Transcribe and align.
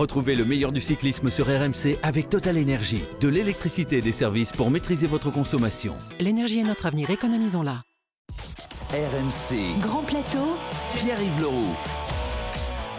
Retrouvez 0.00 0.34
le 0.34 0.46
meilleur 0.46 0.72
du 0.72 0.80
cyclisme 0.80 1.28
sur 1.28 1.44
RMC 1.44 1.98
avec 2.02 2.30
Total 2.30 2.56
Énergie. 2.56 3.02
De 3.20 3.28
l'électricité 3.28 3.98
et 3.98 4.00
des 4.00 4.12
services 4.12 4.50
pour 4.50 4.70
maîtriser 4.70 5.06
votre 5.06 5.30
consommation. 5.30 5.94
L'énergie 6.18 6.60
est 6.60 6.64
notre 6.64 6.86
avenir, 6.86 7.10
économisons-la. 7.10 7.82
RMC. 8.92 9.78
Grand 9.78 10.00
plateau. 10.00 10.56
Pierre-Yves 10.94 11.42
Leroux. 11.42 11.76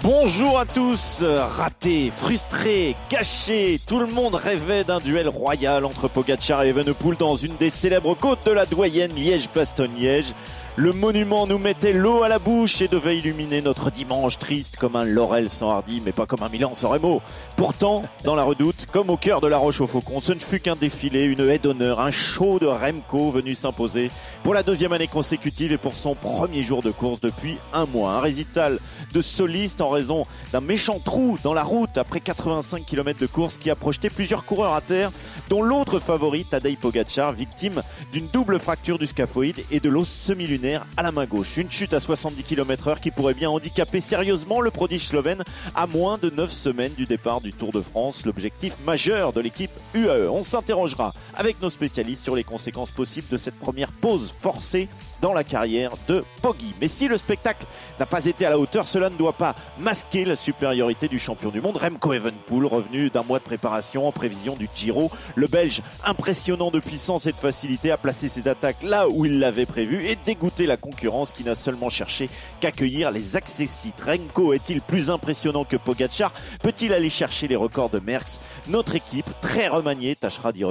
Bonjour 0.04 0.60
à 0.60 0.66
tous, 0.68 1.24
raté, 1.24 2.12
frustré, 2.12 2.96
gâché, 3.10 3.80
tout 3.88 4.00
le 4.00 4.08
monde 4.08 4.36
rêvait 4.36 4.84
d'un 4.84 5.00
duel 5.00 5.28
royal 5.28 5.86
entre 5.86 6.08
Pogacar 6.08 6.64
et 6.64 6.70
Evenepoel 6.70 7.18
dans 7.18 7.36
une 7.36 7.56
des 7.58 7.70
célèbres 7.70 8.16
côtes 8.16 8.46
de 8.46 8.52
la 8.52 8.68
doyenne 8.68 9.14
Liège-Bastogne-Liège. 9.14 10.34
Le 10.78 10.94
monument 10.94 11.48
nous 11.48 11.58
mettait 11.58 11.92
l'eau 11.92 12.24
à 12.24 12.30
la 12.30 12.40
bouche 12.40 12.82
et 12.82 12.88
devait 12.88 13.18
illuminer 13.18 13.62
notre 13.62 13.92
dimanche 13.92 14.40
triste 14.40 14.78
comme 14.78 14.96
un 14.96 15.04
laurel 15.04 15.50
sans 15.50 15.70
hardi, 15.70 16.02
mais 16.06 16.14
pas 16.14 16.26
comme 16.26 16.44
un 16.44 16.50
Milan 16.50 16.72
sans 16.76 16.88
Remo. 16.88 17.22
Pourtant, 17.58 18.06
dans 18.24 18.36
la 18.36 18.44
redoute, 18.44 18.86
comme 18.90 19.10
au 19.10 19.18
cœur 19.18 19.42
de 19.42 19.48
la 19.48 19.58
Roche 19.58 19.82
au 19.82 19.88
Faucon, 19.88 20.22
ce 20.22 20.32
ne 20.32 20.40
fut 20.40 20.62
qu'un 20.62 20.78
défilé, 20.78 21.26
une 21.26 21.42
haie 21.42 21.60
d'honneur, 21.60 22.00
un 22.00 22.10
show 22.10 22.58
de 22.58 22.68
Remco 22.68 23.32
venu 23.32 23.54
s'imposer 23.54 24.12
pour 24.44 24.54
la 24.54 24.64
deuxième 24.64 24.94
année 24.94 25.10
consécutive 25.10 25.74
et 25.74 25.78
pour 25.78 25.94
son 25.94 26.16
premier 26.16 26.64
jour 26.64 26.82
de 26.82 26.92
course 26.92 27.20
depuis 27.20 27.58
un 27.74 27.86
mois. 27.86 28.14
Un 28.14 28.22
récital 28.22 28.80
de 29.14 29.22
soliste 29.22 29.82
en 29.82 29.90
raison 29.90 30.26
d'un 30.54 30.62
méchant 30.62 31.00
trou 31.00 31.38
dans 31.44 31.54
la 31.54 31.64
route 31.64 31.98
après 31.98 32.22
85 32.22 32.86
km 32.86 33.20
de 33.20 33.28
course 33.28 33.58
qui 33.58 33.70
a 33.70 33.76
projeté 33.76 34.10
plusieurs 34.10 34.46
coureurs 34.46 34.74
à 34.74 34.80
terre, 34.80 35.12
dont 35.50 35.64
l'autre 35.64 36.00
favori, 36.00 36.46
Tadej 36.46 36.78
Pogacar, 36.78 37.34
victime 37.34 37.84
d'une 38.14 38.28
double 38.28 38.58
fracture 38.58 38.98
du 38.98 39.06
scaphoïde 39.06 39.66
et 39.70 39.82
de 39.82 39.90
l'os 39.90 40.08
semi-lunaire 40.08 40.61
à 40.98 41.02
la 41.02 41.12
main 41.12 41.26
gauche. 41.26 41.58
Une 41.58 41.72
chute 41.72 41.94
à 41.94 42.00
70 42.00 42.44
km 42.44 42.88
heure 42.88 43.00
qui 43.00 43.10
pourrait 43.10 43.34
bien 43.34 43.50
handicaper 43.50 44.00
sérieusement 44.00 44.62
le 44.62 44.70
prodige 44.70 45.06
slovène 45.08 45.44
à 45.74 45.88
moins 45.88 46.20
de 46.20 46.30
9 46.30 46.52
semaines 46.52 46.94
du 46.94 47.06
départ 47.06 47.42
du 47.42 47.52
Tour 47.52 47.72
de 47.72 47.82
France, 47.82 48.26
l'objectif 48.26 48.76
majeur 48.86 49.34
de 49.34 49.42
l'équipe 49.42 49.72
UAE. 49.96 50.30
On 50.30 50.44
s'interrogera 50.44 51.14
avec 51.36 51.62
nos 51.62 51.72
spécialistes 51.72 52.24
sur 52.24 52.36
les 52.36 52.44
conséquences 52.44 52.92
possibles 52.92 53.28
de 53.32 53.38
cette 53.38 53.58
première 53.58 53.92
pause 53.92 54.36
forcée 54.40 54.88
dans 55.22 55.34
la 55.34 55.44
carrière 55.44 55.92
de 56.08 56.24
Poggi. 56.42 56.74
Mais 56.82 56.88
si 56.88 57.08
le 57.08 57.18
spectacle 57.18 57.66
n'a 58.00 58.06
pas 58.06 58.26
été 58.26 58.46
à 58.46 58.50
la 58.50 58.58
hauteur, 58.58 58.88
cela 58.88 59.10
ne 59.10 59.18
doit 59.18 59.34
pas 59.34 59.56
masquer 59.80 60.26
la 60.26 60.36
supériorité 60.36 61.08
du 61.08 61.20
champion 61.20 61.50
du 61.50 61.62
monde. 61.62 61.78
Remco 61.78 62.14
Evenpool, 62.14 62.66
revenu 62.66 63.10
d'un 63.10 63.24
mois 63.24 63.40
de 63.40 63.44
préparation 63.44 64.08
en 64.08 64.12
prévision 64.12 64.56
du 64.56 64.68
Giro. 64.76 65.12
Le 65.36 65.48
Belge, 65.48 65.82
impressionnant 66.06 66.72
de 66.72 66.80
puissance 66.80 67.26
et 67.26 67.32
de 67.32 67.38
facilité, 67.38 67.92
a 67.92 67.98
placé 67.98 68.30
ses 68.30 68.48
attaques 68.48 68.84
là 68.84 69.08
où 69.08 69.26
il 69.26 69.40
l'avait 69.40 69.66
prévu 69.66 70.06
et 70.08 70.16
dégoûté 70.16 70.66
la 70.66 70.78
concurrence 70.78 71.34
qui 71.34 71.44
n'a 71.44 71.56
seulement 71.56 71.90
cherché 71.90 72.30
qu'accueillir 72.60 73.12
les 73.12 73.36
accessites. 73.36 74.02
Remco 74.02 74.54
est-il 74.54 74.82
plus 74.82 75.10
impressionnant 75.10 75.64
que 75.64 75.78
Pogacar? 75.78 76.34
Peut-il 76.62 76.94
aller 76.94 77.10
chercher 77.10 77.48
les 77.48 77.56
records 77.56 77.90
de 77.90 78.00
Merckx? 78.00 78.40
Notre 78.68 78.96
équipe, 78.96 79.30
très 79.42 79.68
remaniée, 79.68 80.16
tâchera 80.16 80.52
d'y 80.52 80.66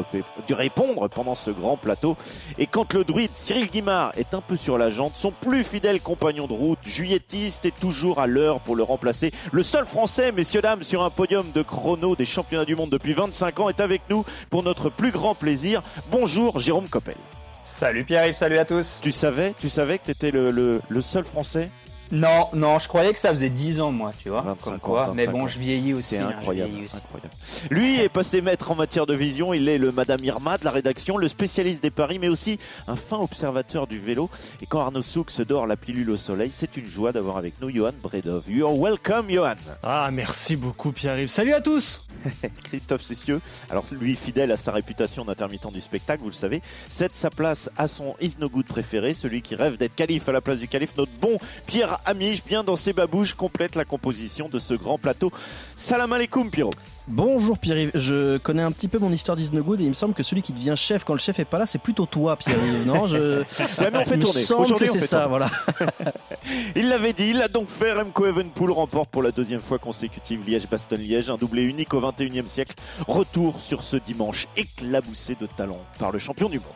répondre 0.51 1.09
pendant 1.09 1.35
ce 1.35 1.51
grand 1.51 1.77
plateau. 1.77 2.17
Et 2.59 2.67
quand 2.67 2.93
le 2.95 3.05
druide 3.05 3.31
Cyril 3.35 3.69
Guimard 3.69 4.13
est 4.17 4.35
un 4.35 4.40
peu 4.41 4.57
sur 4.57 4.79
la 4.79 4.91
jante, 4.91 5.13
son 5.17 5.31
plus 5.31 5.65
fidèle 5.65 6.01
compagnon 6.01 6.47
de 6.47 6.53
route, 6.53 6.79
juillettiste, 6.85 7.65
est 7.65 7.79
toujours 7.79 8.21
à 8.21 8.27
l'heure 8.27 8.61
pour 8.61 8.77
le 8.77 8.83
remplacer. 8.83 9.33
Le 9.53 9.63
seul 9.63 9.87
français, 9.87 10.33
messieurs, 10.33 10.63
dames, 10.63 10.83
sur 10.83 11.03
un 11.03 11.11
podium 11.11 11.47
de 11.55 11.63
chrono 11.63 12.17
des 12.17 12.25
championnats 12.25 12.65
du 12.65 12.77
monde 12.77 12.91
depuis 12.91 13.15
25 13.15 13.61
ans 13.61 13.69
est 13.69 13.81
avec 13.81 14.03
nous 14.09 14.25
pour 14.51 14.63
notre 14.63 14.91
plus 14.91 15.11
grand 15.11 15.35
plaisir. 15.35 15.83
Bonjour 16.11 16.59
Jérôme 16.59 16.89
Coppel. 16.89 17.17
Salut 17.63 18.05
Pierre-Yves, 18.05 18.35
salut 18.35 18.59
à 18.59 18.65
tous. 18.65 18.99
Tu 19.01 19.13
savais, 19.13 19.55
tu 19.59 19.69
savais 19.69 19.99
que 19.99 20.05
tu 20.07 20.11
étais 20.11 20.31
le, 20.31 20.51
le, 20.51 20.81
le 20.89 21.01
seul 21.01 21.25
français 21.25 21.71
non, 22.13 22.49
non, 22.55 22.79
je 22.79 22.89
croyais 22.89 23.13
que 23.13 23.19
ça 23.19 23.31
faisait 23.31 23.51
10 23.51 23.81
ans, 23.81 23.91
moi, 23.93 24.13
tu 24.23 24.29
vois. 24.31 24.43
25 24.43 24.71
comme 24.71 24.81
quoi. 24.81 25.09
ans, 25.09 25.15
Mais 25.15 25.27
25 25.27 25.33
bon, 25.39 25.45
ans. 25.45 25.49
je 25.49 25.59
vieillis 25.59 25.95
aussi. 25.95 26.09
C'est 26.11 26.19
hein, 26.19 26.29
incroyable, 26.37 26.71
vieillis 26.71 26.87
aussi. 26.87 26.97
incroyable. 26.97 27.35
Lui 27.71 28.01
est 28.01 28.09
passé 28.09 28.41
maître 28.41 28.71
en 28.71 28.75
matière 28.75 29.07
de 29.07 29.15
vision. 29.15 29.55
Il 29.55 29.69
est 29.69 29.79
le 29.79 29.93
Madame 29.93 30.23
Irma 30.25 30.59
de 30.59 30.65
la 30.65 30.71
rédaction, 30.71 31.17
le 31.17 31.29
spécialiste 31.29 31.83
des 31.83 31.91
paris, 31.91 32.19
mais 32.19 32.29
aussi 32.29 32.59
un 32.89 32.97
fin 32.97 33.19
observateur 33.19 33.87
du 33.87 33.99
vélo. 33.99 34.29
Et 34.63 34.67
quand 34.67 34.81
Arnaud 34.81 35.03
Souk 35.03 35.31
se 35.31 35.43
dort 35.43 35.67
la 35.67 35.77
pilule 35.77 36.11
au 36.11 36.17
soleil, 36.17 36.51
c'est 36.53 36.77
une 36.77 36.89
joie 36.89 37.13
d'avoir 37.13 37.37
avec 37.37 37.55
nous 37.61 37.71
Johan 37.71 37.93
Bredov. 38.03 38.45
You're 38.49 38.77
welcome, 38.79 39.31
Johan. 39.31 39.55
Ah, 39.83 40.11
merci 40.13 40.57
beaucoup 40.57 40.93
Pierre-Yves. 40.93 41.29
Salut 41.31 41.55
à 41.55 41.61
tous 41.61 42.03
Christophe 42.65 43.03
Cessieux, 43.03 43.41
alors 43.71 43.85
lui 43.93 44.15
fidèle 44.15 44.53
à 44.53 44.59
sa 44.59 44.73
réputation 44.73 45.25
d'intermittent 45.25 45.73
du 45.73 45.81
spectacle, 45.81 46.21
vous 46.23 46.29
le 46.29 46.35
savez, 46.35 46.61
cède 46.91 47.13
sa 47.15 47.31
place 47.31 47.71
à 47.79 47.89
son 47.89 48.15
Is 48.21 48.35
No 48.39 48.51
Good 48.51 48.67
préféré, 48.67 49.15
celui 49.15 49.41
qui 49.41 49.55
rêve 49.55 49.79
d'être 49.79 49.95
calife 49.95 50.29
à 50.29 50.33
la 50.33 50.43
place 50.43 50.59
du 50.59 50.69
calife, 50.69 50.95
notre 50.99 51.13
bon 51.21 51.39
Pierre 51.67 51.99
Amiche, 52.07 52.43
bien 52.45 52.65
dans 52.65 52.77
ses 52.77 52.93
babouches, 52.93 53.35
complète 53.35 53.75
la 53.77 53.85
composition 53.85 54.49
de 54.49 54.59
ce 54.59 54.75
grand 54.75 54.99
plateau. 54.99 55.33
Salam 55.77 56.13
alaikum, 56.13 56.51
Pierrot. 56.51 56.71
Bonjour 57.09 57.59
Pierre-Yves, 57.59 57.91
je 57.95 58.39
connais 58.39 58.63
un 58.63 58.71
petit 58.71 58.87
peu 58.87 58.99
mon 59.01 59.11
histoire 59.11 59.37
d'Isnogood 59.37 59.81
et 59.81 59.83
il 59.85 59.89
me 59.89 59.95
semble 59.95 60.15
que 60.15 60.23
celui 60.23 60.43
qui 60.43 60.53
devient 60.53 60.75
chef 60.77 61.03
quand 61.03 61.15
le 61.15 61.19
chef 61.19 61.41
est 61.41 61.45
pas 61.45 61.59
là, 61.59 61.67
c'est 61.67 61.81
plutôt 61.81 62.07
toi 62.07 62.37
Pierre-Yves, 62.37 62.87
non 62.87 63.09
je... 63.09 63.41
Ouais, 63.41 63.91
mais 63.93 63.99
on 63.99 64.05
fait 64.05 64.15
Il 64.15 64.21
tourner. 64.21 64.45
Aujourd'hui, 64.57 64.89
c'est 64.93 65.01
ça, 65.01 65.27
tourner. 65.27 65.29
voilà. 65.29 65.51
Il 66.77 66.89
l'avait 66.89 67.13
dit, 67.13 67.31
il 67.31 67.39
l'a 67.39 67.49
donc 67.49 67.69
fait. 67.69 67.93
Remco 67.93 68.27
Evenpool 68.27 68.71
remporte 68.71 69.11
pour 69.11 69.23
la 69.23 69.33
deuxième 69.33 69.61
fois 69.61 69.79
consécutive 69.79 70.41
Liège-Bastogne-Liège, 70.47 71.31
un 71.31 71.37
doublé 71.37 71.63
unique 71.65 71.93
au 71.95 72.01
21e 72.01 72.49
siècle. 72.49 72.75
Retour 73.09 73.61
sur 73.61 73.83
ce 73.83 73.97
dimanche 73.97 74.47
éclaboussé 74.57 75.37
de 75.41 75.47
talent 75.47 75.81
par 75.99 76.13
le 76.13 76.19
champion 76.19 76.49
du 76.49 76.59
monde. 76.59 76.69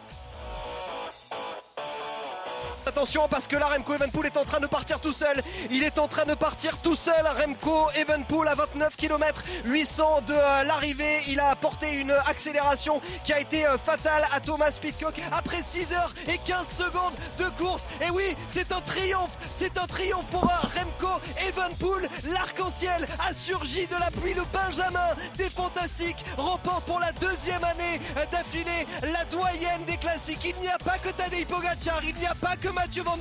Attention 2.94 3.27
parce 3.28 3.49
que 3.49 3.56
là 3.56 3.66
Remco 3.66 3.93
Evenpool 3.93 4.27
est 4.27 4.37
en 4.37 4.44
train 4.44 4.60
de 4.60 4.69
partir 4.69 5.00
tout 5.00 5.12
seul. 5.12 5.43
Il 5.72 5.82
est 5.82 5.99
en 5.99 6.06
train 6.06 6.25
de 6.27 6.34
partir 6.34 6.78
tout 6.78 6.94
seul. 6.94 7.27
Remco 7.27 7.91
Evenpool 7.97 8.47
à 8.47 8.55
29 8.55 8.94
km 8.94 9.43
800 9.65 10.21
de 10.28 10.32
euh, 10.32 10.62
l'arrivée. 10.62 11.19
Il 11.27 11.41
a 11.41 11.50
apporté 11.50 11.91
une 11.91 12.12
accélération 12.28 13.00
qui 13.25 13.33
a 13.33 13.41
été 13.41 13.66
euh, 13.66 13.78
fatale 13.78 14.25
à 14.33 14.38
Thomas 14.38 14.78
Pitcock 14.81 15.21
après 15.33 15.60
6 15.66 15.93
heures 15.93 16.15
et 16.28 16.38
15 16.38 16.69
secondes 16.69 17.15
de 17.41 17.47
course. 17.60 17.88
Et 18.00 18.10
oui, 18.10 18.37
c'est 18.47 18.71
un 18.71 18.81
triomphe. 18.81 19.37
C'est 19.56 19.77
un 19.77 19.87
triomphe 19.88 20.27
pour 20.27 20.44
euh, 20.44 20.78
Remco 20.78 21.21
Evenpool. 21.49 22.06
L'arc-en-ciel 22.33 23.09
a 23.28 23.34
surgi 23.34 23.88
de 23.88 23.97
la 23.99 24.12
pluie. 24.12 24.34
Le 24.34 24.44
Benjamin 24.53 25.16
des 25.37 25.50
Fantastiques 25.50 26.25
remporte 26.37 26.84
pour 26.84 27.00
la 27.00 27.10
deuxième 27.10 27.65
année 27.65 28.00
d'affilée 28.31 28.87
la 29.03 29.25
doyenne 29.25 29.84
des 29.84 29.97
classiques. 29.97 30.44
Il 30.44 30.60
n'y 30.60 30.69
a 30.69 30.78
pas 30.78 30.99
que 30.99 31.09
Tadej 31.09 31.44
Pogacar, 31.47 31.99
il 32.04 32.15
n'y 32.15 32.27
a 32.27 32.37
pas 32.37 32.54
que 32.54 32.69
Mathieu 32.84 33.03
Van 33.03 33.17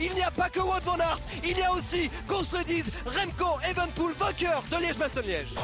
il 0.00 0.12
n'y 0.12 0.22
a 0.22 0.30
pas 0.32 0.48
que 0.48 0.58
Wout 0.58 0.82
Van 0.84 0.98
Aert, 0.98 1.20
il 1.44 1.56
y 1.56 1.62
a 1.62 1.72
aussi, 1.72 2.10
qu'on 2.26 2.42
se 2.42 2.56
le 2.56 2.64
dise, 2.64 2.90
Remco 3.06 3.60
Evenpool, 3.70 4.12
vainqueur 4.18 4.60
de 4.72 4.76
Liège-Bastogne-Liège. 4.76 5.54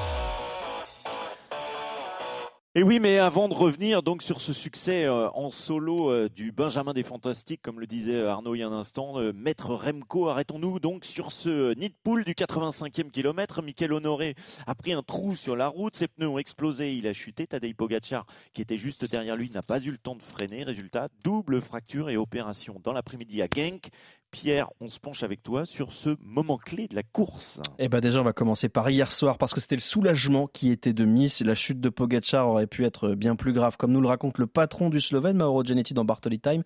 Et 2.76 2.82
oui, 2.82 2.98
mais 2.98 3.18
avant 3.18 3.48
de 3.48 3.54
revenir 3.54 4.02
donc 4.02 4.20
sur 4.20 4.40
ce 4.40 4.52
succès 4.52 5.04
euh, 5.04 5.28
en 5.34 5.50
solo 5.50 6.10
euh, 6.10 6.28
du 6.28 6.50
Benjamin 6.50 6.92
des 6.92 7.04
Fantastiques, 7.04 7.62
comme 7.62 7.78
le 7.78 7.86
disait 7.86 8.26
Arnaud 8.26 8.56
il 8.56 8.58
y 8.58 8.62
a 8.64 8.66
un 8.66 8.72
instant, 8.72 9.20
euh, 9.20 9.32
Maître 9.32 9.76
Remco, 9.76 10.28
arrêtons-nous 10.28 10.80
donc 10.80 11.04
sur 11.04 11.30
ce 11.30 11.72
nid 11.78 11.90
de 11.90 11.94
poule 12.02 12.24
du 12.24 12.32
85e 12.32 13.12
kilomètre. 13.12 13.62
Michael 13.62 13.92
Honoré 13.92 14.34
a 14.66 14.74
pris 14.74 14.92
un 14.92 15.04
trou 15.04 15.36
sur 15.36 15.54
la 15.54 15.68
route, 15.68 15.94
ses 15.94 16.08
pneus 16.08 16.26
ont 16.26 16.38
explosé, 16.38 16.96
il 16.96 17.06
a 17.06 17.12
chuté. 17.12 17.46
Tadej 17.46 17.74
Pogacar, 17.74 18.26
qui 18.52 18.62
était 18.62 18.76
juste 18.76 19.08
derrière 19.08 19.36
lui, 19.36 19.50
n'a 19.50 19.62
pas 19.62 19.80
eu 19.80 19.92
le 19.92 19.98
temps 19.98 20.16
de 20.16 20.22
freiner. 20.22 20.64
Résultat, 20.64 21.10
double 21.22 21.60
fracture 21.60 22.10
et 22.10 22.16
opération 22.16 22.80
dans 22.82 22.92
l'après-midi 22.92 23.40
à 23.40 23.46
Genk. 23.46 23.90
Pierre, 24.34 24.68
on 24.80 24.88
se 24.88 24.98
penche 24.98 25.22
avec 25.22 25.44
toi 25.44 25.64
sur 25.64 25.92
ce 25.92 26.16
moment 26.20 26.56
clé 26.58 26.88
de 26.88 26.96
la 26.96 27.04
course. 27.04 27.60
Eh 27.78 27.88
ben 27.88 28.00
déjà 28.00 28.20
on 28.20 28.24
va 28.24 28.32
commencer 28.32 28.68
par 28.68 28.90
hier 28.90 29.12
soir 29.12 29.38
parce 29.38 29.54
que 29.54 29.60
c'était 29.60 29.76
le 29.76 29.80
soulagement 29.80 30.48
qui 30.48 30.72
était 30.72 30.92
de 30.92 31.04
mise. 31.04 31.40
La 31.42 31.54
chute 31.54 31.80
de 31.80 31.88
Pogacar 31.88 32.48
aurait 32.48 32.66
pu 32.66 32.84
être 32.84 33.14
bien 33.14 33.36
plus 33.36 33.52
grave, 33.52 33.76
comme 33.76 33.92
nous 33.92 34.00
le 34.00 34.08
raconte 34.08 34.38
le 34.38 34.48
patron 34.48 34.90
du 34.90 35.00
Slovène 35.00 35.36
Mauro 35.36 35.62
Gianetti 35.62 35.94
dans 35.94 36.04
Bartoli 36.04 36.40
Time. 36.40 36.64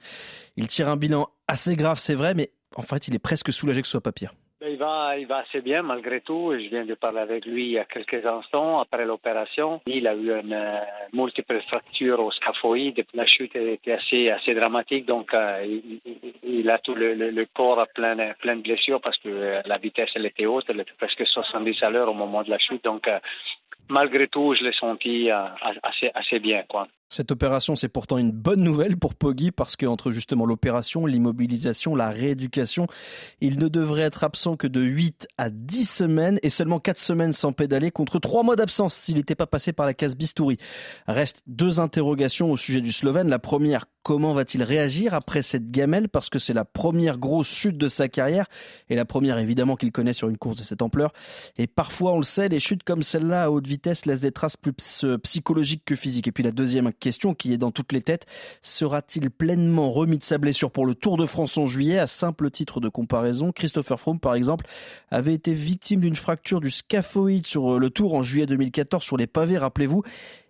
Il 0.56 0.66
tire 0.66 0.88
un 0.88 0.96
bilan 0.96 1.28
assez 1.46 1.76
grave, 1.76 1.98
c'est 1.98 2.14
vrai, 2.14 2.32
mais 2.32 2.52
en 2.74 2.80
fait 2.80 3.06
il 3.06 3.14
est 3.14 3.18
presque 3.18 3.52
soulagé 3.52 3.82
que 3.82 3.86
ce 3.86 3.90
soit 3.90 4.00
pas 4.00 4.12
pire. 4.12 4.32
Il 4.70 4.76
va, 4.76 5.16
il 5.18 5.26
va 5.26 5.38
assez 5.38 5.60
bien 5.60 5.82
malgré 5.82 6.20
tout. 6.20 6.52
Je 6.52 6.68
viens 6.68 6.84
de 6.84 6.94
parler 6.94 7.20
avec 7.20 7.46
lui 7.46 7.64
il 7.64 7.70
y 7.72 7.78
a 7.78 7.84
quelques 7.84 8.24
instants 8.26 8.80
après 8.80 9.06
l'opération. 9.06 9.80
Il 9.86 10.06
a 10.06 10.14
eu 10.14 10.30
une 10.30 10.52
euh, 10.52 10.80
multiple 11.12 11.60
fracture 11.68 12.20
au 12.20 12.30
scaphoïde. 12.30 13.04
La 13.14 13.26
chute 13.26 13.56
était 13.56 13.92
assez, 13.92 14.30
assez 14.30 14.54
dramatique, 14.54 15.06
donc 15.06 15.32
euh, 15.32 15.80
il, 16.42 16.70
a 16.70 16.78
tout 16.78 16.94
le, 16.94 17.46
corps 17.54 17.86
plein, 17.94 18.16
plein 18.40 18.56
de 18.56 18.62
blessures 18.62 19.00
parce 19.00 19.16
que 19.18 19.28
euh, 19.28 19.62
la 19.64 19.78
vitesse 19.78 20.10
elle 20.14 20.26
était 20.26 20.46
haute, 20.46 20.66
elle 20.68 20.80
était 20.80 20.92
presque 20.98 21.26
70 21.26 21.82
à 21.82 21.90
l'heure 21.90 22.10
au 22.10 22.14
moment 22.14 22.42
de 22.42 22.50
la 22.50 22.58
chute. 22.58 22.84
Donc 22.84 23.08
malgré 23.88 24.28
tout, 24.28 24.54
je 24.54 24.64
l'ai 24.64 24.72
senti 24.72 25.30
assez, 25.30 26.10
assez 26.14 26.38
bien, 26.40 26.62
quoi. 26.68 26.88
Cette 27.10 27.32
opération, 27.32 27.74
c'est 27.74 27.88
pourtant 27.88 28.18
une 28.18 28.32
bonne 28.32 28.62
nouvelle 28.62 28.98
pour 28.98 29.14
Poggi 29.14 29.50
parce 29.50 29.76
qu'entre 29.76 30.10
justement 30.10 30.44
l'opération, 30.44 31.06
l'immobilisation, 31.06 31.94
la 31.94 32.10
rééducation, 32.10 32.86
il 33.40 33.58
ne 33.58 33.68
devrait 33.68 34.02
être 34.02 34.24
absent 34.24 34.56
que 34.56 34.66
de 34.66 34.82
8 34.82 35.26
à 35.38 35.48
10 35.48 35.86
semaines 35.86 36.38
et 36.42 36.50
seulement 36.50 36.80
4 36.80 36.98
semaines 36.98 37.32
sans 37.32 37.54
pédaler 37.54 37.90
contre 37.90 38.18
3 38.18 38.42
mois 38.42 38.56
d'absence 38.56 38.94
s'il 38.94 39.16
n'était 39.16 39.34
pas 39.34 39.46
passé 39.46 39.72
par 39.72 39.86
la 39.86 39.94
case 39.94 40.16
bistouri. 40.16 40.58
Reste 41.06 41.42
deux 41.46 41.80
interrogations 41.80 42.52
au 42.52 42.58
sujet 42.58 42.82
du 42.82 42.92
Slovène. 42.92 43.28
La 43.28 43.38
première, 43.38 43.86
comment 44.02 44.34
va-t-il 44.34 44.62
réagir 44.62 45.14
après 45.14 45.40
cette 45.40 45.70
gamelle? 45.70 46.10
Parce 46.10 46.28
que 46.28 46.38
c'est 46.38 46.52
la 46.52 46.66
première 46.66 47.16
grosse 47.16 47.48
chute 47.48 47.78
de 47.78 47.88
sa 47.88 48.08
carrière 48.08 48.48
et 48.90 48.96
la 48.96 49.06
première 49.06 49.38
évidemment 49.38 49.76
qu'il 49.76 49.92
connaît 49.92 50.12
sur 50.12 50.28
une 50.28 50.36
course 50.36 50.58
de 50.58 50.62
cette 50.62 50.82
ampleur. 50.82 51.14
Et 51.56 51.66
parfois, 51.66 52.12
on 52.12 52.18
le 52.18 52.22
sait, 52.22 52.48
les 52.48 52.60
chutes 52.60 52.82
comme 52.82 53.02
celle-là 53.02 53.44
à 53.44 53.50
haute 53.50 53.66
vitesse 53.66 54.04
laissent 54.04 54.20
des 54.20 54.32
traces 54.32 54.58
plus 54.58 54.74
psychologiques 55.22 55.84
que 55.86 55.94
physiques. 55.94 56.28
Et 56.28 56.32
puis 56.32 56.44
la 56.44 56.52
deuxième 56.52 56.86
question 56.98 57.34
qui 57.34 57.52
est 57.52 57.58
dans 57.58 57.70
toutes 57.70 57.92
les 57.92 58.02
têtes. 58.02 58.26
Sera-t-il 58.62 59.30
pleinement 59.30 59.90
remis 59.90 60.18
de 60.18 60.24
sa 60.24 60.38
blessure 60.38 60.70
pour 60.70 60.86
le 60.86 60.94
Tour 60.94 61.16
de 61.16 61.26
France 61.26 61.56
en 61.58 61.66
juillet? 61.66 61.98
À 61.98 62.06
simple 62.06 62.50
titre 62.50 62.80
de 62.80 62.88
comparaison, 62.88 63.52
Christopher 63.52 63.98
Froome, 63.98 64.20
par 64.20 64.34
exemple, 64.34 64.66
avait 65.10 65.34
été 65.34 65.52
victime 65.54 66.00
d'une 66.00 66.16
fracture 66.16 66.60
du 66.60 66.70
scaphoïde 66.70 67.46
sur 67.46 67.74
euh, 67.74 67.78
le 67.78 67.90
Tour 67.90 68.14
en 68.14 68.22
juillet 68.22 68.46
2014 68.46 69.02
sur 69.02 69.16
les 69.16 69.26
pavés, 69.26 69.58
rappelez-vous. 69.58 70.02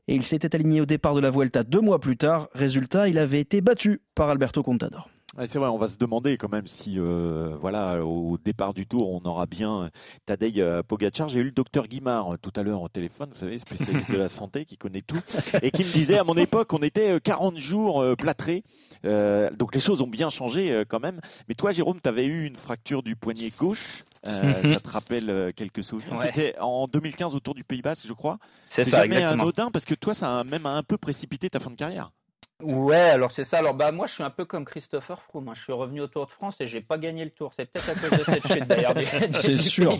Et 0.09 0.15
il 0.15 0.25
s'était 0.25 0.55
aligné 0.55 0.81
au 0.81 0.87
départ 0.87 1.15
de 1.15 1.21
la 1.21 1.31
Vuelta 1.31 1.63
deux 1.63 1.81
mois 1.81 2.01
plus 2.01 2.17
tard. 2.17 2.49
Résultat, 2.55 3.09
il 3.09 3.19
avait 3.19 3.41
été 3.41 3.61
battu 3.61 4.01
par 4.15 4.31
Alberto 4.31 4.63
Contador 4.63 5.11
c'est 5.47 5.59
vrai, 5.59 5.69
on 5.69 5.79
va 5.79 5.89
se 5.89 5.99
demander 5.99 6.37
quand 6.37 6.51
même 6.51 6.67
si, 6.67 6.99
euh, 6.99 7.57
voilà, 7.61 8.05
au 8.05 8.39
départ 8.39 8.75
du 8.75 8.87
tour, 8.87 9.13
on 9.13 9.27
aura 9.29 9.47
bien 9.47 9.91
Tadej 10.27 10.61
euh, 10.61 10.83
Pogacar. 10.83 11.29
J'ai 11.29 11.41
eu 11.41 11.45
le 11.45 11.51
docteur 11.51 11.87
Guimard 11.87 12.35
euh, 12.35 12.37
tout 12.41 12.53
à 12.57 12.63
l'heure 12.63 12.83
au 12.83 12.89
téléphone, 12.89 13.29
vous 13.33 13.39
savez, 13.39 13.59
spécialiste 13.59 14.11
de 14.11 14.17
la 14.17 14.29
santé, 14.29 14.65
qui 14.65 14.77
connaît 14.77 15.03
tout, 15.03 15.21
et 15.63 15.71
qui 15.71 15.85
me 15.85 15.93
disait 15.93 16.19
à 16.19 16.25
mon 16.25 16.35
époque, 16.35 16.73
on 16.73 16.83
était 16.83 17.21
40 17.21 17.59
jours 17.59 18.05
plâtrés. 18.17 18.65
donc 19.05 19.75
les 19.75 19.81
choses 19.81 20.03
ont 20.03 20.09
bien 20.09 20.31
changé 20.31 20.85
quand 20.89 21.01
même. 21.01 21.21
Mais 21.49 21.55
toi, 21.55 21.71
Jérôme, 21.71 22.01
tu 22.03 22.09
avais 22.09 22.27
eu 22.27 22.47
une 22.47 22.57
fracture 22.57 23.03
du 23.03 23.17
poignet 23.17 23.51
gauche. 23.59 24.03
ça 24.25 24.81
te 24.81 24.91
rappelle 24.91 25.53
quelques 25.55 25.85
souvenirs? 25.85 26.19
C'était 26.21 26.57
en 26.59 26.87
2015 26.89 27.35
autour 27.35 27.55
du 27.55 27.65
Pays 27.65 27.83
Basque, 27.83 28.07
je 28.07 28.13
crois. 28.13 28.39
C'est 28.69 28.85
ça, 28.85 29.03
jamais 29.03 29.23
anodin 29.23 29.71
parce 29.71 29.85
que 29.85 29.95
toi, 29.95 30.15
ça 30.15 30.41
a 30.41 30.45
même 30.45 30.67
un 30.67 30.83
peu 30.83 30.99
précipité 30.99 31.49
ta 31.49 31.61
fin 31.61 31.71
de 31.71 31.77
carrière. 31.77 32.11
Ouais, 32.61 32.97
alors 32.97 33.31
c'est 33.31 33.45
ça. 33.45 33.59
Alors 33.59 33.75
bah 33.75 33.93
moi 33.93 34.07
je 34.09 34.15
suis 34.15 34.23
un 34.25 34.31
peu 34.31 34.45
comme 34.45 34.65
Christopher 34.65 35.23
Froome. 35.23 35.49
Hein. 35.49 35.53
Je 35.55 35.63
suis 35.63 35.73
revenu 35.73 36.01
au 36.01 36.09
Tour 36.09 36.27
de 36.27 36.31
France 36.33 36.61
et 36.61 36.67
j'ai 36.67 36.81
pas 36.81 36.99
gagné 36.99 37.25
le 37.25 37.31
Tour. 37.31 37.53
C'est 37.55 37.67
peut-être 37.67 37.91
à 37.91 37.95
cause 37.95 38.19
de 38.19 38.25
cette 38.25 38.47
chute 38.49 38.67
d'ailleurs 38.67 38.95
du, 38.95 39.05
du, 39.29 39.59
sûr. 39.59 39.97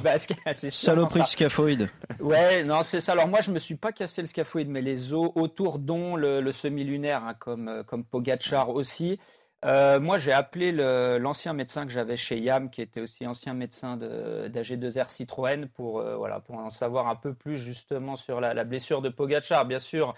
Saloperie 0.53 1.21
de 1.21 1.27
scaphoïde. 1.27 1.89
Ouais, 2.19 2.65
non 2.65 2.83
c'est 2.83 3.01
ça. 3.01 3.13
Alors 3.13 3.29
moi 3.29 3.43
je 3.43 3.53
me 3.53 3.61
suis 3.61 3.77
pas 3.77 3.93
cassé 3.93 4.23
le 4.23 4.27
scaphoïde, 4.27 4.69
mais 4.69 4.83
les 4.83 5.13
os 5.13 5.31
autour, 5.37 5.79
dont 5.79 6.17
le, 6.17 6.51
semi-lunaire, 6.51 7.23
hein, 7.25 7.35
comme 7.39 7.69
euh, 7.69 7.83
comme 7.85 8.05
Pogachar 8.05 8.71
aussi. 8.71 9.21
Euh, 9.65 9.99
moi, 9.99 10.19
j'ai 10.19 10.33
appelé 10.33 10.71
l'ancien 10.73 11.53
médecin 11.53 11.85
que 11.85 11.93
j'avais 11.93 12.17
chez 12.17 12.39
Yam, 12.39 12.71
qui 12.71 12.81
était 12.81 13.01
aussi 13.01 13.27
ancien 13.27 13.55
médecin 13.55 13.97
d'AG2R 13.97 15.09
Citroën, 15.09 15.67
pour 15.69 15.99
euh, 15.99 16.17
voilà 16.17 16.41
pour 16.41 16.57
en 16.57 16.71
savoir 16.71 17.09
un 17.09 17.17
peu 17.17 17.35
plus 17.35 17.57
justement 17.57 18.17
sur 18.17 18.41
la, 18.41 18.55
la 18.55 18.65
blessure 18.65 19.03
de 19.03 19.09
Pogachar. 19.09 19.65
Bien 19.65 19.81
sûr, 19.81 20.15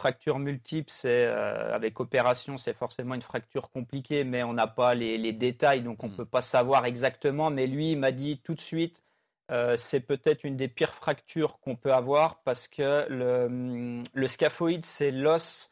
Fracture 0.00 0.38
multiple, 0.38 0.90
c'est 0.90 1.26
euh, 1.26 1.74
avec 1.74 2.00
opération, 2.00 2.56
c'est 2.56 2.72
forcément 2.72 3.14
une 3.14 3.20
fracture 3.20 3.70
compliquée, 3.70 4.24
mais 4.24 4.42
on 4.42 4.54
n'a 4.54 4.66
pas 4.66 4.94
les, 4.94 5.32
détails, 5.34 5.82
donc 5.82 6.02
on 6.02 6.06
ne 6.06 6.12
mm. 6.12 6.16
peut 6.16 6.24
pas 6.24 6.40
savoir 6.40 6.86
exactement. 6.86 7.50
Mais 7.50 7.66
lui, 7.66 7.92
il 7.92 7.98
m'a 7.98 8.10
dit 8.10 8.38
tout 8.38 8.54
de 8.54 8.60
suite, 8.62 9.02
euh, 9.50 9.76
c'est 9.76 10.00
peut-être 10.00 10.44
une 10.44 10.56
des 10.56 10.68
pires 10.68 10.94
fractures 10.94 11.60
qu'on 11.60 11.76
peut 11.76 11.92
avoir 11.92 12.40
parce 12.44 12.66
que 12.66 13.06
le, 13.10 14.02
le 14.10 14.26
scaphoïde, 14.26 14.86
c'est 14.86 15.10
l'os 15.10 15.70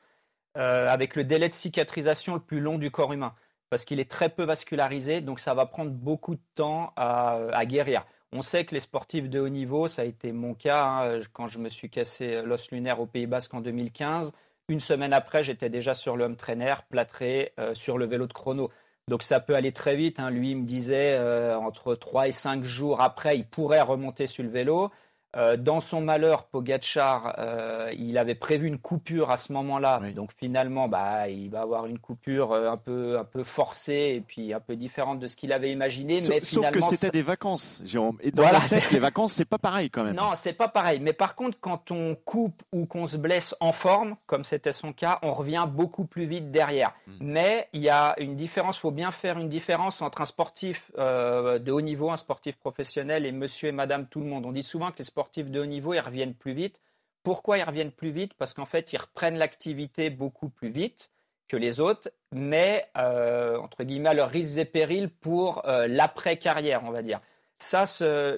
euh, 0.58 0.88
avec 0.88 1.16
le 1.16 1.25
délai 1.25 1.48
de 1.48 1.54
cicatrisation 1.54 2.34
le 2.34 2.40
plus 2.40 2.60
long 2.60 2.76
du 2.76 2.90
corps 2.90 3.14
humain, 3.14 3.34
parce 3.70 3.86
qu'il 3.86 3.98
est 3.98 4.10
très 4.10 4.28
peu 4.28 4.42
vascularisé, 4.42 5.22
donc 5.22 5.40
ça 5.40 5.54
va 5.54 5.64
prendre 5.64 5.90
beaucoup 5.90 6.34
de 6.34 6.42
temps 6.54 6.92
à 6.96 7.64
guérir. 7.64 8.04
On 8.32 8.42
sait 8.42 8.64
que 8.64 8.75
les 8.75 8.80
sportifs 8.80 9.30
de 9.30 9.40
haut 9.40 9.48
niveau, 9.48 9.86
ça 9.86 10.02
a 10.02 10.04
été 10.04 10.32
mon 10.32 10.54
cas 10.54 10.84
hein, 10.84 11.20
quand 11.32 11.46
je 11.46 11.58
me 11.58 11.69
suis 11.69 11.88
cassé 11.88 12.42
l'os 12.42 12.70
lunaire 12.70 13.00
au 13.00 13.06
Pays 13.06 13.26
Basque 13.26 13.54
en 13.54 13.60
2015. 13.60 14.32
Une 14.69 14.80
semaine 14.80 15.14
après, 15.14 15.42
j'étais 15.42 15.70
déjà 15.70 15.94
sur 15.94 16.14
le 16.14 16.25
home 16.25 16.36
trainer, 16.36 16.75
plâtré 16.90 17.54
euh, 17.58 17.72
sur 17.72 17.96
le 17.96 18.04
vélo 18.04 18.26
de 18.26 18.34
chrono. 18.34 18.69
Donc 19.08 19.22
ça 19.22 19.40
peut 19.40 19.54
aller 19.54 19.72
très 19.72 19.96
vite. 19.96 20.20
Hein. 20.20 20.30
Lui, 20.30 20.54
me 20.54 20.66
disait 20.66 21.16
euh, 21.19 21.56
entre 21.56 21.94
3 21.94 22.28
et 22.28 22.32
5 22.32 22.64
jours 22.64 23.00
après, 23.00 23.38
il 23.38 23.46
pourrait 23.46 23.80
remonter 23.80 24.26
sur 24.26 24.44
le 24.44 24.50
vélo. 24.50 24.90
Euh, 25.36 25.58
dans 25.58 25.80
son 25.80 26.00
malheur, 26.00 26.44
Pogachar, 26.44 27.34
euh, 27.38 27.92
il 27.98 28.16
avait 28.16 28.34
prévu 28.34 28.66
une 28.66 28.78
coupure 28.78 29.30
à 29.30 29.36
ce 29.36 29.52
moment-là. 29.52 30.00
Donc 30.14 30.30
finalement, 30.38 30.88
bah, 30.88 31.28
il 31.28 31.50
va 31.50 31.60
avoir 31.60 31.84
une 31.84 31.98
coupure 31.98 32.52
euh, 32.52 32.70
un 32.70 32.78
peu, 32.78 33.19
un 33.19 33.25
peu 33.25 33.44
forcée 33.44 34.14
et 34.16 34.20
puis 34.26 34.54
un 34.54 34.60
peu 34.60 34.75
différente 34.75 35.20
de 35.20 35.26
ce 35.26 35.36
qu'il 35.36 35.52
avait 35.52 35.70
imaginé. 35.70 36.22
Sauf, 36.22 36.30
mais 36.30 36.44
sauf 36.44 36.70
que 36.70 36.80
c'était 36.80 37.10
des 37.10 37.22
vacances, 37.22 37.82
Jérôme. 37.84 38.16
Et 38.22 38.30
dans 38.30 38.50
la 38.50 38.60
tête, 38.60 38.90
les 38.90 38.98
vacances, 38.98 39.34
c'est 39.34 39.44
pas 39.44 39.58
pareil 39.58 39.90
quand 39.90 40.02
même. 40.02 40.16
Non, 40.16 40.30
c'est 40.36 40.54
pas 40.54 40.69
pareil. 40.69 40.98
Mais 41.00 41.12
par 41.12 41.34
contre, 41.34 41.58
quand 41.60 41.90
on 41.90 42.14
coupe 42.14 42.62
ou 42.72 42.86
qu'on 42.86 43.06
se 43.06 43.19
blesse 43.19 43.54
en 43.60 43.72
forme, 43.72 44.16
comme 44.26 44.44
c'était 44.44 44.72
son 44.72 44.94
cas, 44.94 45.19
on 45.22 45.34
revient 45.34 45.66
beaucoup 45.69 46.06
plus 46.06 46.25
vite 46.25 46.50
derrière. 46.50 46.94
Hmm. 47.06 47.12
Mais 47.20 47.69
il 47.75 47.82
y 47.82 47.90
a 47.90 48.14
une 48.19 48.34
différence. 48.34 48.78
Il 48.78 48.80
faut 48.80 48.90
bien 48.90 49.10
faire 49.10 49.38
une 49.38 49.50
différence 49.50 50.00
entre 50.00 50.22
un 50.22 50.26
sportif 50.26 50.90
de 50.96 51.70
haut 51.70 51.80
niveau, 51.82 52.10
un 52.10 52.16
sportif 52.16 52.56
professionnel 52.56 53.26
et 53.26 53.32
Monsieur 53.32 53.69
et 53.69 53.72
Madame 53.72 54.06
tout 54.06 54.20
le 54.20 54.26
monde. 54.26 54.46
On 54.46 54.52
dit 54.52 54.62
souvent 54.62 54.90
que 54.90 54.98
les 54.98 55.04
sportifs 55.04 55.17
de 55.50 55.60
haut 55.60 55.66
niveau, 55.66 55.94
ils 55.94 56.00
reviennent 56.00 56.34
plus 56.34 56.52
vite. 56.52 56.80
Pourquoi 57.22 57.58
ils 57.58 57.64
reviennent 57.64 57.92
plus 57.92 58.10
vite? 58.10 58.34
Parce 58.34 58.54
qu'en 58.54 58.66
fait, 58.66 58.92
ils 58.92 58.98
reprennent 58.98 59.38
l'activité 59.38 60.10
beaucoup 60.10 60.48
plus 60.48 60.70
vite 60.70 61.10
que 61.48 61.56
les 61.56 61.80
autres, 61.80 62.10
mais 62.32 62.88
euh, 62.96 63.56
entre 63.58 63.84
guillemets, 63.84 64.14
leurs 64.14 64.28
risques 64.28 64.58
et 64.58 64.64
périls 64.64 65.08
pour 65.08 65.66
euh, 65.66 65.86
l'après-carrière, 65.88 66.82
on 66.84 66.90
va 66.90 67.02
dire. 67.02 67.20
Ça, 67.60 67.86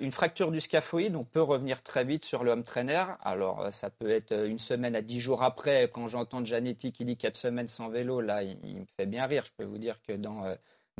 une 0.00 0.12
fracture 0.12 0.50
du 0.50 0.62
scaphoïde, 0.62 1.14
on 1.14 1.24
peut 1.24 1.42
revenir 1.42 1.82
très 1.82 2.04
vite 2.04 2.24
sur 2.24 2.42
le 2.42 2.52
home 2.52 2.62
trainer. 2.62 3.04
Alors, 3.22 3.60
euh, 3.60 3.70
ça 3.70 3.90
peut 3.90 4.10
être 4.10 4.32
une 4.32 4.58
semaine 4.58 4.96
à 4.96 5.02
dix 5.02 5.20
jours 5.20 5.42
après. 5.42 5.90
Quand 5.92 6.08
j'entends 6.08 6.42
Janetti 6.42 6.90
qui 6.90 7.04
dit 7.04 7.18
quatre 7.18 7.36
semaines 7.36 7.68
sans 7.68 7.90
vélo, 7.90 8.22
là, 8.22 8.42
il, 8.42 8.56
me 8.76 8.86
fait 8.96 9.06
bien 9.06 9.26
rire. 9.26 9.44
Je 9.44 9.50
peux 9.56 9.68
vous 9.68 9.78
dire 9.78 10.00
que 10.02 10.12
dans 10.12 10.44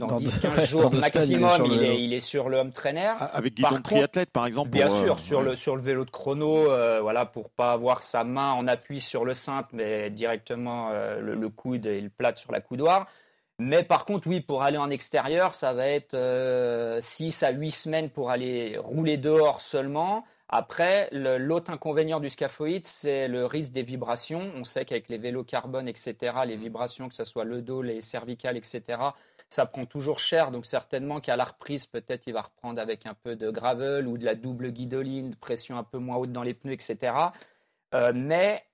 dans, 0.08 0.16
10-15 0.16 0.66
jours 0.66 0.92
maximum, 0.92 1.66
il 1.66 1.82
est, 1.82 2.02
il, 2.02 2.12
est, 2.12 2.20
sur 2.20 2.48
le 2.48 2.58
home 2.58 2.72
trainer. 2.72 3.12
Ah, 3.18 3.30
avec 3.34 3.54
guidon 3.54 3.80
triathlète, 3.82 4.30
par 4.30 4.46
exemple. 4.46 4.70
Bien 4.70 4.88
sûr, 4.88 5.14
euh, 5.14 5.22
sur, 5.22 5.42
le, 5.42 5.54
sur 5.54 5.76
le 5.76 5.82
vélo 5.82 6.04
de 6.04 6.10
chrono, 6.10 6.70
euh, 6.70 7.00
voilà, 7.00 7.26
pour 7.26 7.50
pas 7.50 7.72
avoir 7.72 8.02
sa 8.02 8.24
main 8.24 8.52
en 8.52 8.66
appui 8.66 9.00
sur 9.00 9.24
le 9.24 9.34
cintre, 9.34 9.68
mais 9.72 10.10
directement 10.10 10.88
euh, 10.90 11.20
le, 11.20 11.48
coude 11.48 11.86
et 11.86 12.00
le 12.00 12.10
plate 12.10 12.38
sur 12.38 12.52
la 12.52 12.60
coudoir. 12.60 13.06
Mais 13.58 13.82
par 13.82 14.06
contre, 14.06 14.26
oui, 14.26 14.40
pour 14.40 14.62
aller 14.62 14.78
en 14.78 14.90
extérieur, 14.90 15.54
ça 15.54 15.74
va 15.74 15.86
être 15.86 16.16
6 17.00 17.42
à 17.42 17.50
8 17.50 17.70
semaines 17.70 18.10
pour 18.10 18.30
aller 18.30 18.78
rouler 18.78 19.18
dehors 19.18 19.60
seulement. 19.60 20.24
Après, 20.52 21.08
l'autre 21.12 21.70
inconvénient 21.70 22.18
du 22.18 22.28
scaphoïde, 22.28 22.84
c'est 22.84 23.28
le 23.28 23.46
risque 23.46 23.72
des 23.72 23.84
vibrations. 23.84 24.50
On 24.56 24.64
sait 24.64 24.84
qu'avec 24.84 25.08
les 25.08 25.16
vélos 25.16 25.44
carbone, 25.44 25.86
etc., 25.86 26.16
les 26.44 26.56
vibrations, 26.56 27.08
que 27.08 27.14
ce 27.14 27.22
soit 27.22 27.44
le 27.44 27.62
dos, 27.62 27.82
les 27.82 28.00
cervicales, 28.00 28.56
etc., 28.56 28.98
ça 29.48 29.66
prend 29.66 29.86
toujours 29.86 30.18
cher, 30.18 30.50
donc 30.50 30.66
certainement 30.66 31.20
qu'à 31.20 31.36
la 31.36 31.44
reprise, 31.44 31.86
peut-être 31.86 32.26
il 32.26 32.32
va 32.32 32.42
reprendre 32.42 32.80
avec 32.80 33.06
un 33.06 33.14
peu 33.14 33.36
de 33.36 33.50
gravel 33.50 34.06
ou 34.08 34.18
de 34.18 34.24
la 34.24 34.34
double 34.34 34.70
guidoline, 34.70 35.36
pression 35.36 35.78
un 35.78 35.84
peu 35.84 35.98
moins 35.98 36.16
haute 36.16 36.32
dans 36.32 36.42
les 36.42 36.54
pneus, 36.54 36.72
etc. 36.72 37.14
Euh, 37.94 38.12
mais 38.14 38.64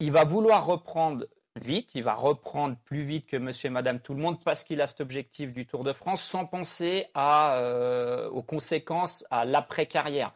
il 0.00 0.12
va 0.12 0.24
vouloir 0.24 0.66
reprendre 0.66 1.26
vite, 1.56 1.94
il 1.94 2.02
va 2.02 2.14
reprendre 2.14 2.76
plus 2.84 3.02
vite 3.02 3.26
que 3.26 3.36
monsieur 3.36 3.68
et 3.68 3.70
madame 3.70 4.00
tout 4.00 4.14
le 4.14 4.20
monde 4.20 4.38
parce 4.42 4.64
qu'il 4.64 4.80
a 4.80 4.86
cet 4.86 5.00
objectif 5.02 5.52
du 5.52 5.66
Tour 5.66 5.84
de 5.84 5.92
France 5.92 6.22
sans 6.22 6.46
penser 6.46 7.06
euh, 7.16 8.28
aux 8.30 8.42
conséquences 8.42 9.24
à 9.30 9.44
l'après-carrière 9.44 10.32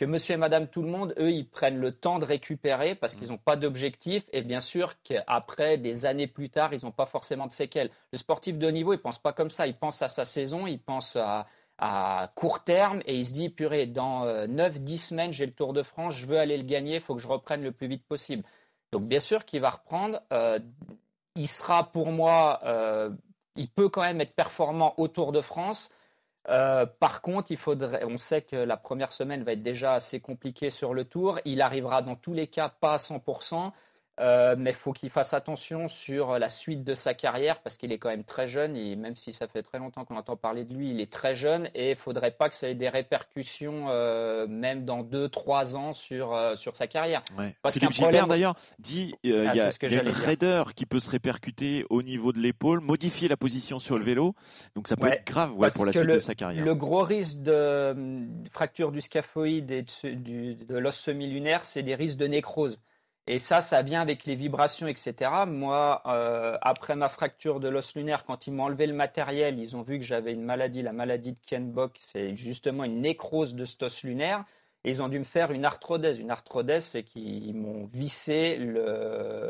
que 0.00 0.06
monsieur 0.06 0.32
et 0.32 0.38
madame 0.38 0.66
tout 0.66 0.80
le 0.80 0.88
monde, 0.88 1.14
eux, 1.18 1.30
ils 1.30 1.46
prennent 1.46 1.76
le 1.76 1.92
temps 1.92 2.18
de 2.18 2.24
récupérer 2.24 2.94
parce 2.94 3.16
qu'ils 3.16 3.28
n'ont 3.28 3.36
pas 3.36 3.56
d'objectif 3.56 4.24
et 4.32 4.40
bien 4.40 4.60
sûr 4.60 4.94
qu'après, 5.02 5.76
des 5.76 6.06
années 6.06 6.26
plus 6.26 6.48
tard, 6.48 6.72
ils 6.72 6.82
n'ont 6.86 6.90
pas 6.90 7.04
forcément 7.04 7.46
de 7.46 7.52
séquelles. 7.52 7.90
Le 8.10 8.16
sportif 8.16 8.56
de 8.56 8.66
haut 8.66 8.70
niveau, 8.70 8.94
il 8.94 8.98
pense 8.98 9.18
pas 9.18 9.34
comme 9.34 9.50
ça, 9.50 9.66
il 9.66 9.76
pense 9.76 10.00
à 10.00 10.08
sa 10.08 10.24
saison, 10.24 10.66
il 10.66 10.78
pense 10.78 11.16
à, 11.16 11.46
court 12.34 12.64
terme 12.64 13.02
et 13.04 13.14
il 13.14 13.26
se 13.26 13.34
dit, 13.34 13.50
purée, 13.50 13.84
dans 13.84 14.24
9-10 14.24 14.94
euh, 14.94 14.96
semaines, 14.96 15.32
j'ai 15.34 15.44
le 15.44 15.52
Tour 15.52 15.74
de 15.74 15.82
France, 15.82 16.14
je 16.14 16.24
veux 16.24 16.38
aller 16.38 16.56
le 16.56 16.64
gagner, 16.64 16.94
il 16.94 17.00
faut 17.02 17.14
que 17.14 17.20
je 17.20 17.28
reprenne 17.28 17.62
le 17.62 17.72
plus 17.72 17.86
vite 17.86 18.06
possible. 18.06 18.42
Donc 18.92 19.02
bien 19.02 19.20
sûr 19.20 19.44
qu'il 19.44 19.60
va 19.60 19.68
reprendre, 19.68 20.22
euh, 20.32 20.58
il 21.36 21.46
sera 21.46 21.92
pour 21.92 22.10
moi, 22.10 22.60
euh, 22.64 23.10
il 23.54 23.68
peut 23.68 23.90
quand 23.90 24.02
même 24.02 24.22
être 24.22 24.34
performant 24.34 24.94
au 24.96 25.08
Tour 25.08 25.32
de 25.32 25.42
France, 25.42 25.90
euh, 26.48 26.86
par 26.86 27.20
contre, 27.20 27.50
il 27.50 27.58
faudrait, 27.58 28.04
on 28.04 28.18
sait 28.18 28.42
que 28.42 28.56
la 28.56 28.76
première 28.76 29.12
semaine 29.12 29.44
va 29.44 29.52
être 29.52 29.62
déjà 29.62 29.94
assez 29.94 30.20
compliquée 30.20 30.70
sur 30.70 30.94
le 30.94 31.04
tour. 31.04 31.38
Il 31.44 31.60
arrivera 31.60 32.02
dans 32.02 32.16
tous 32.16 32.32
les 32.32 32.46
cas 32.46 32.68
pas 32.68 32.94
à 32.94 32.96
100%. 32.96 33.72
Euh, 34.18 34.54
mais 34.58 34.70
il 34.70 34.76
faut 34.76 34.92
qu'il 34.92 35.08
fasse 35.08 35.32
attention 35.32 35.88
sur 35.88 36.38
la 36.38 36.48
suite 36.50 36.84
de 36.84 36.92
sa 36.92 37.14
carrière 37.14 37.60
parce 37.60 37.78
qu'il 37.78 37.90
est 37.90 37.98
quand 37.98 38.10
même 38.10 38.24
très 38.24 38.48
jeune 38.48 38.76
et 38.76 38.94
même 38.94 39.16
si 39.16 39.32
ça 39.32 39.48
fait 39.48 39.62
très 39.62 39.78
longtemps 39.78 40.04
qu'on 40.04 40.16
entend 40.16 40.36
parler 40.36 40.64
de 40.64 40.74
lui, 40.74 40.90
il 40.90 41.00
est 41.00 41.10
très 41.10 41.34
jeune 41.34 41.70
et 41.74 41.88
il 41.88 41.90
ne 41.90 41.94
faudrait 41.94 42.32
pas 42.32 42.50
que 42.50 42.54
ça 42.54 42.68
ait 42.68 42.74
des 42.74 42.90
répercussions 42.90 43.86
euh, 43.88 44.46
même 44.46 44.84
dans 44.84 45.02
2-3 45.02 45.74
ans 45.76 45.94
sur, 45.94 46.34
euh, 46.34 46.54
sur 46.54 46.76
sa 46.76 46.86
carrière. 46.86 47.22
Parce 47.62 47.74
Philippe 47.74 47.92
Gilbert 47.92 48.28
d'ailleurs 48.28 48.54
dit 48.78 49.14
il 49.22 49.30
y 49.30 49.60
a, 49.60 49.70
ah, 49.70 49.86
une 49.86 50.08
raideur 50.08 50.74
qui 50.74 50.84
peut 50.84 51.00
se 51.00 51.08
répercuter 51.08 51.86
au 51.88 52.02
niveau 52.02 52.32
de 52.32 52.38
l'épaule, 52.40 52.80
modifier 52.80 53.26
la 53.28 53.38
position 53.38 53.78
sur 53.78 53.96
le 53.96 54.04
vélo, 54.04 54.34
donc 54.76 54.86
ça 54.86 54.96
peut 54.96 55.08
être 55.08 55.26
grave 55.26 55.52
pour 55.72 55.86
la 55.86 55.92
suite 55.92 56.04
de 56.04 56.18
sa 56.18 56.34
carrière. 56.34 56.62
Le 56.62 56.74
gros 56.74 57.04
risque 57.04 57.38
de, 57.40 58.26
fracture 58.50 58.92
du 58.92 59.00
scaphoïde 59.00 59.70
et 59.70 59.82
de, 59.82 60.64
de 60.64 60.78
l'os 60.78 60.94
semi-lunaire, 60.94 61.64
c'est 61.64 61.82
des 61.82 61.94
risques 61.94 62.18
de 62.18 62.26
nécrose. 62.26 62.78
Et 63.30 63.38
ça, 63.38 63.60
ça 63.60 63.82
vient 63.82 64.00
avec 64.00 64.24
les 64.26 64.34
vibrations, 64.34 64.88
etc. 64.88 65.30
Moi, 65.46 66.02
euh, 66.06 66.58
après 66.62 66.96
ma 66.96 67.08
fracture 67.08 67.60
de 67.60 67.68
l'os 67.68 67.94
lunaire, 67.94 68.24
quand 68.24 68.48
ils 68.48 68.52
m'ont 68.52 68.64
enlevé 68.64 68.88
le 68.88 68.92
matériel, 68.92 69.60
ils 69.60 69.76
ont 69.76 69.82
vu 69.82 70.00
que 70.00 70.04
j'avais 70.04 70.32
une 70.32 70.42
maladie, 70.42 70.82
la 70.82 70.92
maladie 70.92 71.34
de 71.34 71.38
Kienbock, 71.46 71.96
c'est 72.00 72.34
justement 72.34 72.82
une 72.82 73.00
nécrose 73.00 73.54
de 73.54 73.64
cet 73.64 73.84
os 73.84 74.02
lunaire. 74.02 74.44
Ils 74.84 75.00
ont 75.00 75.08
dû 75.08 75.20
me 75.20 75.24
faire 75.24 75.52
une 75.52 75.64
arthrodèse. 75.64 76.18
Une 76.18 76.32
arthrodèse, 76.32 76.86
c'est 76.86 77.04
qu'ils 77.04 77.54
m'ont 77.54 77.88
vissé 77.92 78.58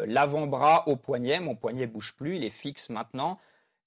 l'avant-bras 0.06 0.86
au 0.86 0.96
poignet. 0.96 1.40
Mon 1.40 1.56
poignet 1.56 1.86
bouge 1.86 2.14
plus, 2.18 2.36
il 2.36 2.44
est 2.44 2.50
fixe 2.50 2.90
maintenant. 2.90 3.38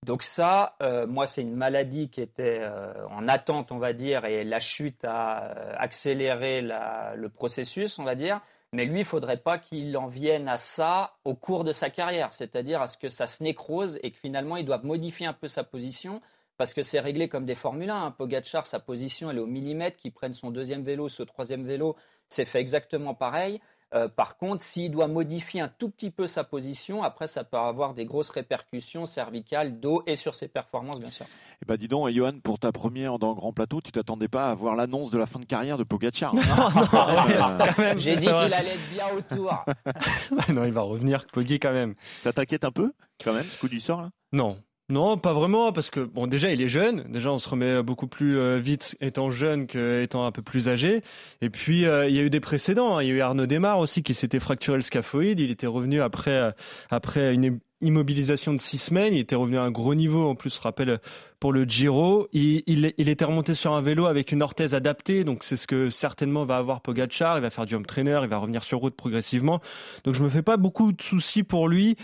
Donc 0.03 0.23
ça, 0.23 0.75
euh, 0.81 1.05
moi, 1.05 1.27
c'est 1.27 1.43
une 1.43 1.55
maladie 1.55 2.09
qui 2.09 2.21
était 2.21 2.62
euh, 2.62 2.93
en 3.09 3.27
attente, 3.27 3.71
on 3.71 3.77
va 3.77 3.93
dire, 3.93 4.25
et 4.25 4.43
la 4.43 4.59
chute 4.59 5.05
a 5.05 5.75
accéléré 5.77 6.63
le 6.63 7.27
processus, 7.27 8.00
on 8.00 8.03
va 8.03 8.15
dire. 8.15 8.41
Mais 8.74 8.86
lui, 8.86 9.01
il 9.01 9.06
faudrait 9.06 9.38
pas 9.38 9.60
qu'il 9.60 9.96
en 9.98 10.08
vienne 10.08 10.48
à 10.48 10.58
ça 10.58 11.15
au 11.25 11.36
cours 11.36 11.63
de 11.63 11.72
sa 11.72 11.92
carrière, 11.92 12.34
c'est-à-dire 12.34 12.82
à 12.82 12.88
ce 12.88 12.98
que 12.98 13.08
ça 13.08 13.27
se 13.27 13.44
nécrose 13.44 14.00
et 14.01 14.10
que 14.10 14.18
finalement 14.18 14.58
il 14.58 14.65
doit 14.65 14.80
modifier 14.80 15.27
un 15.27 15.34
peu 15.34 15.48
sa 15.48 15.63
position 15.63 16.22
parce 16.58 16.74
que 16.74 16.82
c'est 16.82 17.00
réglé 17.00 17.30
comme 17.30 17.46
des 17.46 17.56
Formule 17.56 17.92
1. 17.92 18.06
Hein. 18.06 18.12
Pogacar, 18.12 18.65
sa 18.65 18.80
position, 18.80 19.30
elle 19.30 19.38
est 19.38 19.42
au 19.42 19.48
millimètre, 19.48 19.98
qu'il 19.98 20.12
prenne 20.12 20.34
son 20.34 20.50
deuxième 20.50 20.84
vélo, 20.84 21.08
ce 21.08 21.22
troisième 21.22 21.65
vélo, 21.65 21.96
c'est 22.30 22.46
fait 22.46 22.60
exactement 22.60 23.13
pareil. 23.13 23.62
Euh, 23.93 24.07
par 24.07 24.38
contre, 24.38 24.63
s'il 24.63 24.91
doit 24.91 25.07
modifier 25.07 25.62
un 25.62 25.67
tout 25.67 25.89
petit 25.89 26.09
peu 26.09 26.25
sa 26.25 26.43
position, 26.43 27.03
après, 27.03 27.27
ça 27.27 27.43
peut 27.43 27.57
avoir 27.57 27.93
des 27.93 28.05
grosses 28.05 28.29
répercussions 28.29 29.05
cervicales, 29.05 29.79
dos 29.79 30.01
et 30.07 30.15
sur 30.15 30.33
ses 30.33 30.47
performances, 30.47 31.00
bien 31.00 31.12
sûr. 31.12 31.25
Eh 31.62 31.65
ben, 31.65 31.77
dis 31.77 31.88
donc, 31.88 32.09
Johan, 32.09 32.39
pour 32.43 32.59
ta 32.59 32.71
première 32.71 33.19
dans 33.19 33.29
le 33.29 33.35
Grand 33.35 33.53
Plateau, 33.53 33.81
tu 33.81 33.91
t'attendais 33.91 34.27
pas 34.27 34.50
à 34.50 34.55
voir 34.55 34.75
l'annonce 34.75 35.12
de 35.12 35.17
la 35.17 35.25
fin 35.25 35.39
de 35.39 35.45
carrière 35.45 35.77
de 35.77 35.83
Pogacar. 35.83 36.33
Euh, 36.35 37.93
J'ai 37.97 38.17
dit 38.17 38.25
qu'il 38.25 38.35
allait 38.35 38.73
être 38.73 38.89
bien 38.91 39.05
autour. 39.15 39.65
non, 40.50 40.63
il 40.63 40.71
va 40.71 40.81
revenir, 40.81 41.25
Poggi, 41.31 41.59
quand 41.59 41.71
même. 41.71 41.95
Ça 42.21 42.33
t'inquiète 42.33 42.63
un 42.65 42.71
peu, 42.71 42.93
quand 43.23 43.33
même, 43.33 43.45
ce 43.45 43.57
coup 43.57 43.67
du 43.69 43.79
sort, 43.79 44.01
là? 44.01 44.09
Non, 44.31 44.57
non, 44.93 45.17
pas 45.17 45.33
vraiment, 45.33 45.71
parce 45.73 45.89
que 45.89 46.01
bon, 46.01 46.27
déjà 46.27 46.51
il 46.51 46.62
est 46.62 46.69
jeune. 46.69 47.03
Déjà, 47.09 47.31
on 47.31 47.39
se 47.39 47.50
remet 47.50 47.81
beaucoup 47.81 48.05
plus 48.05 48.38
euh, 48.38 48.59
vite 48.59 48.95
étant 49.01 49.31
jeune 49.31 49.65
qu'étant 49.65 50.27
un 50.27 50.31
peu 50.31 50.43
plus 50.43 50.69
âgé. 50.69 51.01
Et 51.41 51.50
puis 51.50 51.85
euh, 51.85 52.07
il 52.07 52.15
y 52.15 52.19
a 52.19 52.21
eu 52.21 52.29
des 52.29 52.39
précédents. 52.39 52.97
Hein. 52.97 53.03
Il 53.03 53.09
y 53.09 53.12
a 53.12 53.15
eu 53.15 53.21
Arnaud 53.21 53.47
Desmar 53.47 53.79
aussi 53.79 54.03
qui 54.03 54.13
s'était 54.13 54.39
fracturé 54.39 54.77
le 54.77 54.83
scaphoïde. 54.83 55.39
Il 55.39 55.50
était 55.50 55.65
revenu 55.65 56.00
après 56.00 56.38
euh, 56.38 56.51
après 56.91 57.33
une 57.33 57.59
immobilisation 57.81 58.53
de 58.53 58.62
six 58.62 58.77
semaines. 58.77 59.15
Il 59.15 59.19
était 59.19 59.35
revenu 59.35 59.57
à 59.57 59.63
un 59.63 59.71
gros 59.71 59.95
niveau. 59.95 60.29
En 60.29 60.35
plus, 60.35 60.53
je 60.55 60.62
rappelle 60.62 61.00
pour 61.39 61.51
le 61.51 61.63
Giro, 61.65 62.29
il, 62.31 62.63
il, 62.67 63.09
était 63.09 63.25
remonté 63.25 63.53
sur 63.55 63.73
un 63.73 63.81
vélo 63.81 64.05
avec 64.05 64.31
une 64.31 64.43
orthèse 64.43 64.75
adaptée. 64.75 65.23
Donc 65.23 65.43
c'est 65.43 65.57
ce 65.57 65.65
que 65.65 65.89
certainement 65.89 66.45
va 66.45 66.57
avoir 66.57 66.81
Pogacar. 66.81 67.38
Il 67.39 67.41
va 67.41 67.50
faire 67.50 67.65
du 67.65 67.73
home 67.73 67.85
trainer. 67.85 68.19
Il 68.21 68.29
va 68.29 68.38
revenir 68.38 68.63
sur 68.63 68.77
route 68.77 68.95
progressivement. 68.95 69.59
Donc 70.03 70.13
je 70.13 70.23
me 70.23 70.29
fais 70.29 70.43
pas 70.43 70.57
beaucoup 70.57 70.93
de 70.93 71.01
soucis 71.01 71.43
pour 71.43 71.67
lui. 71.67 71.97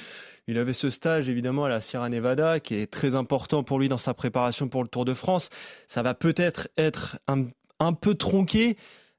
Il 0.50 0.58
avait 0.58 0.74
ce 0.74 0.90
stage 0.90 1.30
évidemment 1.30 1.66
à 1.66 1.70
la 1.70 1.80
Sierra 1.80 2.10
Nevada 2.10 2.60
qui 2.60 2.74
est 2.74 2.90
très 2.90 3.14
important 3.14 3.64
pour 3.64 3.78
lui 3.78 3.88
dans 3.88 4.00
sa 4.00 4.16
préparation 4.16 4.68
pour 4.68 4.82
le 4.82 4.90
Tour 4.90 5.06
de 5.06 5.14
France. 5.14 5.52
Ça 5.88 6.02
va 6.02 6.16
peut-être 6.16 6.70
être 6.76 7.20
un, 7.28 7.94
peu 7.94 8.16
tronqué, 8.16 8.76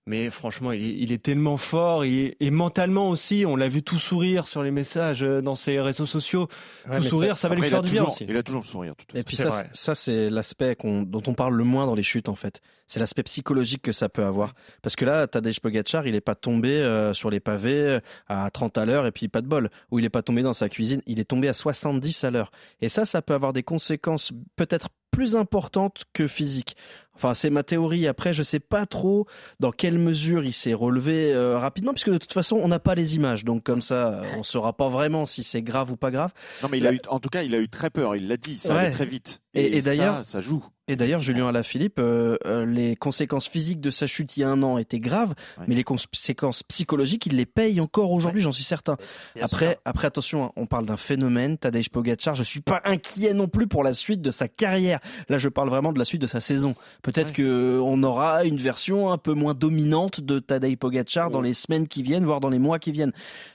mais 0.07 0.31
franchement, 0.31 0.73
il 0.73 1.13
est, 1.13 1.23
tellement 1.23 1.57
fort 1.57 2.05
et, 2.05 2.37
mentalement 2.41 3.11
aussi, 3.11 3.45
on 3.47 3.55
l'a 3.55 3.69
vu 3.69 3.83
tout 3.83 3.99
sourire 3.99 4.49
sur 4.49 4.63
les 4.63 4.71
messages 4.71 5.23
euh, 5.23 5.43
dans 5.43 5.55
ses 5.55 5.81
réseaux 5.81 6.07
sociaux. 6.07 6.49
tout 6.91 7.03
sourire, 7.03 7.37
ça, 7.37 7.49
va 7.49 7.55
lui 7.55 7.63
faire 7.63 7.83
du 7.83 7.93
bien 7.93 8.05
aussi. 8.05 8.25
Il 8.29 8.37
a 8.37 8.43
toujours 8.43 8.63
le 8.63 8.67
sourire. 8.67 8.95
et 9.15 9.23
puis 9.23 9.37
ça, 9.37 9.65
ça 9.73 9.95
c'est 9.95 10.31
l'aspect 10.31 10.77
dont 10.83 11.23
on 11.27 11.35
parle 11.35 11.55
le 11.55 11.65
moins 11.65 11.87
dans 11.87 11.95
les 11.95 12.03
chutes 12.03 12.29
en 12.29 12.35
fait. 12.35 12.61
C'est 12.87 12.99
l'aspect 12.99 13.23
psychologique 13.23 13.83
que 13.83 13.93
ça 13.93 14.09
peut 14.09 14.25
avoir. 14.25 14.55
Parce 14.83 14.97
que 14.97 15.05
là, 15.05 15.29
Tadej 15.29 15.61
Pogacar, 15.61 16.07
il 16.07 16.13
n'est 16.13 16.21
pas 16.21 16.35
tombé 16.35 16.71
euh, 16.71 17.13
sur 17.13 17.31
les 17.31 17.39
pavés 17.39 17.83
euh, 17.83 18.01
à 18.27 18.51
30 18.51 18.79
à 18.79 18.85
l'heure 18.85 19.07
et 19.07 19.13
puis 19.13 19.29
pas 19.29 19.43
de 19.43 19.47
bol. 19.47 19.71
Ou 19.93 20.01
il 20.01 20.03
n'est 20.03 20.09
pas 20.09 20.23
tombé 20.23 20.43
dans 20.43 20.55
sa 20.55 20.69
cuisine, 20.69 21.03
il 21.07 21.21
est 21.21 21.25
tombé 21.25 21.49
à 21.49 21.53
70 21.53 22.25
à 22.25 22.31
l'heure. 22.31 22.51
Et 22.81 22.89
ça, 22.89 23.05
ça 23.05 23.23
peut 23.23 23.35
avoir 23.35 23.53
des 23.53 23.63
conséquences 23.63 24.33
peut-être 24.57 24.89
plus 25.11 25.37
importantes 25.37 26.05
que 26.13 26.27
physiques. 26.27 26.77
Enfin, 27.15 27.35
c'est 27.35 27.51
ma 27.51 27.63
théorie. 27.63 28.07
Après, 28.07 28.33
je 28.33 28.43
sais 28.43 28.61
pas 28.61 28.87
trop 28.87 29.27
dans 29.59 29.73
quelle 29.73 29.99
mesure 29.99 30.43
il 30.43 30.55
s'est 30.55 30.73
relevé 30.73 31.35
euh, 31.35 31.59
rapidement, 31.59 31.93
puisque 31.93 32.11
de 32.11 32.17
toute 32.17 32.33
façon, 32.33 32.57
on 32.57 32.69
n'a 32.69 32.79
pas 32.79 32.95
les 32.95 33.15
images. 33.15 33.45
Donc, 33.45 33.63
comme 33.63 33.83
ça, 33.83 34.23
on 34.39 34.43
saura 34.43 34.73
pas 34.73 34.89
vraiment 34.89 35.27
si 35.27 35.43
c'est 35.43 35.61
grave 35.61 35.93
ou 35.93 35.97
pas 35.97 36.11
grave. 36.11 36.33
Non, 36.63 36.71
mais 36.71 36.79
il 36.79 36.87
a 36.87 36.95
eu, 36.95 37.01
en 37.09 37.21
tout 37.21 37.29
cas, 37.29 37.43
il 37.43 37.55
a 37.55 37.59
eu 37.59 37.69
très 37.69 37.91
peur. 37.91 38.17
Il 38.17 38.27
l'a 38.27 38.39
dit. 38.39 38.57
Ça 38.57 38.75
allait 38.75 38.91
très 38.91 39.05
vite. 39.05 39.43
Et, 39.53 39.83
d'ailleurs, 39.83 40.25
ça, 40.25 40.41
joue. 40.41 40.65
Et 40.91 40.97
d'ailleurs, 40.97 41.23
Julien 41.23 41.47
Alaphilippe, 41.47 42.01
euh, 42.01 42.37
euh, 42.47 42.67
les 42.67 42.97
conséquences 42.97 43.47
physiques 43.47 43.81
de 43.81 43.91
sa 43.91 44.09
chute 44.09 44.37
il 44.37 44.41
y 44.41 44.43
a 44.43 44.49
un 44.49 44.61
an 44.65 44.77
étaient 44.77 44.99
graves, 44.99 45.37
mais 45.69 45.77
les 45.77 45.85
conséquences 45.85 46.65
psychologiques, 46.65 47.27
il 47.27 47.37
les 47.37 47.47
paye 47.47 47.81
encore 47.81 48.11
aujourd'hui, 48.11 48.43
j'en 48.43 48.51
suis 48.51 48.65
certain. 48.65 48.97
Après, 49.41 49.79
après, 49.85 50.09
attention, 50.09 50.47
hein, 50.47 50.53
on 50.57 50.67
parle 50.67 50.87
d'un 50.87 50.97
phénomène, 50.97 51.59
Tadej 51.59 51.91
Pogacar. 51.91 52.35
Je 52.35 52.43
suis 52.43 52.61
pas 52.61 52.83
inquiet 52.85 53.35
non 53.35 53.47
plus 53.47 53.69
pour 53.69 53.85
la 53.85 53.93
suite 53.93 54.21
de 54.21 54.33
sa 54.33 54.49
carrière. 54.49 54.99
Là, 55.29 55.39
je 55.39 55.49
parle 55.49 55.69
vraiment 55.69 55.93
de 55.93 55.99
la 56.01 56.05
suite 56.05 56.23
de 56.23 56.27
sa 56.27 56.41
saison. 56.41 56.75
Peut-être 57.03 57.31
que 57.31 57.79
on 57.81 58.03
aura 58.03 58.43
une 58.45 58.57
version 58.57 59.13
un 59.13 59.19
peu 59.19 59.33
moins 59.33 59.55
dominante 59.55 60.21
de 60.21 60.41
Tadej 60.41 60.77
Pogacar 60.77 61.31
dans 61.31 61.41
les 61.41 61.55
semaines 61.55 61.87
qui 61.87 62.03
viennent, 62.03 62.25
voire 62.25 62.41
dans 62.41 62.51
les 62.51 62.59
mois 62.59 62.81
qui 62.81 62.91
viennent. 62.91 63.13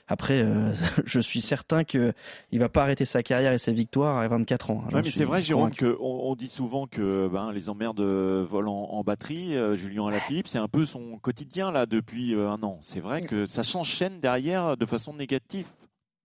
Après, 0.08 0.40
euh, 0.42 0.72
je 1.04 1.20
suis 1.20 1.42
certain 1.42 1.84
que 1.84 2.14
il 2.50 2.60
va 2.60 2.70
pas 2.70 2.82
arrêter 2.82 3.04
sa 3.04 3.22
carrière 3.22 3.52
et 3.52 3.58
ses 3.58 3.72
victoires 3.72 4.16
à 4.16 4.26
24 4.26 4.70
ans. 4.70 4.84
Hein, 4.86 4.90
oui, 4.94 5.00
mais 5.04 5.10
c'est 5.10 5.24
vrai, 5.24 5.42
Jérôme, 5.42 5.74
qu'on 5.74 5.96
on 6.00 6.34
dit 6.34 6.48
souvent 6.48 6.86
que 6.86 7.25
ben, 7.28 7.52
les 7.52 7.68
emmerdes 7.68 8.00
volent 8.00 8.88
en, 8.90 9.02
batterie. 9.02 9.56
Euh, 9.56 9.76
Julien 9.76 10.06
Alaphilippe, 10.06 10.48
c'est 10.48 10.58
un 10.58 10.68
peu 10.68 10.86
son 10.86 11.18
quotidien 11.18 11.70
là 11.70 11.86
depuis 11.86 12.34
euh, 12.34 12.48
un 12.48 12.62
an. 12.62 12.78
C'est 12.82 13.00
vrai 13.00 13.22
que 13.22 13.46
ça 13.46 13.62
s'enchaîne 13.62 14.20
derrière 14.20 14.76
de 14.76 14.86
façon 14.86 15.14
négative. 15.14 15.66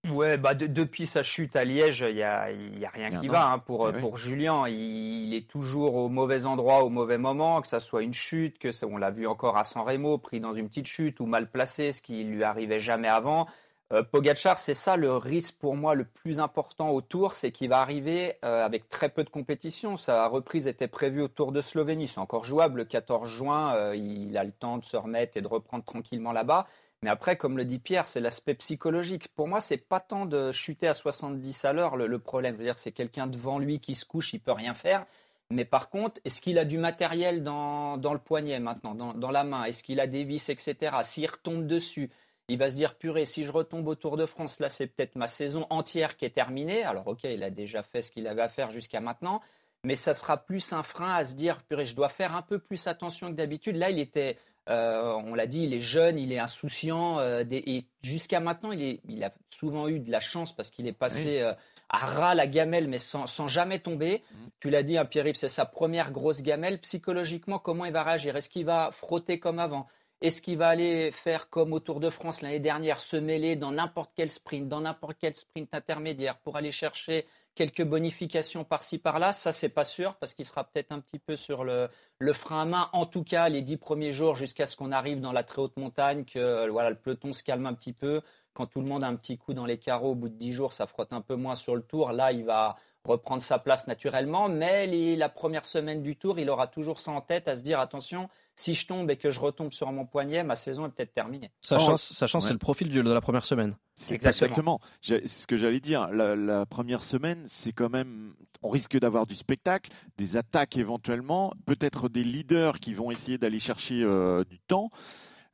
Ouais, 0.09 0.35
bah 0.35 0.55
depuis 0.55 1.05
sa 1.05 1.21
chute 1.21 1.55
à 1.55 1.63
Liège, 1.63 2.03
il 2.09 2.17
y 2.17 2.23
a, 2.23 2.51
y 2.51 2.85
a 2.85 2.89
rien 2.89 3.19
qui 3.19 3.27
va 3.27 3.51
hein, 3.51 3.59
pour 3.59 3.87
eh 3.89 3.99
pour 3.99 4.17
Julien. 4.17 4.67
Il, 4.67 5.31
est 5.35 5.47
toujours 5.47 5.93
au 5.93 6.09
mauvais 6.09 6.47
endroit 6.47 6.83
au 6.83 6.89
mauvais 6.89 7.19
moment, 7.19 7.61
que 7.61 7.67
ça 7.67 7.79
soit 7.79 8.01
une 8.01 8.13
chute, 8.13 8.57
que 8.57 8.71
ça, 8.71 8.87
on 8.87 8.97
l'a 8.97 9.11
vu 9.11 9.27
encore 9.27 9.57
à 9.57 9.63
San 9.63 9.83
Remo, 9.83 10.17
pris 10.17 10.39
dans 10.39 10.53
une 10.53 10.67
petite 10.67 10.87
chute 10.87 11.19
ou 11.19 11.27
mal 11.27 11.51
placé, 11.51 11.91
ce 11.91 12.01
qui 12.01 12.23
lui 12.23 12.43
arrivait 12.43 12.79
jamais 12.79 13.09
avant. 13.09 13.45
Euh, 13.93 14.03
Pogachar, 14.03 14.57
c'est 14.57 14.73
ça 14.73 14.95
le 14.95 15.17
risque 15.17 15.55
pour 15.55 15.75
moi 15.75 15.95
le 15.95 16.05
plus 16.05 16.39
important 16.39 16.91
au 16.91 17.01
Tour, 17.01 17.33
c'est 17.33 17.51
qu'il 17.51 17.67
va 17.69 17.81
arriver 17.81 18.35
euh, 18.45 18.65
avec 18.65 18.87
très 18.89 19.09
peu 19.09 19.25
de 19.25 19.29
compétition. 19.29 19.97
Sa 19.97 20.27
reprise 20.27 20.67
était 20.67 20.87
prévue 20.87 21.21
au 21.21 21.27
Tour 21.27 21.51
de 21.51 21.59
Slovénie, 21.59 22.07
c'est 22.07 22.19
encore 22.19 22.45
jouable. 22.45 22.79
Le 22.79 22.85
14 22.85 23.29
juin, 23.29 23.75
euh, 23.75 23.95
il 23.95 24.37
a 24.37 24.45
le 24.45 24.53
temps 24.53 24.77
de 24.77 24.85
se 24.85 24.95
remettre 24.95 25.35
et 25.35 25.41
de 25.41 25.47
reprendre 25.47 25.83
tranquillement 25.83 26.31
là-bas. 26.31 26.67
Mais 27.03 27.09
après, 27.09 27.35
comme 27.35 27.57
le 27.57 27.65
dit 27.65 27.79
Pierre, 27.79 28.07
c'est 28.07 28.21
l'aspect 28.21 28.53
psychologique. 28.53 29.27
Pour 29.35 29.47
moi, 29.49 29.59
c'est 29.59 29.77
pas 29.77 29.99
tant 29.99 30.25
de 30.25 30.53
chuter 30.53 30.87
à 30.87 30.93
70 30.93 31.65
à 31.65 31.73
l'heure 31.73 31.97
le, 31.97 32.19
problème. 32.19 32.57
c'est 32.77 32.91
quelqu'un 32.91 33.27
devant 33.27 33.59
lui 33.59 33.79
qui 33.79 33.93
se 33.95 34.05
couche, 34.05 34.33
il 34.33 34.39
peut 34.39 34.51
rien 34.53 34.73
faire. 34.73 35.05
Mais 35.49 35.65
par 35.65 35.89
contre, 35.89 36.21
est-ce 36.23 36.41
qu'il 36.41 36.57
a 36.59 36.63
du 36.63 36.77
matériel 36.77 37.43
dans, 37.43 37.97
le 37.97 38.19
poignet 38.19 38.59
maintenant, 38.59 38.95
dans, 38.95 39.13
dans 39.13 39.31
la 39.31 39.43
main? 39.43 39.65
Est-ce 39.65 39.83
qu'il 39.83 39.99
a 39.99 40.07
des 40.07 40.23
vis, 40.23 40.49
etc. 40.49 40.95
S'il 41.03 41.25
retombe 41.25 41.65
dessus, 41.67 42.09
il 42.51 42.57
va 42.57 42.69
se 42.69 42.75
dire 42.75 42.95
purée, 42.95 43.25
si 43.25 43.43
je 43.43 43.51
retombe 43.51 43.87
au 43.87 43.95
Tour 43.95 44.17
de 44.17 44.25
France, 44.25 44.59
là 44.59 44.67
c'est 44.67 44.87
peut-être 44.87 45.15
ma 45.15 45.27
saison 45.27 45.65
entière 45.69 46.17
qui 46.17 46.25
est 46.25 46.31
terminée. 46.31 46.83
Alors 46.83 47.07
ok, 47.07 47.23
il 47.23 47.43
a 47.43 47.49
déjà 47.49 47.81
fait 47.81 48.01
ce 48.01 48.11
qu'il 48.11 48.27
avait 48.27 48.41
à 48.41 48.49
faire 48.49 48.71
jusqu'à 48.71 48.99
maintenant, 48.99 49.41
mais 49.83 49.95
ça 49.95 50.13
sera 50.13 50.37
plus 50.37 50.73
un 50.73 50.83
frein 50.83 51.13
à 51.13 51.25
se 51.25 51.33
dire 51.33 51.63
purée, 51.63 51.85
je 51.85 51.95
dois 51.95 52.09
faire 52.09 52.35
un 52.35 52.41
peu 52.41 52.59
plus 52.59 52.87
attention 52.87 53.29
que 53.29 53.35
d'habitude. 53.35 53.77
Là, 53.77 53.89
il 53.89 53.99
était, 53.99 54.37
euh, 54.69 55.13
on 55.25 55.33
l'a 55.33 55.47
dit, 55.47 55.63
il 55.63 55.73
est 55.73 55.81
jeune, 55.81 56.19
il 56.19 56.33
est 56.33 56.39
insouciant, 56.39 57.19
euh, 57.19 57.43
et 57.49 57.83
jusqu'à 58.03 58.39
maintenant, 58.39 58.71
il, 58.71 59.23
a 59.23 59.33
souvent 59.49 59.87
eu 59.87 59.99
de 59.99 60.11
la 60.11 60.19
chance 60.19 60.55
parce 60.55 60.69
qu'il 60.69 60.87
est 60.87 60.93
passé 60.93 61.41
euh, 61.41 61.53
à 61.89 61.97
ras 61.97 62.35
la 62.35 62.47
gamelle, 62.47 62.87
mais 62.87 62.99
sans, 62.99 63.47
jamais 63.47 63.79
tomber. 63.79 64.21
Mmh. 64.31 64.37
Tu 64.59 64.69
l'as 64.69 64.83
dit, 64.83 64.97
hein, 64.97 65.05
Pierre-Yves, 65.05 65.35
c'est 65.35 65.49
sa 65.49 65.65
première 65.65 66.11
grosse 66.11 66.43
gamelle. 66.43 66.77
Psychologiquement, 66.79 67.57
comment 67.57 67.85
il 67.85 67.93
va 67.93 68.03
réagir? 68.03 68.35
Est-ce 68.35 68.49
qu'il 68.49 68.65
va 68.65 68.91
frotter 68.91 69.39
comme 69.39 69.57
avant? 69.59 69.87
Est-ce 70.21 70.41
qu'il 70.41 70.57
va 70.57 70.69
aller 70.69 71.11
faire 71.11 71.49
comme 71.49 71.73
au 71.73 71.79
Tour 71.79 71.99
de 71.99 72.09
France 72.09 72.41
l'année 72.41 72.59
dernière, 72.59 72.99
se 72.99 73.17
mêler 73.17 73.55
dans 73.55 73.71
n'importe 73.71 74.11
quel 74.15 74.29
sprint, 74.29 74.67
dans 74.67 74.81
n'importe 74.81 75.17
quel 75.19 75.33
sprint 75.35 75.73
intermédiaire 75.73 76.37
pour 76.37 76.57
aller 76.57 76.71
chercher 76.71 77.25
quelques 77.55 77.83
bonifications 77.83 78.63
par-ci 78.63 78.97
par-là. 78.97 79.33
Ça, 79.33 79.51
c'est 79.51 79.69
pas 79.69 79.83
sûr 79.83 80.15
parce 80.15 80.33
qu'il 80.33 80.45
sera 80.45 80.63
peut-être 80.63 80.91
un 80.91 80.99
petit 80.99 81.19
peu 81.19 81.35
sur 81.35 81.63
le, 81.63 81.89
le, 82.19 82.33
frein 82.33 82.61
à 82.61 82.65
main. 82.65 82.89
En 82.93 83.05
tout 83.05 83.23
cas, 83.23 83.49
les 83.49 83.61
dix 83.61 83.77
premiers 83.77 84.11
jours 84.11 84.35
jusqu'à 84.35 84.65
ce 84.65 84.77
qu'on 84.77 84.91
arrive 84.91 85.21
dans 85.21 85.31
la 85.31 85.43
très 85.43 85.61
haute 85.61 85.77
montagne, 85.77 86.23
que 86.23 86.69
voilà, 86.69 86.91
le 86.91 86.95
peloton 86.95 87.33
se 87.33 87.43
calme 87.43 87.65
un 87.65 87.73
petit 87.73 87.93
peu. 87.93 88.21
Quand 88.53 88.67
tout 88.67 88.81
le 88.81 88.87
monde 88.87 89.03
a 89.03 89.07
un 89.07 89.15
petit 89.15 89.37
coup 89.37 89.53
dans 89.53 89.65
les 89.65 89.79
carreaux, 89.79 90.11
au 90.11 90.15
bout 90.15 90.29
de 90.29 90.35
dix 90.35 90.53
jours, 90.53 90.73
ça 90.73 90.85
frotte 90.85 91.13
un 91.13 91.21
peu 91.21 91.35
moins 91.35 91.55
sur 91.55 91.75
le 91.75 91.81
tour. 91.81 92.11
Là, 92.11 92.31
il 92.31 92.45
va 92.45 92.77
reprendre 93.03 93.41
sa 93.41 93.59
place 93.59 93.87
naturellement. 93.87 94.49
Mais 94.49 95.15
la 95.15 95.29
première 95.29 95.65
semaine 95.65 96.01
du 96.01 96.15
tour, 96.15 96.39
il 96.39 96.49
aura 96.49 96.67
toujours 96.67 96.99
ça 96.99 97.11
en 97.11 97.21
tête 97.21 97.47
à 97.47 97.57
se 97.57 97.63
dire 97.63 97.79
attention, 97.79 98.29
si 98.55 98.73
je 98.73 98.85
tombe 98.85 99.09
et 99.09 99.15
que 99.15 99.31
je 99.31 99.39
retombe 99.39 99.71
sur 99.71 99.91
mon 99.91 100.05
poignet, 100.05 100.43
ma 100.43 100.55
saison 100.55 100.85
est 100.85 100.89
peut-être 100.89 101.13
terminée. 101.13 101.51
Sachant, 101.61 101.97
sachant 101.97 102.39
c'est 102.39 102.53
le 102.53 102.59
profil 102.59 102.89
de 102.91 103.01
la 103.01 103.21
première 103.21 103.45
semaine. 103.45 103.75
Exactement. 104.09 104.79
C'est 105.01 105.27
ce 105.27 105.47
que 105.47 105.57
j'allais 105.57 105.79
dire. 105.79 106.07
La, 106.09 106.65
première 106.65 107.03
semaine, 107.03 107.43
c'est 107.47 107.71
quand 107.71 107.89
même. 107.89 108.33
On 108.63 108.69
risque 108.69 108.97
d'avoir 108.99 109.25
du 109.25 109.33
spectacle, 109.33 109.91
des 110.17 110.37
attaques 110.37 110.77
éventuellement, 110.77 111.53
peut-être 111.65 112.09
des 112.09 112.23
leaders 112.23 112.79
qui 112.79 112.93
vont 112.93 113.09
essayer 113.09 113.39
d'aller 113.39 113.59
chercher 113.59 114.03
euh, 114.03 114.43
du 114.43 114.59
temps. 114.59 114.91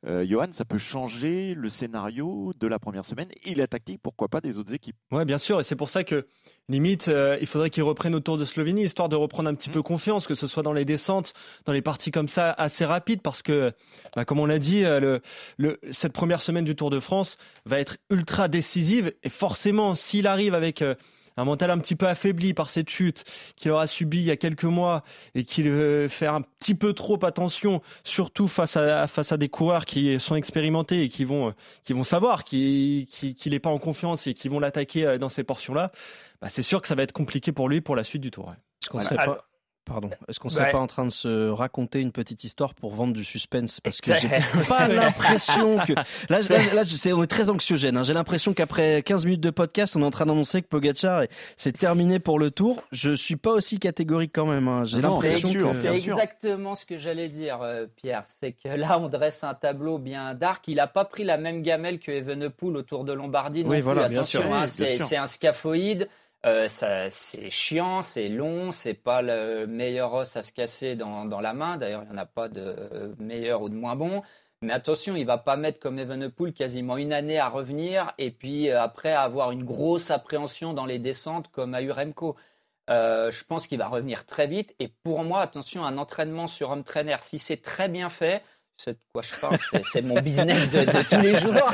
Euh, 0.06 0.24
Johan, 0.24 0.46
ça 0.52 0.64
peut 0.64 0.78
changer 0.78 1.54
le 1.54 1.68
scénario 1.68 2.52
de 2.58 2.66
la 2.68 2.78
première 2.78 3.04
semaine 3.04 3.28
et 3.44 3.54
la 3.56 3.66
tactique, 3.66 4.00
pourquoi 4.00 4.28
pas, 4.28 4.40
des 4.40 4.56
autres 4.56 4.72
équipes. 4.72 4.96
Ouais, 5.10 5.24
bien 5.24 5.38
sûr, 5.38 5.60
et 5.60 5.64
c'est 5.64 5.74
pour 5.74 5.88
ça 5.88 6.04
que 6.04 6.26
limite, 6.68 7.08
euh, 7.08 7.36
il 7.40 7.48
faudrait 7.48 7.68
qu'ils 7.68 7.82
reprennent 7.82 8.14
autour 8.14 8.38
de 8.38 8.44
Slovénie, 8.44 8.84
histoire 8.84 9.08
de 9.08 9.16
reprendre 9.16 9.48
un 9.48 9.54
petit 9.54 9.70
mmh. 9.70 9.72
peu 9.72 9.82
confiance, 9.82 10.28
que 10.28 10.36
ce 10.36 10.46
soit 10.46 10.62
dans 10.62 10.72
les 10.72 10.84
descentes, 10.84 11.32
dans 11.64 11.72
les 11.72 11.82
parties 11.82 12.12
comme 12.12 12.28
ça 12.28 12.52
assez 12.52 12.84
rapides, 12.84 13.22
parce 13.22 13.42
que, 13.42 13.72
bah, 14.14 14.24
comme 14.24 14.38
on 14.38 14.46
l'a 14.46 14.60
dit, 14.60 14.84
euh, 14.84 15.18
le, 15.56 15.80
cette 15.90 16.12
première 16.12 16.42
semaine 16.42 16.64
du 16.64 16.76
Tour 16.76 16.90
de 16.90 17.00
France 17.00 17.36
va 17.66 17.80
être 17.80 17.96
ultra 18.08 18.46
décisive, 18.46 19.12
et 19.24 19.30
forcément, 19.30 19.96
s'il 19.96 20.28
arrive 20.28 20.54
avec 20.54 20.84
un 21.38 21.44
mental 21.44 21.70
un 21.70 21.78
petit 21.78 21.96
peu 21.96 22.06
affaibli 22.06 22.52
par 22.52 22.68
cette 22.68 22.90
chute 22.90 23.24
qu'il 23.56 23.70
aura 23.70 23.86
subie 23.86 24.18
il 24.18 24.24
y 24.24 24.30
a 24.30 24.36
quelques 24.36 24.64
mois 24.64 25.04
et 25.34 25.44
qu'il 25.44 25.70
veut 25.70 26.08
faire 26.08 26.34
un 26.34 26.42
petit 26.42 26.74
peu 26.74 26.92
trop 26.92 27.24
attention, 27.24 27.80
surtout 28.04 28.48
face 28.48 28.76
à, 28.76 29.06
face 29.06 29.32
à 29.32 29.36
des 29.36 29.48
coureurs 29.48 29.84
qui 29.84 30.18
sont 30.18 30.34
expérimentés 30.34 31.02
et 31.02 31.08
qui 31.08 31.24
vont, 31.24 31.54
qui 31.84 31.92
vont 31.92 32.04
savoir 32.04 32.44
qu'il 32.44 33.06
n'est 33.46 33.60
pas 33.60 33.70
en 33.70 33.78
confiance 33.78 34.26
et 34.26 34.34
qui 34.34 34.48
vont 34.48 34.58
l'attaquer 34.60 35.06
euh, 35.06 35.18
dans 35.18 35.28
ces 35.28 35.44
portions-là, 35.44 35.92
bah 36.42 36.48
c'est 36.50 36.62
sûr 36.62 36.82
que 36.82 36.88
ça 36.88 36.94
va 36.94 37.04
être 37.04 37.12
compliqué 37.12 37.52
pour 37.52 37.68
lui 37.68 37.80
pour 37.80 37.96
la 37.96 38.04
suite 38.04 38.22
du 38.22 38.30
tour. 38.30 38.52
Pardon. 39.88 40.10
Est-ce 40.28 40.38
qu'on 40.38 40.48
serait 40.48 40.70
pas 40.70 40.78
en 40.78 40.86
train 40.86 41.06
de 41.06 41.10
se 41.10 41.48
raconter 41.48 42.00
une 42.00 42.12
petite 42.12 42.44
histoire 42.44 42.74
pour 42.74 42.94
vendre 42.94 43.14
du 43.14 43.24
suspense 43.24 43.80
Parce 43.80 44.00
que 44.00 44.12
j'ai 44.14 44.28
pas 44.68 44.86
l'impression 44.88 45.78
que. 45.78 45.94
Là, 46.28 46.40
là, 46.74 46.84
c'est 46.84 47.26
très 47.26 47.50
anxiogène. 47.50 47.96
Hein. 47.96 48.02
J'ai 48.02 48.12
l'impression 48.12 48.52
qu'après 48.52 49.02
15 49.02 49.24
minutes 49.24 49.40
de 49.40 49.50
podcast, 49.50 49.96
on 49.96 50.02
est 50.02 50.04
en 50.04 50.10
train 50.10 50.26
d'annoncer 50.26 50.62
que 50.62 50.66
Pogacar 50.66 51.22
c'est 51.56 51.72
terminé 51.72 52.18
pour 52.18 52.38
le 52.38 52.50
tour. 52.50 52.82
Je 52.92 53.12
suis 53.12 53.36
pas 53.36 53.52
aussi 53.52 53.78
catégorique 53.78 54.32
quand 54.34 54.46
même. 54.46 54.68
Hein. 54.68 54.84
J'ai 54.84 55.00
l'impression 55.00 55.52
que. 55.52 55.72
C'est 55.72 55.94
exactement 55.94 56.74
ce 56.74 56.84
que 56.84 56.98
j'allais 56.98 57.28
dire, 57.28 57.62
euh, 57.62 57.86
Pierre. 57.96 58.22
C'est 58.26 58.52
que 58.52 58.68
là, 58.68 58.98
on 59.00 59.08
dresse 59.08 59.44
un 59.44 59.54
tableau 59.54 59.98
bien 59.98 60.34
dark. 60.34 60.66
Il 60.68 60.80
a 60.80 60.86
pas 60.86 61.04
pris 61.04 61.24
la 61.24 61.38
même 61.38 61.62
gamelle 61.62 61.98
que 61.98 62.10
Evenepoel 62.12 62.76
autour 62.76 63.04
de 63.04 63.12
Lombardie. 63.12 63.64
Oui, 63.66 63.80
voilà, 63.80 64.08
bien 64.08 64.24
sûr. 64.24 64.42
Hein, 64.52 64.66
c'est 64.66 65.16
un 65.16 65.26
scaphoïde. 65.26 66.08
Euh, 66.46 66.68
c'est 66.68 67.50
chiant, 67.50 68.00
c'est 68.02 68.28
long, 68.28 68.70
c'est 68.70 68.94
pas 68.94 69.22
le 69.22 69.66
meilleur 69.66 70.14
os 70.14 70.36
à 70.36 70.42
se 70.42 70.52
casser 70.52 70.94
dans, 70.96 71.40
la 71.40 71.52
main. 71.54 71.76
D'ailleurs, 71.76 72.02
il 72.04 72.06
n'y 72.06 72.14
en 72.14 72.18
a 72.18 72.26
pas 72.26 72.48
de 72.48 73.14
meilleur 73.18 73.62
ou 73.62 73.68
de 73.68 73.74
moins 73.74 73.96
bon. 73.96 74.22
Mais 74.60 74.72
attention, 74.72 75.14
il 75.14 75.24
va 75.24 75.38
pas 75.38 75.56
mettre 75.56 75.78
comme 75.78 75.98
Evenepoel 76.00 76.52
quasiment 76.52 76.96
une 76.96 77.12
année 77.12 77.38
à 77.38 77.48
revenir 77.48 78.12
et 78.18 78.32
puis 78.32 78.70
euh, 78.70 78.82
après 78.82 79.12
avoir 79.12 79.52
une 79.52 79.62
grosse 79.64 80.10
appréhension 80.10 80.74
dans 80.74 80.84
les 80.84 80.98
descentes 80.98 81.48
comme 81.48 81.74
à 81.74 81.82
Uremco. 81.82 82.36
Euh, 82.90 83.30
je 83.30 83.44
pense 83.44 83.66
qu'il 83.68 83.78
va 83.78 83.88
revenir 83.88 84.26
très 84.26 84.46
vite. 84.48 84.74
Et 84.80 84.88
pour 84.88 85.22
moi, 85.24 85.40
attention, 85.42 85.84
un 85.84 85.96
entraînement 85.98 86.48
sur 86.48 86.70
home 86.70 86.82
trainer, 86.84 87.16
si 87.20 87.38
c'est 87.38 87.58
très 87.62 87.88
bien 87.88 88.08
fait, 88.08 88.42
c'est 88.78 88.92
de 88.92 88.98
quoi 89.12 89.22
je 89.22 89.34
parle, 89.40 89.58
c'est 89.84 90.02
mon 90.02 90.20
business 90.20 90.70
de, 90.70 90.84
tous 91.02 91.20
les 91.20 91.36
jours. 91.36 91.54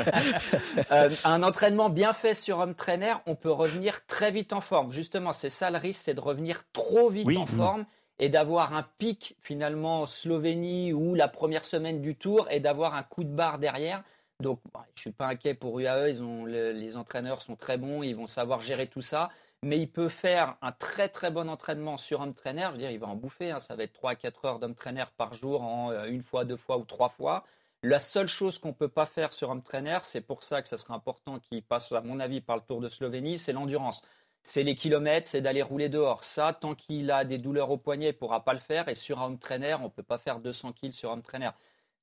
Euh, 0.91 1.09
un 1.23 1.41
entraînement 1.41 1.89
bien 1.89 2.13
fait 2.13 2.35
sur 2.35 2.59
home 2.59 2.75
trainer, 2.75 3.13
on 3.25 3.35
peut 3.35 3.51
revenir 3.51 4.05
très 4.05 4.31
vite 4.31 4.53
en 4.53 4.61
forme. 4.61 4.91
Justement, 4.91 5.31
c'est 5.31 5.49
ça 5.49 5.71
le 5.71 5.77
risque, 5.77 6.01
c'est 6.03 6.13
de 6.13 6.19
revenir 6.19 6.63
trop 6.73 7.09
vite 7.09 7.37
en 7.37 7.45
forme 7.45 7.85
et 8.19 8.29
d'avoir 8.29 8.75
un 8.75 8.85
pic 8.97 9.35
finalement 9.41 10.05
Slovénie 10.05 10.93
ou 10.93 11.15
la 11.15 11.27
première 11.27 11.65
semaine 11.65 12.01
du 12.01 12.15
tour 12.15 12.47
et 12.51 12.59
d'avoir 12.59 12.93
un 12.93 13.03
coup 13.03 13.23
de 13.23 13.29
barre 13.29 13.57
derrière. 13.57 14.03
Donc, 14.41 14.59
je 14.95 15.01
suis 15.01 15.11
pas 15.11 15.27
inquiet 15.27 15.53
pour 15.53 15.79
UAE, 15.79 16.09
ils 16.09 16.21
ont, 16.21 16.45
les 16.45 16.97
entraîneurs 16.97 17.41
sont 17.41 17.55
très 17.55 17.77
bons, 17.77 18.03
ils 18.03 18.15
vont 18.15 18.27
savoir 18.27 18.61
gérer 18.61 18.87
tout 18.87 19.01
ça 19.01 19.29
mais 19.65 19.79
il 19.79 19.87
peut 19.91 20.09
faire 20.09 20.57
un 20.61 20.71
très 20.71 21.09
très 21.09 21.31
bon 21.31 21.49
entraînement 21.49 21.97
sur 21.97 22.21
home 22.21 22.35
trainer. 22.35 22.67
Je 22.67 22.71
veux 22.73 22.77
dire, 22.77 22.91
il 22.91 22.99
va 22.99 23.07
en 23.07 23.15
bouffer. 23.15 23.49
Hein. 23.49 23.59
Ça 23.59 23.75
va 23.75 23.83
être 23.83 23.93
3 23.93 24.11
à 24.11 24.15
4 24.15 24.45
heures 24.45 24.59
d'home 24.59 24.75
trainer 24.75 25.05
par 25.17 25.33
jour 25.33 25.63
en 25.63 25.91
euh, 25.91 26.05
une 26.05 26.21
fois, 26.21 26.45
deux 26.45 26.55
fois 26.55 26.77
ou 26.77 26.85
trois 26.85 27.09
fois. 27.09 27.43
La 27.81 27.97
seule 27.99 28.27
chose 28.27 28.59
qu'on 28.59 28.69
ne 28.69 28.73
peut 28.73 28.89
pas 28.89 29.07
faire 29.07 29.33
sur 29.33 29.49
home 29.49 29.63
trainer, 29.63 29.99
c'est 30.03 30.21
pour 30.21 30.43
ça 30.43 30.61
que 30.61 30.67
ça 30.67 30.77
serait 30.77 30.93
important 30.93 31.39
qu'il 31.39 31.63
passe, 31.63 31.91
à 31.91 32.01
mon 32.01 32.19
avis, 32.19 32.41
par 32.41 32.57
le 32.57 32.61
Tour 32.61 32.79
de 32.79 32.89
Slovénie, 32.89 33.37
c'est 33.39 33.53
l'endurance. 33.53 34.03
C'est 34.43 34.63
les 34.63 34.75
kilomètres, 34.75 35.27
c'est 35.27 35.41
d'aller 35.41 35.63
rouler 35.63 35.89
dehors. 35.89 36.23
Ça, 36.23 36.53
tant 36.53 36.75
qu'il 36.75 37.09
a 37.09 37.25
des 37.25 37.39
douleurs 37.39 37.71
au 37.71 37.77
poignet, 37.77 38.07
il 38.07 38.13
ne 38.13 38.17
pourra 38.17 38.43
pas 38.45 38.53
le 38.53 38.59
faire. 38.59 38.87
Et 38.87 38.95
sur 38.95 39.19
un 39.19 39.25
home 39.25 39.39
trainer, 39.39 39.75
on 39.79 39.85
ne 39.85 39.89
peut 39.89 40.03
pas 40.03 40.19
faire 40.19 40.39
200 40.39 40.73
kills 40.73 40.93
sur 40.93 41.09
home 41.11 41.23
trainer. 41.23 41.49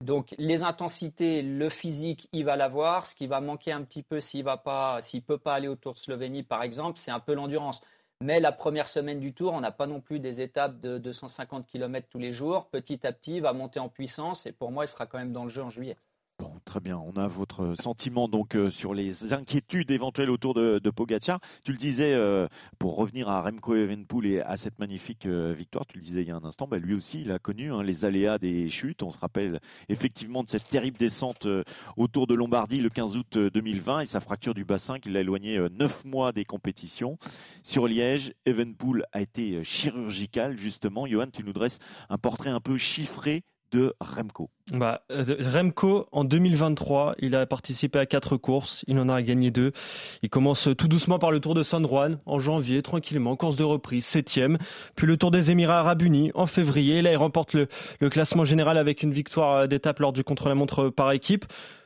Donc 0.03 0.35
les 0.37 0.63
intensités, 0.65 1.43
le 1.43 1.69
physique, 1.69 2.29
il 2.33 2.45
va 2.45 2.57
l'avoir. 2.57 3.07
Ce 3.07 3.15
qui 3.15 3.29
va 3.29 3.41
manquer 3.41 3.73
un 3.73 3.83
petit 3.83 4.03
peu 4.03 4.19
s'il 4.19 4.45
va 4.45 4.57
pas, 4.57 5.01
s'il 5.01 5.23
peut 5.23 5.39
pas 5.39 5.55
aller 5.55 5.69
au 5.69 5.77
Tour 5.77 5.95
de 5.95 5.99
Slovénie 5.99 6.43
par 6.43 6.63
exemple, 6.63 6.99
c'est 6.99 7.13
un 7.13 7.21
peu 7.21 7.35
l'endurance. 7.35 7.81
Mais 8.21 8.41
la 8.41 8.53
première 8.53 8.89
semaine 8.89 9.21
du 9.21 9.33
Tour, 9.33 9.53
on 9.53 9.61
n'a 9.61 9.73
pas 9.73 9.87
non 9.87 10.01
plus 10.01 10.21
des 10.21 10.41
étapes 10.41 10.81
de 10.81 10.99
250 10.99 11.67
km 11.67 12.09
tous 12.11 12.19
les 12.19 12.33
jours. 12.33 12.69
Petit 12.69 13.07
à 13.07 13.13
petit, 13.13 13.37
il 13.37 13.43
va 13.43 13.53
monter 13.53 13.81
en 13.81 13.89
puissance 13.89 14.47
et 14.47 14.53
pour 14.53 14.73
moi, 14.73 14.85
il 14.85 14.89
sera 14.89 15.07
quand 15.07 15.19
même 15.19 15.33
dans 15.33 15.45
le 15.45 15.51
jeu 15.51 15.63
en 15.63 15.71
juillet 15.71 15.97
très 16.73 16.81
bien. 16.81 16.97
On 16.97 17.21
a 17.21 17.29
votre 17.29 17.75
sentiment 17.75 18.29
donc 18.29 18.57
euh, 18.57 18.71
sur 18.71 18.95
les 18.95 19.35
inquiétudes 19.35 19.91
éventuelles 19.91 20.31
autour 20.31 20.55
de, 20.55 20.81
Pogacar. 20.89 21.39
Tu 21.65 21.73
le 21.73 21.77
disais 21.77 22.15
euh, 22.15 22.49
pour 22.79 22.97
revenir 22.97 23.29
à 23.29 23.43
Remco 23.43 23.75
Evenpool 23.75 24.27
et 24.27 24.41
à 24.41 24.57
cette 24.57 24.79
magnifique 24.79 25.27
euh, 25.27 25.53
victoire. 25.55 25.85
Tu 25.85 25.99
le 25.99 26.03
disais 26.03 26.23
il 26.23 26.29
y 26.29 26.31
a 26.31 26.37
un 26.37 26.45
instant. 26.45 26.67
Bah, 26.67 26.79
lui 26.79 26.95
aussi, 26.95 27.21
il 27.21 27.31
a 27.31 27.39
connu 27.39 27.71
hein, 27.71 27.83
les 27.83 28.07
aléas 28.07 28.39
des 28.39 28.71
chutes. 28.71 29.03
On 29.03 29.11
se 29.11 29.19
rappelle 29.19 29.61
effectivement 29.91 30.43
de 30.45 30.49
cette 30.49 30.67
terrible 30.67 30.97
descente 30.97 31.47
autour 31.99 32.27
de 32.27 32.35
Lombardie 32.35 32.81
le 32.81 32.89
15 32.89 33.19
août 33.19 33.37
2020 33.37 34.01
et 34.01 34.07
sa 34.07 34.21
fracture 34.21 34.55
du 34.55 34.65
bassin 34.65 34.99
qui 34.99 35.11
l'a 35.11 35.21
éloigné 35.21 35.59
neuf 35.79 36.07
mois 36.07 36.33
des 36.33 36.47
compétitions. 36.47 37.19
Sur 37.63 37.87
Liège, 37.87 38.33
Evenpool 38.47 39.05
a 39.13 39.21
été 39.21 39.63
chirurgical 39.63 40.57
justement. 40.57 41.07
Johan, 41.07 41.27
tu 41.31 41.45
nous 41.45 41.53
dresses 41.53 41.81
un 42.09 42.17
portrait 42.17 42.49
un 42.49 42.61
peu 42.61 42.79
chiffré 42.79 43.43
de 43.73 43.95
Remco 44.01 44.51
bah, 44.73 45.03
euh, 45.11 45.37
Remco, 45.41 46.07
en 46.13 46.25
2023, 46.25 47.17
il 47.19 47.35
a 47.35 47.47
participé 47.47 47.99
à 47.99 48.07
quatre 48.07 48.37
courses, 48.37 48.85
il 48.87 48.99
en 48.99 49.09
a 49.09 49.21
gagné 49.23 49.51
deux. 49.51 49.73
Il 50.23 50.31
commence 50.31 50.69
tout 50.79 50.89
doucement 50.89 51.19
par 51.19 51.31
le 51.31 51.41
Tour 51.41 51.55
de 51.55 51.63
San 51.63 51.87
Juan 51.87 52.19
en 52.27 52.39
janvier, 52.39 52.83
tranquillement, 52.83 53.37
course 53.37 53.57
de 53.57 53.65
reprise, 53.65 54.07
septième. 54.07 54.59
Puis 54.95 55.07
le 55.07 55.17
Tour 55.17 55.31
des 55.31 55.51
Émirats 55.51 55.81
Arabes 55.81 56.03
Unis 56.03 56.31
en 56.35 56.47
février. 56.47 57.03
Là, 57.03 57.13
il 57.13 57.17
remporte 57.17 57.55
le, 57.55 57.69
le 58.01 58.09
classement 58.09 58.45
général 58.45 58.79
avec 58.79 59.03
une 59.03 59.13
victoire 59.13 59.67
d'étape 59.69 59.99
lors 59.99 60.13
du 60.13 60.23
contre-la-montre 60.23 60.89
par 60.89 61.13
équipe. 61.13 61.45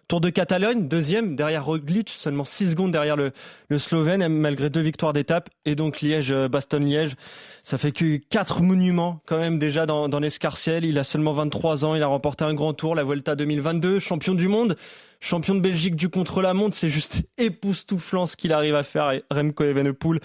Tour 0.09 0.21
de 0.21 0.31
Catalogne, 0.31 0.87
deuxième, 0.87 1.35
derrière 1.35 1.65
Roglic, 1.65 2.11
seulement 2.11 2.45
6 2.45 2.71
secondes 2.71 2.93
derrière 2.93 3.17
le, 3.17 3.33
le 3.69 3.79
Slovène, 3.81 4.29
malgré 4.29 4.71
deux 4.71 4.81
victoires 4.81 5.13
d'étape. 5.13 5.51
Et 5.65 5.75
donc 5.75 6.01
Liège, 6.01 6.31
euh, 6.31 6.47
Bastogne-Liège, 6.47 7.17
ça 7.65 7.77
fait 7.77 7.91
que 7.91 8.19
quatre 8.31 8.63
monuments 8.63 9.21
quand 9.27 9.39
même 9.39 9.59
déjà 9.59 9.85
dans, 9.85 10.09
dans 10.09 10.21
l'escarciel. 10.21 10.85
Il 10.85 10.97
a 11.01 11.03
seulement 11.03 11.33
23 11.33 11.85
ans, 11.85 11.97
il 11.97 12.05
a 12.05 12.07
remporté 12.07 12.45
un 12.45 12.55
grand 12.55 12.73
tour, 12.73 12.95
la 12.95 13.03
Vuelta 13.03 13.35
2022, 13.35 13.99
champion 13.99 14.35
du 14.35 14.47
monde, 14.47 14.77
champion 15.19 15.57
de 15.57 15.61
Belgique 15.61 15.97
du 15.97 16.09
contre-la-montre. 16.09 16.77
C'est 16.77 16.89
juste 16.89 17.23
époustouflant 17.39 18.27
ce 18.27 18.37
qu'il 18.37 18.53
arrive 18.53 18.77
à 18.77 18.85
faire, 18.85 19.13
Remco 19.33 19.65
Evenepoel. 19.65 20.21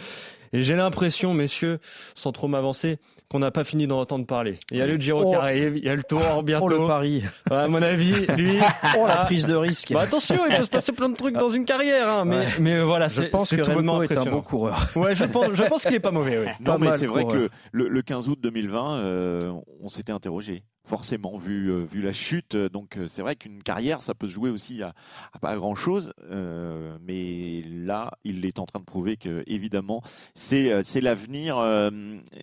Et 0.53 0.61
j'ai 0.61 0.75
l'impression, 0.75 1.33
messieurs, 1.33 1.79
sans 2.13 2.31
trop 2.31 2.47
m'avancer, 2.47 2.99
qu'on 3.31 3.39
n'a 3.39 3.49
pas 3.49 3.63
fini 3.63 3.87
d'en 3.87 4.01
entendre 4.01 4.25
parler. 4.25 4.59
Il 4.71 4.77
y 4.77 4.81
a 4.81 4.85
le 4.87 4.97
Giro 4.97 5.29
qui 5.29 5.37
oh. 5.37 5.39
arrive, 5.39 5.77
il 5.77 5.85
y 5.85 5.89
a 5.89 5.95
le 5.95 6.03
Tour 6.03 6.21
ah, 6.21 6.41
bientôt. 6.41 6.65
Oh, 6.65 6.67
le 6.67 6.85
Paris. 6.85 7.23
à 7.49 7.69
mon 7.69 7.81
avis, 7.81 8.27
lui, 8.35 8.59
oh, 8.97 9.07
la 9.07 9.23
prise 9.23 9.45
de 9.45 9.55
risque. 9.55 9.93
Bah, 9.93 10.01
attention, 10.01 10.35
il 10.49 10.57
peut 10.57 10.65
se 10.65 10.69
passer 10.69 10.91
plein 10.91 11.07
de 11.07 11.15
trucs 11.15 11.35
dans 11.35 11.47
une 11.47 11.63
carrière, 11.63 12.09
hein, 12.09 12.25
mais, 12.25 12.45
mais 12.59 12.81
voilà, 12.81 13.07
je 13.07 13.21
pense 13.21 13.55
que 13.55 13.61
Remco 13.61 14.03
est 14.03 14.17
un 14.17 14.25
bon 14.25 14.41
coureur. 14.41 14.89
Ouais, 14.97 15.15
je 15.15 15.23
pense, 15.23 15.53
je 15.53 15.63
pense 15.63 15.83
qu'il 15.83 15.95
est 15.95 16.01
pas 16.01 16.11
mauvais. 16.11 16.39
Oui. 16.39 16.51
Non, 16.59 16.77
mais 16.77 16.97
c'est 16.97 17.07
vrai 17.07 17.25
que 17.25 17.49
le, 17.71 17.87
le, 17.87 18.01
15 18.01 18.27
août 18.27 18.39
2020, 18.41 18.99
euh, 18.99 19.53
on 19.81 19.87
s'était 19.87 20.11
interrogé 20.11 20.63
forcément 20.85 21.37
vu 21.37 21.69
euh, 21.69 21.85
vu 21.85 22.01
la 22.01 22.13
chute. 22.13 22.55
Donc 22.55 22.97
euh, 22.97 23.07
c'est 23.07 23.21
vrai 23.21 23.35
qu'une 23.35 23.63
carrière, 23.63 24.01
ça 24.01 24.13
peut 24.13 24.27
se 24.27 24.33
jouer 24.33 24.49
aussi 24.49 24.83
à, 24.83 24.93
pas 25.41 25.55
grand 25.55 25.75
chose, 25.75 26.13
euh, 26.29 26.97
mais 27.01 27.63
là, 27.67 28.11
il 28.23 28.45
est 28.45 28.59
en 28.59 28.65
train 28.65 28.79
de 28.79 28.85
prouver 28.85 29.17
que 29.17 29.43
évidemment 29.47 30.01
c'est 30.35 30.83
c'est 30.83 31.01
l'avenir. 31.01 31.57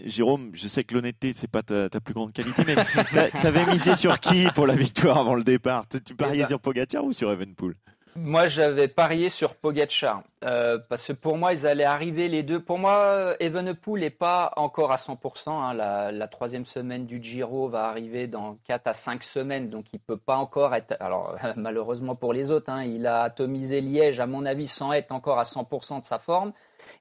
Jérôme, 0.05 0.51
je 0.55 0.69
sais 0.69 0.85
que 0.85 0.95
l'honnêteté 0.95 1.33
c'est 1.35 1.51
pas 1.51 1.63
ta, 1.63 1.89
plus 2.01 2.15
grande 2.15 2.33
qualité, 2.33 2.63
mais 2.67 2.77
t'avais 3.43 3.67
misé 3.67 3.95
sur 3.95 4.21
qui 4.21 4.49
pour 4.55 4.67
la 4.67 4.75
victoire 4.75 5.19
avant 5.19 5.35
le 5.35 5.45
départ? 5.45 5.87
Tu 6.05 6.15
pariais 6.15 6.39
eh 6.39 6.43
ben 6.43 6.49
sur 6.49 6.61
Pogacar 6.61 7.05
ou 7.05 7.13
sur 7.13 7.31
Evenpool? 7.31 7.75
Moi, 8.21 8.49
j'avais 8.49 8.89
parié 8.89 9.31
sur 9.31 9.55
Pogacar 9.55 10.23
euh, 10.45 10.79
parce 10.89 11.07
que 11.07 11.13
pour 11.13 11.37
moi, 11.37 11.53
ils 11.53 11.67
allaient 11.67 11.85
arriver 11.85 12.29
les 12.29 12.43
deux. 12.43 12.61
Pour 12.61 12.79
moi, 12.79 13.35
Evenepoel 13.39 14.01
n'est 14.01 14.11
pas 14.11 14.53
encore 14.57 14.91
à 14.91 14.97
100%. 14.97 15.49
Hein. 15.49 15.75
La, 15.75 16.29
troisième 16.29 16.67
semaine 16.67 17.07
du 17.07 17.23
Giro 17.23 17.69
va 17.69 17.85
arriver 17.85 18.27
dans 18.27 18.59
4 18.67 18.89
à 18.89 18.93
5 18.93 19.23
semaines, 19.23 19.69
donc 19.69 19.85
il 19.93 20.01
peut 20.01 20.17
pas 20.17 20.37
encore 20.37 20.75
être. 20.75 20.97
Alors, 21.01 21.37
malheureusement 21.57 22.17
pour 22.17 22.33
les 22.33 22.51
autres, 22.51 22.71
hein, 22.71 22.83
il 22.83 23.07
a 23.07 23.23
atomisé 23.23 23.81
Liège, 23.81 24.19
à 24.19 24.27
mon 24.27 24.45
avis, 24.45 24.67
sans 24.67 24.93
être 24.93 25.13
encore 25.13 25.39
à 25.39 25.45
100% 25.45 26.01
de 26.01 26.07
sa 26.07 26.19
forme. 26.19 26.53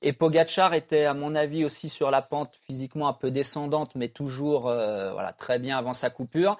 Et 0.03 0.13
Pogachar 0.13 0.73
était, 0.75 1.05
à 1.05 1.13
mon 1.13 1.35
avis, 1.35 1.65
aussi 1.65 1.89
sur 1.89 2.11
la 2.11 2.21
pente 2.21 2.53
physiquement 2.67 3.07
un 3.07 3.13
peu 3.13 3.31
descendante, 3.31 3.91
mais 3.95 4.09
toujours 4.09 4.67
euh, 4.67 5.11
voilà, 5.13 5.33
très 5.33 5.57
bien 5.57 5.77
avant 5.77 5.93
sa 5.93 6.09
coupure. 6.09 6.57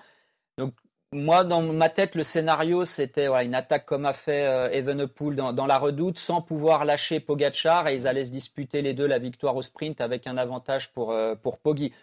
Moi, 1.13 1.43
dans 1.45 1.61
ma 1.61 1.89
tête, 1.89 2.15
le 2.15 2.23
scénario, 2.23 2.83
c'était 2.83 3.27
voilà, 3.27 3.43
une 3.43 3.55
attaque 3.55 3.85
comme 3.85 4.05
a 4.05 4.13
fait 4.13 4.45
euh, 4.45 4.69
Evenepoel 4.71 5.35
dans, 5.35 5.53
dans, 5.53 5.65
la 5.65 5.77
redoute, 5.77 6.19
sans 6.19 6.41
pouvoir 6.41 6.83
lâcher 6.83 7.19
Pogachar, 7.21 7.87
et 7.87 7.95
ils 7.95 8.07
allaient 8.07 8.25
se 8.25 8.31
disputer 8.31 8.81
les 8.81 8.93
deux 8.93 9.07
la 9.07 9.17
victoire 9.17 9.55
au 9.55 9.61
sprint 9.61 10.01
avec 10.01 10.27
un 10.27 10.37
avantage 10.37 10.91
pour, 10.91 11.11
euh, 11.11 11.35
pour 11.35 11.59
Poggi. 11.59 11.93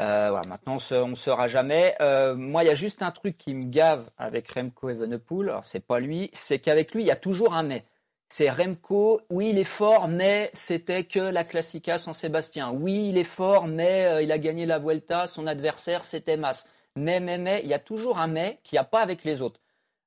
Euh, 0.00 0.28
voilà, 0.30 0.46
maintenant, 0.48 0.78
on 0.92 1.08
ne 1.08 1.14
saura 1.14 1.48
jamais. 1.48 1.94
Euh, 2.00 2.34
moi, 2.34 2.64
il 2.64 2.66
y 2.66 2.70
a 2.70 2.74
juste 2.74 3.02
un 3.02 3.10
truc 3.10 3.36
qui 3.36 3.54
me 3.54 3.64
gave 3.64 4.08
avec 4.16 4.50
Remco 4.50 4.88
Evenepoel. 4.88 5.50
Alors, 5.50 5.64
c'est 5.64 5.84
pas 5.84 6.00
lui, 6.00 6.30
c'est 6.32 6.58
qu'avec 6.58 6.94
lui, 6.94 7.02
il 7.02 7.06
y 7.06 7.10
a 7.10 7.16
toujours 7.16 7.54
un 7.54 7.62
mais 7.62 7.84
c'est 8.28 8.48
Remco. 8.50 9.20
Oui, 9.30 9.50
il 9.50 9.58
est 9.58 9.64
fort, 9.64 10.08
mais 10.08 10.50
c'était 10.54 11.04
que 11.04 11.20
la 11.20 11.44
Classica 11.44 11.98
San 11.98 12.14
Sébastien. 12.14 12.70
Oui, 12.72 13.08
il 13.10 13.18
est 13.18 13.24
fort, 13.24 13.66
mais 13.66 14.06
euh, 14.06 14.22
il 14.22 14.32
a 14.32 14.38
gagné 14.38 14.64
la 14.64 14.78
Vuelta. 14.78 15.26
Son 15.26 15.46
adversaire, 15.46 16.04
c'était 16.04 16.38
Mas. 16.38 16.68
Mais, 16.96 17.20
mais, 17.20 17.38
mais, 17.38 17.60
il 17.64 17.70
y 17.70 17.74
a 17.74 17.78
toujours 17.78 18.18
un 18.18 18.26
mais 18.26 18.60
qui 18.64 18.74
n'y 18.74 18.78
a 18.78 18.84
pas 18.84 19.00
avec 19.00 19.24
les 19.24 19.40
autres. 19.40 19.60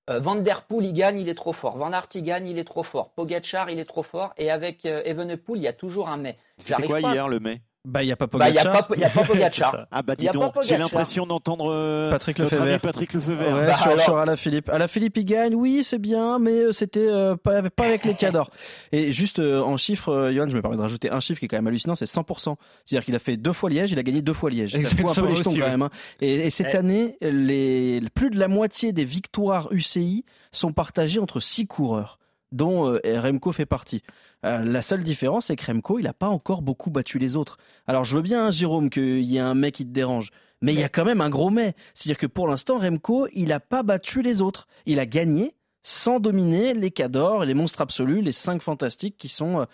Euh, 0.10 0.20
Van 0.20 0.36
Der 0.36 0.62
Poel, 0.64 0.86
il 0.86 0.94
gagne, 0.94 1.20
il 1.20 1.30
est 1.30 1.36
trop 1.36 1.54
fort. 1.54 1.78
Van 1.78 1.92
Aert, 1.92 2.08
il 2.14 2.24
gagne, 2.24 2.48
il 2.48 2.60
est 2.60 2.64
trop 2.64 2.84
fort. 2.84 3.10
Pogachar, 3.12 3.72
il 3.72 3.80
est 3.80 3.86
trop 3.86 4.04
fort. 4.04 4.34
Et 4.38 4.52
avec 4.52 4.86
euh, 4.86 5.02
Evenepoel, 5.04 5.58
il 5.58 5.64
y 5.64 5.68
a 5.68 5.74
toujours 5.74 6.10
un 6.10 6.18
mais. 6.18 6.38
C'était 6.58 6.84
quoi 6.84 7.02
hier 7.02 7.28
le 7.28 7.40
mais? 7.40 7.62
Bah, 7.86 8.04
il 8.04 8.08
n'y 8.08 8.12
a 8.12 8.16
pas 8.16 8.28
Pogacar. 8.28 8.64
Bah, 8.64 8.96
il 8.96 8.98
n'y 8.98 9.04
a, 9.04 9.10
pas 9.10 9.24
Pogacar. 9.26 9.88
ah, 9.92 10.02
bah, 10.02 10.16
dis 10.16 10.28
donc, 10.28 10.54
j'ai 10.64 10.78
l'impression 10.78 11.26
d'entendre 11.26 11.72
euh, 11.72 12.10
Patrick 12.10 12.40
Lefebvre. 12.40 12.80
Patrick 12.80 13.14
Lefebvre. 13.14 13.42
Ouais, 13.42 13.68
bah, 13.68 13.76
sur, 13.76 13.92
alors... 13.92 14.02
sur 14.02 14.18
Alaphilippe. 14.18 14.70
Alaphilippe, 14.70 15.18
il 15.18 15.26
gagne, 15.26 15.56
oui, 15.56 15.84
c'est 15.84 16.00
bien, 16.00 16.40
mais 16.40 16.52
euh, 16.52 16.72
c'était 16.72 17.08
euh, 17.08 17.36
pas, 17.36 17.62
pas 17.70 17.86
avec 17.86 18.06
les 18.06 18.14
cadors. 18.16 18.50
Et 18.92 19.12
juste 19.12 19.40
euh, 19.40 19.62
en 19.62 19.78
chiffres, 19.78 20.10
euh, 20.10 20.34
Johan, 20.34 20.50
je 20.50 20.56
me 20.56 20.62
permets 20.62 20.78
de 20.78 20.82
rajouter 20.82 21.12
un 21.12 21.20
chiffre 21.20 21.40
qui 21.40 21.46
est 21.46 21.48
quand 21.48 21.58
même 21.58 21.68
hallucinant, 21.68 21.96
c'est 21.96 22.06
100%. 22.06 22.56
C'est-à-dire 22.86 23.06
qu'il 23.06 23.16
a 23.16 23.20
fait 23.20 23.38
deux 23.38 23.54
fois 23.54 23.70
Liège, 23.70 23.92
il 23.92 24.00
a 24.00 24.04
gagné 24.04 24.22
deux 24.22 24.34
fois 24.34 24.50
Liège. 24.50 24.74
Il 24.74 24.86
un 24.86 25.14
peu 25.14 25.28
les 25.28 25.36
jetons 25.36 25.52
quand 25.52 25.60
même. 25.60 25.82
Hein. 25.84 25.92
Et, 26.22 26.48
et, 26.48 26.50
cette 26.50 26.74
eh. 26.74 26.78
année, 26.78 27.18
les, 27.22 28.02
plus 28.14 28.30
de 28.32 28.40
la 28.40 28.48
moitié 28.48 28.94
des 28.94 29.06
victoires 29.06 29.68
UCI 29.72 30.26
sont 30.52 30.74
partagées 30.74 31.20
entre 31.20 31.40
six 31.40 31.68
coureurs 31.68 32.20
dont 32.52 32.94
euh, 32.94 33.22
Remco 33.22 33.52
fait 33.52 33.66
partie. 33.66 34.02
Euh, 34.46 34.64
la 34.64 34.82
seule 34.82 35.04
différence, 35.04 35.48
c'est 35.48 35.56
que 35.56 35.66
Remco, 35.66 36.00
il 36.00 36.04
n'a 36.04 36.14
pas 36.14 36.28
encore 36.28 36.62
beaucoup 36.62 36.90
battu 36.90 37.20
les 37.20 37.36
autres. 37.36 37.58
Alors 37.88 38.04
je 38.04 38.16
veux 38.16 38.22
bien, 38.22 38.48
hein, 38.48 38.52
Jérôme, 38.52 38.90
qu'il 38.90 39.24
y 39.24 39.38
ait 39.38 39.42
un 39.42 39.56
mec 39.56 39.76
qui 39.76 39.86
te 39.86 39.92
dérange. 39.92 40.32
Mais 40.62 40.74
il 40.74 40.80
y 40.80 40.84
a 40.84 40.90
quand 40.90 41.06
même 41.06 41.22
un 41.22 41.30
gros 41.30 41.50
mais. 41.50 41.76
C'est-à-dire 41.94 42.18
que 42.18 42.28
pour 42.28 42.48
l'instant, 42.48 42.78
Remco, 42.78 43.28
il 43.34 43.50
n'a 43.50 43.60
pas 43.60 43.84
battu 43.84 44.22
les 44.22 44.42
autres. 44.42 44.68
Il 44.86 45.00
a 45.00 45.06
gagné, 45.06 45.56
sans 45.88 46.20
dominer 46.20 46.74
les 46.74 46.90
Cadors 46.90 47.44
et 47.44 47.46
les 47.46 47.54
monstres 47.54 47.80
absolus, 47.80 48.24
les 48.24 48.32
cinq 48.32 48.64
fantastiques 48.64 49.18
qui 49.18 49.30
sont, 49.30 49.60
euh, 49.60 49.66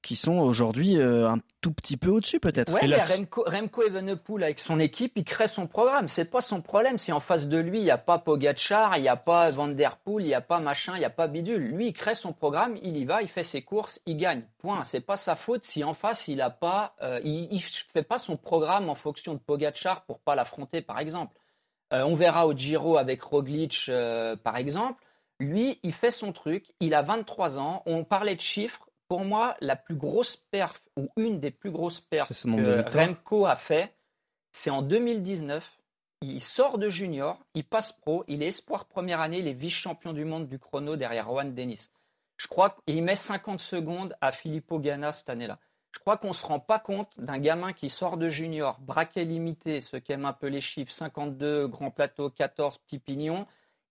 qui 0.00 0.16
sont 0.16 0.38
aujourd'hui 0.38 0.98
euh, 0.98 1.28
un 1.28 1.40
tout 1.60 1.72
petit 1.72 1.98
peu 1.98 2.08
au-dessus 2.08 2.40
peut-être. 2.40 2.72
Ouais, 2.72 2.86
Remco, 2.86 3.44
Remco 3.46 3.82
Evenepoel 3.82 4.44
avec 4.44 4.60
son 4.60 4.80
équipe, 4.80 5.12
il 5.16 5.24
crée 5.24 5.46
son 5.46 5.66
programme. 5.66 6.08
C'est 6.08 6.24
pas 6.24 6.40
son 6.40 6.62
problème 6.62 6.96
si 6.96 7.12
en 7.12 7.20
face 7.20 7.48
de 7.48 7.58
lui 7.58 7.80
il 7.80 7.84
n'y 7.84 7.90
a 7.90 7.98
pas 7.98 8.18
Pogacar, 8.18 8.96
il 8.96 9.02
n'y 9.02 9.10
a 9.10 9.16
pas 9.16 9.50
Van 9.50 9.68
Der 9.68 9.98
Poel, 9.98 10.24
il 10.24 10.28
n'y 10.28 10.34
a 10.34 10.40
pas 10.40 10.58
machin, 10.58 10.94
il 10.96 11.00
n'y 11.00 11.04
a 11.04 11.10
pas 11.10 11.26
bidule. 11.26 11.60
Lui, 11.60 11.88
il 11.88 11.92
crée 11.92 12.14
son 12.14 12.32
programme, 12.32 12.78
il 12.82 12.96
y 12.96 13.04
va, 13.04 13.20
il 13.20 13.28
fait 13.28 13.42
ses 13.42 13.60
courses, 13.60 14.00
il 14.06 14.16
gagne. 14.16 14.44
Point. 14.56 14.84
C'est 14.84 15.00
pas 15.00 15.16
sa 15.16 15.36
faute 15.36 15.64
si 15.64 15.84
en 15.84 15.92
face 15.92 16.28
il 16.28 16.40
a 16.40 16.48
pas, 16.48 16.96
euh, 17.02 17.20
il, 17.24 17.60
fait 17.60 18.08
pas 18.08 18.18
son 18.18 18.38
programme 18.38 18.88
en 18.88 18.94
fonction 18.94 19.34
de 19.34 19.38
Pogacar 19.38 20.06
pour 20.06 20.18
pas 20.18 20.34
l'affronter 20.34 20.80
par 20.80 20.98
exemple. 20.98 21.38
on 21.90 22.14
verra 22.14 22.46
au 22.46 22.54
Giro 22.54 22.96
avec 22.96 23.20
Roglic 23.20 23.90
par 24.42 24.56
exemple. 24.56 25.04
Lui, 25.40 25.78
il 25.82 25.92
fait 25.92 26.10
son 26.10 26.32
truc, 26.32 26.66
il 26.80 26.94
a 26.94 27.02
23 27.02 27.58
ans, 27.58 27.82
on 27.86 28.04
parlait 28.04 28.34
de 28.34 28.40
chiffres. 28.40 28.88
Pour 29.08 29.24
moi, 29.24 29.56
la 29.60 29.76
plus 29.76 29.94
grosse 29.94 30.36
perf, 30.36 30.82
ou 30.96 31.08
une 31.16 31.40
des 31.40 31.50
plus 31.50 31.70
grosses 31.70 32.00
perfs 32.00 32.28
que 32.28 32.98
Remco 32.98 33.46
a 33.46 33.56
fait, 33.56 33.94
c'est 34.52 34.70
en 34.70 34.82
2019. 34.82 35.78
Il 36.20 36.40
sort 36.40 36.78
de 36.78 36.90
junior, 36.90 37.38
il 37.54 37.64
passe 37.64 37.92
pro, 37.92 38.24
il 38.26 38.42
est 38.42 38.48
espoir 38.48 38.86
première 38.86 39.20
année, 39.20 39.38
il 39.38 39.46
est 39.46 39.54
vice-champion 39.54 40.12
du 40.12 40.24
monde 40.24 40.48
du 40.48 40.58
chrono 40.58 40.96
derrière 40.96 41.28
Juan 41.28 41.54
Dennis. 41.54 41.90
Je 42.36 42.48
crois 42.48 42.76
qu'il 42.86 43.02
met 43.02 43.16
50 43.16 43.60
secondes 43.60 44.16
à 44.20 44.32
Filippo 44.32 44.78
Ganna 44.78 45.12
cette 45.12 45.30
année-là. 45.30 45.58
Je 45.92 46.00
crois 46.00 46.16
qu'on 46.16 46.28
ne 46.28 46.34
se 46.34 46.44
rend 46.44 46.60
pas 46.60 46.78
compte 46.78 47.18
d'un 47.18 47.38
gamin 47.38 47.72
qui 47.72 47.88
sort 47.88 48.16
de 48.16 48.28
junior, 48.28 48.78
braquet 48.80 49.24
limité, 49.24 49.80
ceux 49.80 50.00
qui 50.00 50.12
aiment 50.12 50.26
un 50.26 50.32
peu 50.32 50.48
les 50.48 50.60
chiffres, 50.60 50.92
52 50.92 51.66
grand 51.66 51.90
plateau, 51.90 52.30
14 52.30 52.78
petits 52.78 52.98
pignons, 52.98 53.46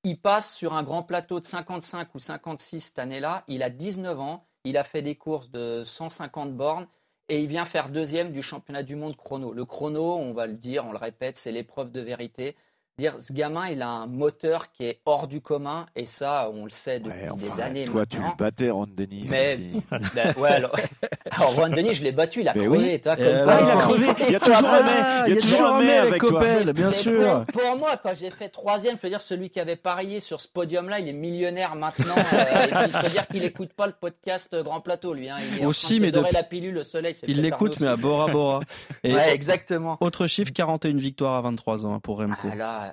il 0.08 0.18
passe 0.18 0.56
sur 0.56 0.74
un 0.74 0.84
grand 0.84 1.04
plateau 1.04 1.42
de 1.42 1.46
55 1.46 2.16
ou 2.16 2.20
56 2.20 2.80
cette 2.80 3.00
année-là. 3.00 3.44
Il 3.50 3.62
a 3.62 3.70
19 3.70 4.18
ans. 4.20 4.48
Il 4.64 4.78
a 4.78 4.86
fait 4.86 5.02
des 5.02 5.16
courses 5.16 5.52
de 5.52 5.84
150 5.84 6.56
bornes 6.56 6.88
et 7.28 7.42
il 7.42 7.48
vient 7.48 7.66
faire 7.66 7.90
deuxième 7.90 8.32
du 8.32 8.42
championnat 8.42 8.84
du 8.84 8.96
monde 8.96 9.18
chrono. 9.18 9.52
Le 9.52 9.66
chrono, 9.66 10.16
on 10.16 10.34
va 10.34 10.48
le 10.48 10.54
dire, 10.54 10.86
on 10.86 10.92
le 10.92 10.98
répète, 10.98 11.38
c'est 11.38 11.52
l'épreuve 11.52 11.92
de 11.92 12.00
vérité 12.00 12.56
dire 13.00 13.14
ce 13.20 13.32
gamin 13.32 13.68
il 13.68 13.84
a 13.84 13.90
un 13.90 14.08
moteur 14.08 14.72
qui 14.72 14.86
est 14.86 15.00
hors 15.06 15.28
du 15.28 15.40
commun 15.40 15.86
et 15.96 16.06
ça 16.06 16.50
on 16.52 16.64
le 16.64 16.72
sait 16.72 17.00
depuis 17.00 17.20
des 17.38 17.62
années 17.62 17.86
toi 17.86 18.08
tu 18.08 18.18
le 18.18 18.36
battais 18.40 18.72
Ron 18.72 18.88
Denis 18.88 19.28
mais 19.30 19.60
ben, 20.16 20.34
ouais 20.36 20.50
alors, 20.50 20.76
alors 21.30 21.56
Ron 21.56 21.70
Denis 21.70 21.94
je 21.94 22.04
l'ai 22.04 22.12
battu 22.12 22.42
il 22.42 22.48
a 22.48 22.54
crevé 22.54 22.70
oui. 22.70 23.00
toi, 23.00 23.16
comme 23.16 23.26
euh, 23.26 23.46
ah, 23.48 23.60
il 23.62 23.70
a 23.70 23.76
crevé. 23.76 24.08
il 24.28 24.32
y 24.32 24.36
a 24.36 24.40
toujours 24.40 24.68
un 24.68 24.84
mec 24.84 25.06
il 25.28 25.34
y 25.36 25.38
a 25.38 25.42
toujours 25.42 25.66
un 25.66 25.80
mec 25.82 26.00
avec 26.00 26.24
toi. 26.24 26.74
bien 26.74 26.92
sûr. 26.92 27.46
pour, 27.54 27.78
moi 27.78 27.98
quand 28.02 28.16
j'ai 28.16 28.32
fait 28.32 28.50
troisième 28.50 28.98
je 29.02 29.08
dire 29.08 29.22
celui 29.22 29.52
qui 29.52 29.60
avait 29.60 29.76
parié 29.76 30.20
sur 30.20 30.42
ce 30.42 30.48
podium 30.48 30.90
là 30.90 31.00
il 31.00 31.08
est 31.08 31.14
millionnaire 31.14 31.76
maintenant 31.76 32.16
euh, 32.34 32.66
et 32.66 32.68
puis, 32.68 32.92
je 32.92 33.00
peux 33.00 33.10
dire 33.10 33.28
qu'il 33.28 33.44
écoute 33.44 33.74
pas 33.74 33.86
le 33.86 33.94
podcast 33.94 34.56
Grand 34.64 34.82
Plateau 34.82 35.14
lui 35.14 35.30
hein. 35.30 35.36
il 35.56 35.62
est 35.62 35.66
aussi 35.68 36.00
mais 36.00 36.12
de 36.12 36.20
la 36.20 36.42
pilule 36.42 36.74
le 36.74 36.84
soleil 36.84 37.16
il 37.28 37.44
l'écoute 37.44 37.80
mais 37.80 37.88
à 37.88 37.96
Bora 37.96 38.32
Bora. 38.32 38.60
Ouais 39.04 39.36
exactement. 39.36 39.98
autre 40.00 40.26
chiffre 40.26 40.52
41 40.52 40.98
victoires 40.98 41.36
à 41.36 41.42
23 41.42 41.86
ans 41.86 41.94
hein, 41.94 42.00
pour 42.00 42.18
Remco. 42.18 42.48
Ah, 42.60 42.87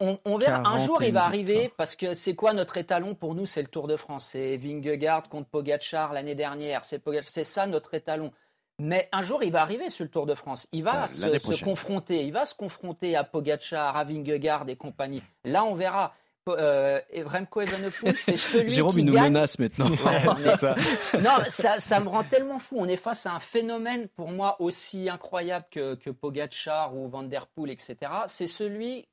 on, 0.00 0.38
verra. 0.38 0.68
Un 0.68 0.84
jour, 0.84 1.02
il 1.02 1.12
va 1.12 1.24
arriver 1.24 1.72
parce 1.76 1.96
que 1.96 2.14
c'est 2.14 2.34
quoi 2.34 2.52
notre 2.52 2.76
étalon 2.76 3.14
pour 3.14 3.34
nous? 3.34 3.46
C'est 3.46 3.62
le 3.62 3.68
Tour 3.68 3.88
de 3.88 3.96
France. 3.96 4.28
C'est 4.32 4.56
Vingegaard 4.56 5.28
contre 5.28 5.48
Pogacar 5.48 6.12
l'année 6.12 6.34
dernière. 6.34 6.84
C'est 6.84 7.02
C'est 7.24 7.44
ça 7.44 7.66
notre 7.66 7.94
étalon. 7.94 8.32
Mais 8.78 9.08
un 9.12 9.22
jour, 9.22 9.42
il 9.42 9.52
va 9.52 9.62
arriver 9.62 9.88
sur 9.88 10.04
le 10.04 10.10
Tour 10.10 10.26
de 10.26 10.34
France. 10.34 10.66
Il 10.72 10.84
va 10.84 11.06
se, 11.06 11.64
confronter. 11.64 12.24
Il 12.24 12.32
va 12.32 12.44
se 12.44 12.54
confronter 12.54 13.16
à 13.16 13.24
Pogacar, 13.24 13.96
à 13.96 14.04
Vingegaard 14.04 14.68
et 14.68 14.76
compagnie. 14.76 15.22
Là, 15.44 15.64
on 15.64 15.74
verra. 15.74 16.14
Euh, 16.48 17.00
Remco 17.24 17.60
Evenepoel, 17.60 18.16
c'est 18.16 18.36
celui 18.36 18.70
Jérôme, 18.70 18.92
qui 18.92 19.00
il 19.00 19.06
nous 19.06 19.18
menace 19.18 19.58
maintenant. 19.58 19.90
ça. 20.56 20.76
Non, 21.20 21.38
ça, 21.48 21.80
ça, 21.80 21.98
me 21.98 22.08
rend 22.08 22.22
tellement 22.22 22.60
fou. 22.60 22.76
On 22.78 22.86
est 22.86 22.96
face 22.96 23.26
à 23.26 23.32
un 23.32 23.40
phénomène 23.40 24.06
pour 24.14 24.30
moi 24.30 24.54
aussi 24.60 25.10
incroyable 25.10 25.64
que, 25.72 25.96
que 25.96 26.10
Pogacar 26.10 26.94
ou 26.94 27.08
Van 27.08 27.24
Der 27.24 27.48
Poel, 27.48 27.72
etc. 27.72 27.96
C'est 28.28 28.46
celui 28.46 29.08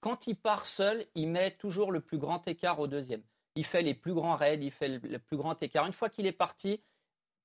quand 0.00 0.26
il 0.26 0.36
part 0.36 0.66
seul, 0.66 1.06
il 1.14 1.28
met 1.28 1.50
toujours 1.52 1.92
le 1.92 2.00
plus 2.00 2.18
grand 2.18 2.46
écart 2.48 2.80
au 2.80 2.86
deuxième. 2.86 3.22
Il 3.56 3.64
fait 3.64 3.82
les 3.82 3.94
plus 3.94 4.14
grands 4.14 4.36
raids, 4.36 4.58
il 4.60 4.70
fait 4.70 4.88
le, 4.88 5.18
plus 5.18 5.36
grand 5.36 5.60
écart. 5.62 5.86
Une 5.86 5.92
fois 5.92 6.08
qu'il 6.08 6.26
est 6.26 6.32
parti, 6.32 6.82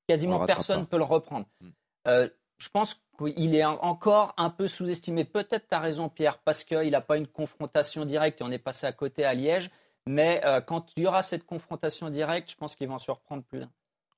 quasiment 0.08 0.45
personne 0.45 0.82
ne 0.82 0.86
peut 0.86 0.97
le 0.97 1.03
reprendre. 1.03 1.45
Hmm. 1.62 1.69
Euh, 2.08 2.29
je 2.58 2.69
pense 2.69 2.99
qu'il 3.17 3.55
est 3.55 3.65
encore 3.65 4.34
un 4.38 4.49
peu 4.49 4.67
sous-estimé. 4.67 5.23
Peut-être 5.23 5.67
tu 5.67 5.75
as 5.75 5.79
raison, 5.79 6.10
Pierre, 6.10 6.39
parce 6.39 6.63
qu'il 6.63 6.91
n'a 6.91 7.01
pas 7.01 7.17
une 7.17 7.27
confrontation 7.27 8.05
directe 8.05 8.41
et 8.41 8.43
on 8.43 8.51
est 8.51 8.58
passé 8.58 8.86
à 8.86 8.91
côté 8.91 9.23
à 9.23 9.34
Liège. 9.34 9.69
Mais 10.05 10.41
euh, 10.45 10.62
quand 10.62 10.91
il 10.97 11.03
y 11.03 11.08
aura 11.08 11.21
cette 11.21 11.45
confrontation 11.45 12.10
directe, 12.10 12.51
je 12.51 12.55
pense 12.55 12.75
qu'il 12.75 12.88
va 12.88 12.95
en 12.95 12.99
surprendre 12.99 13.43
plus 13.43 13.60
d'un. 13.60 13.71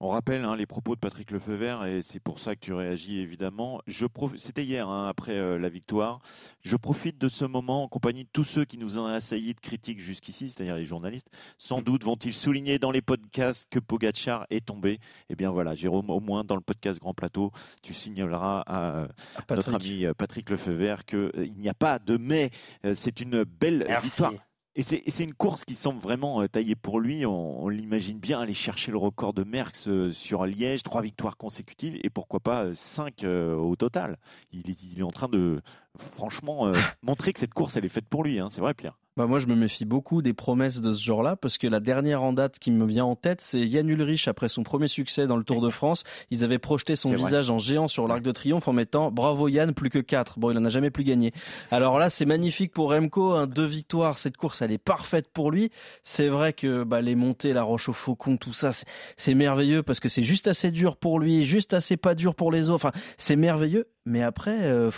On 0.04 0.10
rappelle 0.10 0.44
hein, 0.46 0.56
les 0.56 0.66
propos 0.66 0.96
de 0.96 1.00
Patrick 1.00 1.30
Lefebvre 1.30 1.86
et 1.86 2.02
c'est 2.02 2.20
pour 2.20 2.40
ça 2.40 2.56
que 2.56 2.60
tu 2.60 2.74
réagis 2.74 3.20
évidemment. 3.20 3.84
Je 3.86 4.08
C'était 4.38 4.66
hier, 4.66 4.90
hein, 4.90 5.08
après 5.08 5.34
euh, 5.34 5.60
la 5.60 5.70
victoire. 5.70 6.22
Je 6.64 6.76
profite 6.76 7.20
de 7.20 7.30
ce 7.30 7.46
moment 7.46 7.84
en 7.84 7.88
compagnie 7.88 8.24
de 8.24 8.30
tous 8.34 8.44
ceux 8.44 8.66
qui 8.66 8.80
nous 8.80 8.98
ont 8.98 9.06
assaillis 9.06 9.54
de 9.54 9.60
critiques 9.60 10.00
jusqu'ici, 10.00 10.50
c'est-à-dire 10.50 10.76
les 10.76 10.86
journalistes. 10.86 11.28
Sans 11.60 11.84
doute 11.84 12.04
vont-ils 12.04 12.34
souligner 12.34 12.80
dans 12.80 12.90
les 12.90 13.04
podcasts 13.04 13.70
que 13.70 13.78
Pogachar 13.78 14.48
est 14.50 14.66
tombé. 14.66 14.98
Eh 15.30 15.36
bien 15.36 15.52
voilà, 15.52 15.76
Jérôme, 15.76 16.10
au 16.10 16.20
moins 16.20 16.44
dans 16.44 16.56
le 16.56 16.62
podcast 16.62 17.00
Grand 17.00 17.14
Plateau, 17.14 17.52
tu 17.84 17.94
signaleras 17.94 18.64
à, 18.66 19.08
notre 19.52 19.76
ami 19.76 20.06
euh, 20.06 20.16
Patrick 20.16 20.50
Lefebvre 20.50 21.06
qu'il 21.06 21.20
euh, 21.20 21.48
n'y 21.60 21.70
a 21.70 21.76
pas 21.76 22.00
de 22.00 22.18
mais. 22.18 22.50
C'est 22.96 23.22
une 23.22 23.44
belle 23.44 23.86
victoire. 24.02 24.34
Et 24.74 24.84
c'est 24.84 25.24
une 25.26 25.34
course 25.34 25.66
qui 25.66 25.76
semble 25.76 26.00
vraiment 26.00 26.42
euh, 26.42 26.48
taillée 26.48 26.78
pour 26.78 27.02
lui. 27.02 27.26
On, 27.26 27.68
l'imagine 27.68 28.20
bien 28.20 28.40
aller 28.40 28.54
chercher 28.54 28.92
le 28.92 28.98
record 28.98 29.34
de 29.34 29.44
Merckx 29.44 29.88
euh, 29.88 30.12
sur 30.14 30.46
Liège, 30.46 30.84
trois 30.84 31.02
victoires 31.02 31.36
consécutives 31.36 32.00
et 32.02 32.10
pourquoi 32.10 32.40
pas 32.40 32.64
euh, 32.64 32.74
cinq 32.74 33.26
au 33.26 33.76
total. 33.76 34.18
Il, 34.54 34.70
est 34.98 35.04
en 35.04 35.12
train 35.12 35.28
de, 35.28 35.62
franchement, 35.98 36.72
montrer 37.02 37.34
que 37.34 37.40
cette 37.40 37.54
course, 37.54 37.76
elle 37.76 37.84
est 37.86 37.90
faite 37.90 38.08
pour 38.08 38.24
lui. 38.24 38.40
Hein. 38.40 38.48
C'est 38.50 38.62
vrai, 38.62 38.74
Pierre. 38.74 38.98
Bah 39.17 39.28
moi, 39.28 39.39
je 39.39 39.47
me 39.47 39.56
méfie 39.56 39.86
beaucoup 39.86 40.21
des 40.21 40.34
promesses 40.34 40.82
de 40.82 40.93
ce 40.93 41.04
genre-là, 41.04 41.36
parce 41.36 41.58
que 41.58 41.67
la 41.67 41.80
dernière 41.80 42.24
en 42.24 42.34
date 42.34 42.60
qui 42.60 42.71
me 42.71 42.86
vient 42.86 43.06
en 43.06 43.15
tête, 43.15 43.41
c'est 43.41 43.60
Yann 43.60 43.88
Ulrich, 43.89 44.28
après 44.28 44.50
son 44.50 44.63
premier 44.63 44.88
succès 44.88 45.28
dans 45.28 45.38
le 45.38 45.43
Tour 45.43 45.62
de 45.62 45.69
France. 45.69 46.04
Ils 46.30 46.43
avaient 46.43 46.60
projeté 46.60 46.95
son 46.95 47.13
visage 47.13 47.50
en 47.52 47.58
géant 47.58 47.88
sur 47.88 48.08
l'Arc 48.08 48.21
de 48.21 48.32
Triomphe 48.32 48.67
en 48.67 48.74
mettant 48.74 49.12
Bravo 49.12 49.47
Yann, 49.47 49.74
plus 49.74 49.89
que 49.89 50.00
4. 50.00 50.39
Bon, 50.39 50.52
il 50.52 50.58
en 50.58 50.65
a 50.65 50.69
jamais 50.69 50.91
plus 50.91 51.04
gagné. 51.04 51.34
Alors 51.71 52.00
là, 52.00 52.10
c'est 52.10 52.26
magnifique 52.26 52.74
pour 52.74 52.91
Remco, 52.91 53.32
hein, 53.32 53.47
deux 53.47 53.65
victoires. 53.65 54.17
Cette 54.17 54.38
course, 54.38 54.62
elle 54.62 54.71
est 54.71 54.78
parfaite 54.78 55.30
pour 55.32 55.52
lui. 55.52 55.71
C'est 56.04 56.28
vrai 56.28 56.54
que 56.54 56.84
bah, 56.84 57.02
les 57.02 57.15
montées, 57.15 57.54
la 57.54 57.63
roche 57.63 57.89
au 57.89 57.93
faucon, 57.93 58.38
tout 58.38 58.54
ça, 58.54 58.71
c'est 59.17 59.34
merveilleux 59.34 59.84
parce 59.84 60.00
que 60.00 60.10
c'est 60.10 60.24
juste 60.24 60.47
assez 60.47 60.71
dur 60.71 60.97
pour 60.97 61.19
lui, 61.19 61.45
juste 61.45 61.74
assez 61.74 61.97
pas 61.97 62.15
dur 62.15 62.36
pour 62.36 62.52
les 62.52 62.69
autres. 62.69 62.86
Enfin, 62.86 62.91
c'est 63.17 63.36
merveilleux. 63.36 63.88
Mais 64.06 64.24
après, 64.24 64.63
euh, 64.63 64.82
euh, 64.82 64.91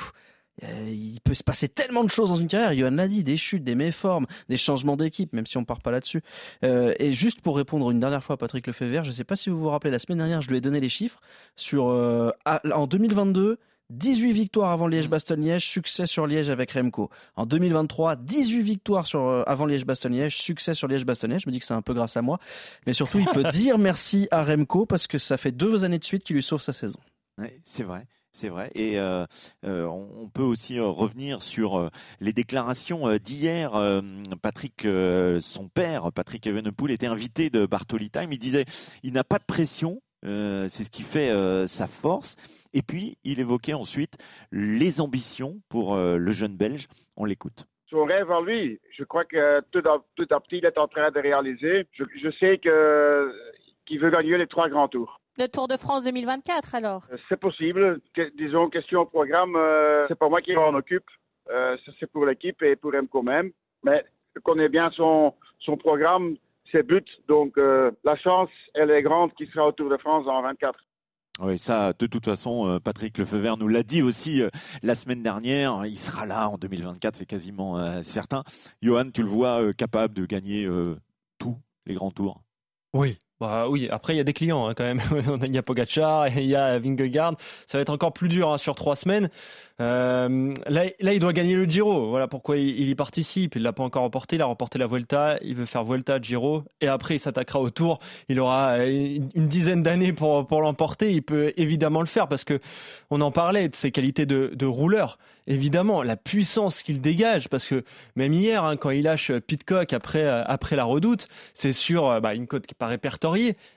il 0.62 1.20
peut 1.24 1.34
se 1.34 1.44
passer 1.44 1.68
tellement 1.68 2.04
de 2.04 2.10
choses 2.10 2.30
dans 2.30 2.36
une 2.36 2.48
carrière. 2.48 2.74
Johan 2.78 2.96
l'a 2.96 3.08
dit, 3.08 3.24
des 3.24 3.38
chutes, 3.38 3.64
des 3.64 3.76
méformes, 3.76 4.28
des 4.50 4.58
changements 4.58 4.96
d'équipe, 4.96 5.34
même 5.34 5.46
si 5.46 5.58
on 5.58 5.66
part 5.66 5.80
pas 5.80 5.92
là-dessus. 5.92 6.22
Euh, 6.64 6.94
et 7.00 7.14
juste 7.14 7.42
pour 7.42 7.58
répondre 7.58 7.90
une 7.92 8.00
dernière 8.00 8.24
fois 8.24 8.36
à 8.36 8.38
Patrick 8.38 8.68
Lefebvre, 8.68 9.04
je 9.04 9.10
ne 9.10 9.14
sais 9.14 9.24
pas 9.24 9.36
si 9.36 9.50
vous 9.50 9.60
vous 9.60 9.70
rappelez, 9.70 9.92
la 9.92 10.00
semaine 10.00 10.20
dernière, 10.20 10.42
je 10.42 10.50
lui 10.50 10.58
ai 10.58 10.62
donné 10.62 10.80
les 10.80 10.90
chiffres. 10.90 11.22
Sur, 11.56 11.90
euh, 11.90 12.32
en 12.46 12.88
2022, 12.88 13.58
18 13.90 14.32
victoires 14.32 14.72
avant 14.72 14.88
Liège-Bastogne-Liège, 14.88 15.68
succès 15.68 16.06
sur 16.06 16.26
Liège 16.26 16.50
avec 16.50 16.72
Remco. 16.72 17.10
En 17.36 17.46
2023, 17.46 18.16
18 18.16 18.62
victoires 18.62 19.08
sur, 19.08 19.44
avant 19.48 19.66
Liège-Bastogne-Liège, 19.66 20.38
succès 20.38 20.74
sur 20.74 20.88
Liège-Bastogne-Liège. 20.88 21.44
Je 21.44 21.50
me 21.50 21.52
dis 21.52 21.60
que 21.60 21.66
c'est 21.66 21.74
un 21.74 21.82
peu 21.82 21.94
grâce 21.94 22.16
à 22.16 22.22
moi. 22.22 22.40
Mais 22.88 22.94
surtout, 22.94 23.20
il 23.20 23.28
peut 23.28 23.44
dire 23.52 23.78
merci 23.78 24.28
à 24.32 24.44
Remco 24.44 24.86
parce 24.86 25.08
que 25.08 25.18
ça 25.18 25.38
fait 25.38 25.52
deux 25.52 25.84
années 25.84 26.00
de 26.00 26.04
suite 26.04 26.24
qu'il 26.24 26.36
lui 26.36 26.44
sauve 26.44 26.62
sa 26.62 26.74
saison. 26.74 27.00
Oui, 27.38 27.50
c'est 27.64 27.84
vrai. 27.84 28.08
C'est 28.36 28.50
vrai. 28.50 28.72
Et 28.74 29.00
euh, 29.00 29.26
euh, 29.64 29.86
on 29.86 30.28
peut 30.28 30.42
aussi 30.42 30.80
euh, 30.80 30.88
revenir 30.88 31.44
sur 31.44 31.92
les 32.20 32.34
déclarations 32.34 33.16
d'hier. 33.18 33.74
Patrick, 34.42 34.88
son 35.40 35.70
père, 35.70 36.12
Patrick 36.12 36.48
Evenepoel, 36.48 36.92
était 36.92 37.06
invité 37.06 37.52
de 37.52 37.68
Bartoli 37.68 38.10
Time. 38.10 38.32
Il 38.32 38.40
disait 38.40 38.66
il 39.04 39.14
n'a 39.14 39.24
pas 39.24 39.38
de 39.38 39.46
pression. 39.46 40.02
c'est 40.24 40.84
ce 40.84 40.90
qui 40.90 41.04
fait 41.04 41.32
sa 41.68 41.86
force. 41.86 42.36
Et 42.74 42.82
puis, 42.82 43.18
il 43.24 43.40
évoquait 43.40 43.76
ensuite 43.76 44.16
les 44.52 45.00
ambitions 45.00 45.62
pour 45.70 45.96
le 45.96 46.32
jeune 46.32 46.58
Belge. 46.58 46.88
On 47.16 47.26
l'écoute. 47.26 47.66
Son 47.90 48.06
rêve 48.06 48.32
en 48.32 48.42
lui, 48.42 48.80
je 48.98 49.04
crois 49.04 49.26
que 49.26 49.62
tout 49.72 49.84
à, 49.88 50.40
petit, 50.40 50.58
il 50.58 50.66
est 50.66 50.80
en 50.80 50.88
train 50.88 51.12
de 51.12 51.20
réaliser. 51.20 51.86
Je, 51.92 52.04
je 52.24 52.32
sais 52.40 52.58
qu'il 52.58 54.00
veut 54.00 54.10
gagner 54.10 54.40
les 54.40 54.48
trois 54.48 54.70
grands 54.70 54.88
tours. 54.88 55.22
Le 55.40 55.48
Tour 55.48 55.68
de 55.68 55.78
France 55.78 56.04
2024 56.04 56.76
alors 56.76 57.08
euh, 57.12 57.18
C'est 57.28 57.40
possible. 57.40 58.00
disons, 58.38 58.70
question 58.70 59.02
au 59.02 59.06
programme, 59.06 59.56
euh, 59.56 60.06
c'est 60.08 60.18
pas 60.18 60.30
moi 60.30 60.42
qui 60.42 60.54
m'en 60.54 60.74
occupe. 60.76 61.10
Euh, 61.50 61.76
c'est 62.00 62.06
pour 62.12 62.28
l'équipe 62.28 62.62
et 62.62 62.76
pour 62.76 62.92
quand 63.12 63.24
même. 63.24 63.52
Mais 63.84 64.06
je 64.36 64.40
connais 64.42 64.70
bien 64.70 64.92
son, 64.92 65.34
son 65.60 65.76
programme, 65.76 66.36
ses 66.72 66.84
buts. 66.84 67.04
Donc 67.28 67.58
la 67.58 68.16
chance, 68.18 68.50
elle 68.76 68.92
est 68.92 69.02
grande 69.02 69.34
qu'il 69.34 69.50
sera 69.50 69.68
au 69.68 69.72
Tour 69.72 69.90
de 69.90 69.98
France 69.98 70.26
en 70.28 70.42
24. 70.44 70.80
Oui, 71.42 71.58
ça, 71.58 71.94
de 71.94 72.06
toute 72.06 72.26
façon, 72.26 72.80
Patrick 72.84 73.18
Lefeuvert 73.18 73.58
nous 73.58 73.68
l'a 73.68 73.82
dit 73.82 74.04
aussi 74.04 74.44
la 74.84 74.96
semaine 74.96 75.24
dernière. 75.24 75.86
Il 75.86 75.98
sera 75.98 76.26
là 76.28 76.48
en 76.48 76.58
2024, 76.58 77.16
c'est 77.16 77.26
quasiment 77.26 78.02
certain. 78.04 78.44
Johan, 78.82 79.10
tu 79.12 79.22
le 79.22 79.28
vois 79.28 79.74
capable 79.74 80.14
de 80.14 80.26
gagner 80.26 80.68
tous 81.40 81.58
les 81.86 81.96
grands 81.96 82.12
tours 82.12 82.42
Oui, 82.94 83.18
bah 83.44 83.68
oui, 83.68 83.90
après 83.92 84.14
il 84.14 84.18
y 84.18 84.22
a 84.22 84.24
des 84.24 84.32
clients 84.32 84.68
hein, 84.68 84.74
quand 84.74 84.86
même. 84.86 85.02
il 85.46 85.54
y 85.54 85.58
a 85.58 85.62
Pogacar, 85.62 86.28
il 86.38 86.46
y 86.46 86.56
a 86.56 86.80
Vingegaard. 86.80 87.36
Ça 87.68 87.78
va 87.78 87.82
être 87.82 87.90
encore 87.90 88.14
plus 88.14 88.30
dur 88.30 88.50
hein, 88.52 88.58
sur 88.58 88.74
trois 88.74 88.96
semaines. 88.96 89.30
Euh, 89.82 90.54
là, 90.68 91.14
il 91.14 91.20
doit 91.20 91.34
gagner 91.34 91.56
le 91.56 91.66
Giro. 91.66 92.08
Voilà 92.08 92.28
pourquoi 92.28 92.58
il, 92.58 92.88
y 92.88 92.96
participe. 92.96 93.56
Il 93.56 93.64
l'a 93.64 93.74
pas 93.74 93.84
encore 93.84 94.04
remporté. 94.04 94.36
Il 94.36 94.42
a 94.42 94.46
remporté 94.46 94.78
la 94.78 94.88
Vuelta. 94.88 95.38
Il 95.42 95.56
veut 95.56 95.66
faire 95.66 95.84
Vuelta, 95.84 96.22
Giro, 96.22 96.64
et 96.80 96.88
après 96.88 97.16
il 97.16 97.20
s'attaquera 97.20 97.60
au 97.60 97.70
Tour. 97.70 98.00
Il 98.30 98.40
aura 98.40 98.78
euh, 98.78 99.18
une 99.36 99.48
dizaine 99.48 99.84
d'années 99.84 100.14
pour 100.14 100.46
pour 100.46 100.62
l'emporter. 100.62 101.12
Il 101.12 101.24
peut 101.24 101.54
évidemment 101.58 102.02
le 102.02 102.08
faire 102.08 102.28
parce 102.28 102.44
que 102.44 102.60
on 103.10 103.20
en 103.22 103.32
parlait 103.32 103.68
de 103.68 103.76
ses 103.76 103.92
qualités 103.92 104.26
de, 104.26 104.52
de 104.54 104.66
rouleur. 104.66 105.18
Évidemment, 105.46 106.04
la 106.04 106.16
puissance 106.16 106.84
qu'il 106.84 107.02
dégage, 107.02 107.50
parce 107.50 107.68
que 107.68 107.84
même 108.16 108.34
hier, 108.34 108.64
hein, 108.64 108.78
quand 108.78 108.92
il 108.92 109.04
lâche 109.04 109.32
Pitcock 109.32 109.92
après 109.92 110.24
euh, 110.24 110.44
après 110.46 110.78
la 110.78 110.86
Redoute, 110.86 111.28
c'est 111.54 111.74
sur 111.74 112.22
bah, 112.22 112.34
une 112.34 112.48
côte 112.48 112.66
qui 112.66 112.76
pas 112.76 112.88
répertoriée, 112.88 113.33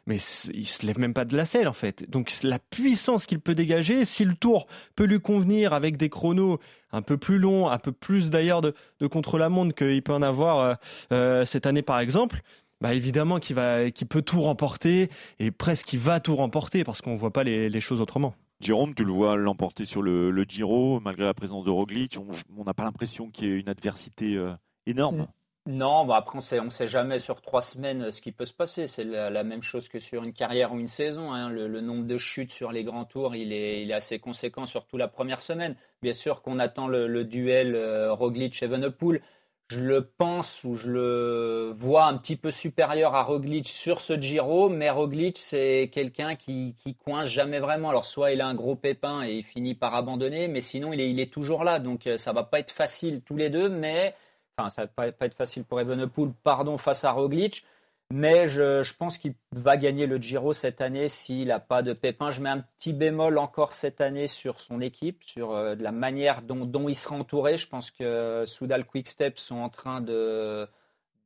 mais 0.07 0.17
il 0.53 0.67
se 0.67 0.87
lève 0.87 0.99
même 0.99 1.15
pas 1.15 1.25
de 1.25 1.37
la 1.37 1.45
selle 1.45 1.69
en 1.69 1.73
fait. 1.73 2.09
Donc 2.11 2.33
la 2.43 2.59
puissance 2.59 3.27
qu'il 3.27 3.41
peut 3.41 3.55
dégager, 3.55 4.05
si 4.05 4.25
le 4.25 4.35
Tour 4.35 4.67
peut 4.95 5.05
lui 5.05 5.21
convenir 5.21 5.73
avec 5.73 5.97
des 5.97 6.09
chronos 6.09 6.59
un 6.93 7.03
peu 7.03 7.17
plus 7.17 7.39
longs, 7.39 7.69
un 7.69 7.79
peu 7.79 7.93
plus 7.93 8.31
d'ailleurs 8.31 8.63
de, 8.63 8.75
contre-la-montre 9.07 9.75
qu'il 9.75 10.03
peut 10.03 10.15
en 10.15 10.23
avoir 10.23 10.59
euh, 10.59 10.75
euh, 11.13 11.45
cette 11.45 11.67
année 11.67 11.83
par 11.83 12.01
exemple, 12.01 12.41
bah 12.81 12.95
évidemment 12.95 13.39
qu'il 13.39 13.57
va, 13.57 13.91
qu'il 13.91 14.07
peut 14.07 14.23
tout 14.23 14.41
remporter 14.41 15.09
et 15.39 15.51
presque 15.51 15.87
qu'il 15.87 16.01
va 16.01 16.21
tout 16.21 16.37
remporter 16.37 16.85
parce 16.85 17.01
qu'on 17.01 17.17
voit 17.17 17.33
pas 17.33 17.45
les, 17.45 17.81
choses 17.81 18.01
autrement. 18.01 18.35
Jérôme, 18.61 18.95
tu 18.95 19.05
le 19.05 19.13
vois 19.13 19.37
l'emporter 19.37 19.85
sur 19.85 20.03
le, 20.03 20.45
Giro 20.49 21.01
malgré 21.01 21.25
la 21.25 21.35
présence 21.35 21.65
de 21.65 21.71
Roglic. 21.71 22.19
On 22.57 22.65
n'a 22.65 22.75
pas 22.75 22.85
l'impression 22.85 23.31
qu'il 23.31 23.49
y 23.49 23.51
ait 23.51 23.61
une 23.61 23.69
adversité 23.69 24.37
euh, 24.37 24.53
énorme. 24.87 25.27
Non, 25.67 26.05
bah 26.05 26.15
après 26.19 26.39
on 26.39 26.41
sait, 26.41 26.61
on 26.61 26.71
sait 26.71 26.87
jamais 26.87 27.19
sur 27.19 27.43
trois 27.43 27.61
semaines 27.61 28.03
euh, 28.05 28.11
ce 28.13 28.23
qui 28.23 28.31
peut 28.31 28.45
se 28.45 28.53
passer. 28.53 28.87
C'est 28.87 29.03
la, 29.03 29.43
même 29.43 29.63
chose 29.63 29.89
que 29.89 29.99
sur 29.99 30.23
une 30.23 30.33
carrière 30.33 30.73
ou 30.73 30.79
une 30.79 30.87
saison. 30.87 31.33
Hein. 31.33 31.51
Le, 31.51 31.81
nombre 31.81 32.05
de 32.05 32.17
chutes 32.17 32.53
sur 32.53 32.71
les 32.71 32.85
grands 32.85 33.05
tours, 33.05 33.35
il 33.35 33.53
est, 33.53 33.93
assez 33.93 34.21
conséquent, 34.21 34.67
surtout 34.67 34.97
la 34.97 35.09
première 35.09 35.41
semaine. 35.41 35.75
Bien 36.03 36.13
sûr 36.13 36.43
qu'on 36.43 36.61
attend 36.61 36.87
le, 36.87 37.25
duel 37.25 37.75
euh, 37.75 38.13
Roglic-Evenepoel. 38.13 39.23
Je 39.69 39.81
le 39.81 40.03
pense 40.07 40.63
ou 40.63 40.77
je 40.77 40.89
le 40.89 41.73
vois 41.75 42.05
un 42.07 42.17
petit 42.17 42.37
peu 42.37 42.53
supérieur 42.53 43.17
à 43.17 43.25
Roglic 43.25 43.67
sur 43.67 43.99
ce 43.99 44.13
Giro, 44.13 44.69
mais 44.69 44.91
Roglic 44.91 45.39
c'est 45.39 45.91
quelqu'un 45.93 46.37
qui, 46.37 46.77
qui 46.77 46.95
coince 46.95 47.29
jamais 47.29 47.59
vraiment. 47.59 47.89
Alors 47.89 48.05
soit 48.05 48.31
il 48.31 48.41
a 48.41 48.47
un 48.47 48.55
gros 48.55 48.77
pépin 48.77 49.25
et 49.25 49.33
il 49.33 49.43
finit 49.43 49.75
par 49.75 49.97
abandonner, 49.97 50.47
mais 50.47 50.61
sinon 50.61 50.93
il 50.93 51.01
est, 51.01 51.11
il 51.11 51.19
est 51.19 51.33
toujours 51.33 51.65
là. 51.65 51.81
Donc 51.81 52.07
euh, 52.07 52.17
ça 52.17 52.33
va 52.33 52.45
pas 52.45 52.61
être 52.61 52.71
facile 52.71 53.23
tous 53.23 53.37
les 53.37 53.51
deux, 53.51 53.69
mais 53.69 54.15
Enfin, 54.59 54.71
ça 54.71 54.83
va 54.97 55.13
pas 55.13 55.27
être 55.27 55.37
facile 55.37 55.65
pour 55.65 55.81
Evenepoel, 55.81 56.33
pardon, 56.43 56.79
face 56.79 57.05
à 57.05 57.13
Roglic. 57.13 57.65
Mais 58.13 58.47
je, 58.47 58.95
pense 58.95 59.19
qu'il 59.19 59.35
va 59.53 59.77
gagner 59.77 60.07
le 60.07 60.19
Giro 60.19 60.53
cette 60.53 60.81
année 60.81 61.09
s'il 61.09 61.49
n'a 61.49 61.59
pas 61.59 61.83
de 61.83 61.93
pépin. 61.93 62.31
Je 62.31 62.41
mets 62.41 62.49
un 62.49 62.61
petit 62.61 62.93
bémol 62.93 63.37
encore 63.37 63.73
cette 63.73 64.01
année 64.01 64.29
sur 64.29 64.61
son 64.61 64.81
équipe, 64.81 65.25
sur 65.25 65.53
euh, 65.53 65.75
la 65.79 65.91
manière 65.91 66.43
dont, 66.43 66.89
il 66.89 66.95
sera 66.95 67.17
entouré. 67.17 67.57
Je 67.57 67.69
pense 67.69 67.91
que 67.91 68.45
Soudal 68.47 68.87
Quickstep 68.87 69.39
sont 69.39 69.57
en 69.57 69.69
train 69.69 70.01
de, 70.01 70.69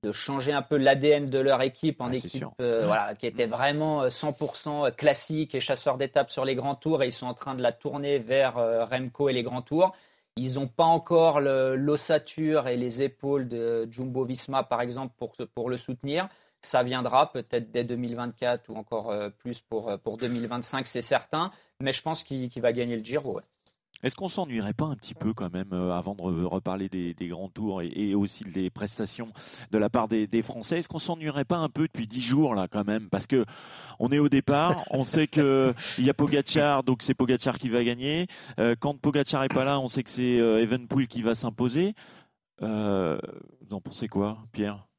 de 0.03 0.11
changer 0.11 0.53
un 0.53 0.63
peu 0.63 0.79
l'ADN 0.79 1.29
de 1.29 1.39
leur 1.39 1.61
équipe 1.61 2.01
en 2.01 2.09
ah, 2.09 2.15
équipe 2.15 2.47
euh, 2.63 2.87
voilà, 2.87 3.15
qui 3.15 3.27
était 3.27 3.47
vraiment 3.47 4.07
100% 4.07 4.87
euh, 4.87 4.91
classique 4.91 5.55
et 5.55 5.61
chasseur 5.61 5.99
d'étapes 5.99 6.31
sur 6.31 6.47
les 6.47 6.55
grands 6.55 6.77
tours. 6.77 7.03
Et 7.03 7.09
ils 7.09 7.13
sont 7.13 7.27
en 7.27 7.35
train 7.35 7.55
de 7.55 7.63
la 7.63 7.73
tourner 7.73 8.19
vers 8.19 8.55
Remco 8.91 9.29
et 9.29 9.35
les 9.35 9.43
grands 9.43 9.63
tours. 9.63 9.95
Ils 10.43 10.55
n'ont 10.55 10.69
pas 10.69 10.85
encore 10.85 11.39
l'ossature 11.39 12.67
et 12.67 12.79
les 12.79 13.03
épaules 13.03 13.47
de 13.47 13.87
Jumbo 13.91 14.25
Visma, 14.25 14.63
par 14.63 14.81
exemple, 14.81 15.15
pour, 15.55 15.69
le 15.69 15.77
soutenir. 15.77 16.31
Ça 16.63 16.83
viendra 16.83 17.31
peut-être 17.31 17.71
dès 17.71 17.85
2024 17.85 18.71
ou 18.71 18.77
encore 18.77 19.11
euh, 19.11 19.29
plus 19.29 19.61
pour, 19.61 19.91
euh, 19.91 19.99
pour 19.99 20.17
2025, 20.17 20.87
c'est 20.87 21.03
certain. 21.03 21.53
Mais 21.81 21.93
je 21.93 22.01
pense 22.01 22.25
qu'il 22.25 22.51
va 22.63 22.73
gagner 22.73 22.97
le 22.97 23.05
Giro. 23.05 23.39
Est-ce 24.03 24.17
qu'on 24.17 24.29
s'ennuierait 24.29 24.73
pas 24.73 24.87
un 24.87 24.97
petit 24.97 25.15
peu 25.15 25.35
quand 25.35 25.53
même 25.53 25.73
euh, 25.73 25.93
avant 25.93 26.15
de 26.15 26.45
reparler 26.45 26.89
des, 26.89 27.15
grands 27.29 27.49
tours 27.49 27.83
et, 27.83 28.15
aussi 28.15 28.45
des 28.45 28.71
prestations 28.71 29.29
de 29.71 29.79
la 29.79 29.91
part 29.91 30.09
des, 30.09 30.43
Français 30.43 30.79
Est-ce 30.79 30.89
qu'on 30.89 30.99
s'ennuierait 30.99 31.45
pas 31.45 31.59
un 31.59 31.69
peu 31.69 31.83
depuis 31.83 32.07
dix 32.07 32.23
jours 32.23 32.55
là 32.55 32.67
quand 32.67 32.87
même? 32.87 33.09
Parce 33.11 33.27
que 33.27 33.45
on 33.99 34.11
est 34.11 34.19
au 34.19 34.29
départ, 34.29 34.85
on 34.91 35.05
sait 35.05 35.27
que 35.27 35.75
il 35.99 36.05
y 36.05 36.11
a 36.11 36.15
Pogachar, 36.15 36.83
donc 36.83 37.03
c'est 37.03 37.15
Pogachar 37.15 37.59
qui 37.59 37.69
va 37.69 37.85
gagner. 37.85 38.27
Euh, 38.59 38.75
quand 38.79 38.99
Pogachar 38.99 39.45
est 39.45 39.49
pas 39.49 39.65
là, 39.65 39.79
on 39.81 39.89
sait 39.89 40.03
que 40.03 40.11
c'est 40.11 40.41
euh, 40.41 40.63
Evenpool 40.63 41.07
qui 41.07 41.23
va 41.23 41.35
s'imposer. 41.35 41.95
vous 42.61 42.67
en 42.67 43.81
pensez 43.81 44.09
quoi, 44.09 44.39
Pierre? 44.53 44.90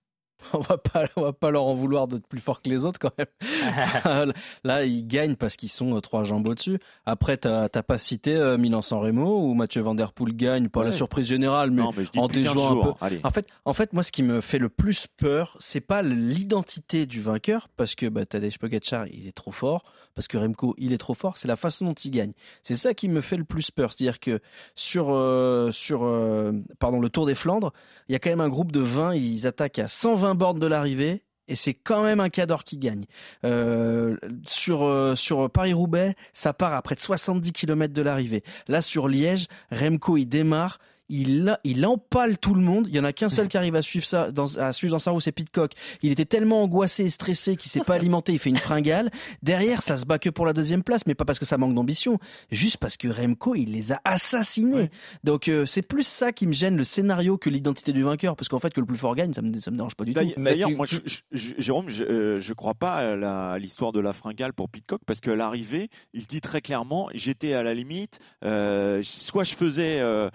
on 0.53 0.59
va 0.59 0.77
pas, 0.77 1.07
on 1.15 1.21
va 1.21 1.33
pas 1.33 1.51
leur 1.51 1.63
en 1.63 1.73
vouloir 1.73 2.07
d'être 2.07 2.27
plus 2.27 2.39
fort 2.39 2.61
que 2.61 2.69
les 2.69 2.85
autres 2.85 2.99
quand 2.99 3.11
même. 3.17 3.27
Là, 4.63 4.83
ils 4.83 5.05
gagnent 5.07 5.35
parce 5.35 5.55
qu'ils 5.55 5.69
sont 5.69 5.95
euh, 5.95 6.01
trois 6.01 6.23
jambes 6.23 6.47
au-dessus. 6.47 6.79
Après, 7.05 7.37
t'as 7.37 7.69
pas 7.69 7.97
cité 7.97 8.35
euh, 8.35 8.57
Milan-San 8.57 8.99
Remo 8.99 9.41
où 9.41 9.53
Mathieu 9.53 9.81
Van 9.81 9.95
Der 9.95 10.13
Poel 10.13 10.35
gagne, 10.35 10.69
pas 10.69 10.83
la 10.83 10.91
surprise 10.91 11.27
générale, 11.27 11.71
mais, 11.71 11.83
en 12.17 12.27
déjouant 12.27 12.81
un 12.81 13.09
peu. 13.09 13.19
En 13.23 13.31
fait, 13.31 13.47
en 13.65 13.73
fait, 13.73 13.93
moi, 13.93 14.03
ce 14.03 14.11
qui 14.11 14.23
me 14.23 14.41
fait 14.41 14.59
le 14.59 14.69
plus 14.69 15.07
peur, 15.07 15.55
c'est 15.59 15.81
pas 15.81 16.01
l'identité 16.01 17.05
du 17.05 17.21
vainqueur, 17.21 17.67
parce 17.75 17.95
que 17.95 18.07
bah, 18.07 18.25
Tadej 18.25 18.57
Pogacar, 18.57 19.07
il 19.07 19.27
est 19.27 19.35
trop 19.35 19.51
fort 19.51 19.83
parce 20.15 20.27
que 20.27 20.37
Remco, 20.37 20.75
il 20.77 20.93
est 20.93 20.97
trop 20.97 21.13
fort, 21.13 21.37
c'est 21.37 21.47
la 21.47 21.55
façon 21.55 21.85
dont 21.85 21.93
il 21.93 22.11
gagne. 22.11 22.33
C'est 22.63 22.75
ça 22.75 22.93
qui 22.93 23.07
me 23.07 23.21
fait 23.21 23.37
le 23.37 23.43
plus 23.43 23.71
peur. 23.71 23.93
C'est-à-dire 23.93 24.19
que 24.19 24.39
sur, 24.75 25.07
euh, 25.09 25.71
sur 25.71 26.03
euh, 26.03 26.51
pardon, 26.79 26.99
le 26.99 27.09
Tour 27.09 27.25
des 27.25 27.35
Flandres, 27.35 27.73
il 28.07 28.13
y 28.13 28.15
a 28.15 28.19
quand 28.19 28.29
même 28.29 28.41
un 28.41 28.49
groupe 28.49 28.71
de 28.71 28.79
20, 28.79 29.15
ils 29.15 29.47
attaquent 29.47 29.79
à 29.79 29.87
120 29.87 30.35
bornes 30.35 30.59
de 30.59 30.67
l'arrivée. 30.67 31.23
Et 31.47 31.55
c'est 31.55 31.73
quand 31.73 32.03
même 32.03 32.21
un 32.21 32.29
cadre 32.29 32.63
qui 32.63 32.77
gagne. 32.77 33.05
Euh, 33.43 34.15
sur 34.45 35.17
sur 35.17 35.49
Paris-Roubaix, 35.49 36.15
ça 36.31 36.53
part 36.53 36.73
à 36.73 36.81
près 36.81 36.95
de 36.95 37.01
70 37.01 37.51
km 37.51 37.93
de 37.93 38.01
l'arrivée. 38.01 38.43
Là, 38.67 38.81
sur 38.81 39.09
Liège, 39.09 39.47
Remco, 39.69 40.15
il 40.15 40.27
démarre, 40.27 40.79
il, 41.11 41.57
il 41.63 41.85
empale 41.85 42.37
tout 42.37 42.53
le 42.53 42.61
monde. 42.61 42.87
Il 42.87 42.95
y 42.95 42.99
en 42.99 43.03
a 43.03 43.13
qu'un 43.13 43.29
seul 43.29 43.47
qui 43.47 43.57
arrive 43.57 43.75
à 43.75 43.81
suivre 43.81 44.05
ça, 44.05 44.31
dans, 44.31 44.57
à 44.57 44.71
suivre 44.73 44.91
dans 44.91 44.99
sa 44.99 45.11
roue, 45.11 45.19
c'est 45.19 45.31
Pitcock. 45.31 45.73
Il 46.01 46.11
était 46.11 46.25
tellement 46.25 46.63
angoissé 46.63 47.03
et 47.03 47.09
stressé 47.09 47.57
qu'il 47.57 47.69
s'est 47.69 47.81
pas 47.81 47.95
alimenté, 48.01 48.31
il 48.33 48.39
fait 48.39 48.49
une 48.49 48.57
fringale. 48.57 49.11
Derrière, 49.43 49.81
ça 49.81 49.97
se 49.97 50.05
bat 50.05 50.19
que 50.19 50.29
pour 50.29 50.45
la 50.45 50.53
deuxième 50.53 50.83
place, 50.83 51.05
mais 51.05 51.13
pas 51.13 51.25
parce 51.25 51.37
que 51.37 51.45
ça 51.45 51.57
manque 51.57 51.75
d'ambition, 51.75 52.17
juste 52.49 52.77
parce 52.77 52.97
que 52.97 53.09
Remco, 53.09 53.55
il 53.55 53.73
les 53.73 53.91
a 53.91 54.01
assassinés. 54.05 54.89
Donc 55.23 55.47
euh, 55.47 55.65
c'est 55.65 55.81
plus 55.81 56.07
ça 56.07 56.31
qui 56.31 56.47
me 56.47 56.53
gêne 56.53 56.77
le 56.77 56.83
scénario 56.83 57.37
que 57.37 57.49
l'identité 57.49 57.91
du 57.91 58.03
vainqueur, 58.03 58.35
parce 58.35 58.47
qu'en 58.47 58.59
fait 58.59 58.73
que 58.73 58.79
le 58.79 58.85
plus 58.85 58.97
fort 58.97 59.15
gagne, 59.15 59.33
ça 59.33 59.41
me, 59.41 59.59
ça 59.59 59.69
me 59.69 59.75
dérange 59.75 59.95
pas 59.95 60.05
du 60.05 60.13
tout. 60.13 60.21
D'ailleurs, 60.37 60.69
moi, 60.71 60.85
je, 60.85 60.97
je, 61.05 61.53
Jérôme, 61.57 61.89
je, 61.89 62.03
euh, 62.03 62.39
je 62.39 62.53
crois 62.53 62.73
pas 62.73 62.95
à 62.95 63.59
l'histoire 63.59 63.91
de 63.91 63.99
la 63.99 64.13
fringale 64.13 64.53
pour 64.53 64.69
Pitcock, 64.69 65.01
parce 65.05 65.19
qu'à 65.19 65.35
l'arrivée, 65.35 65.89
il 66.13 66.25
dit 66.25 66.41
très 66.41 66.61
clairement, 66.61 67.09
j'étais 67.13 67.53
à 67.53 67.63
la 67.63 67.73
limite, 67.73 68.19
euh, 68.43 69.01
soit 69.03 69.43
je 69.43 69.55
faisais 69.55 69.99
euh, 69.99 70.29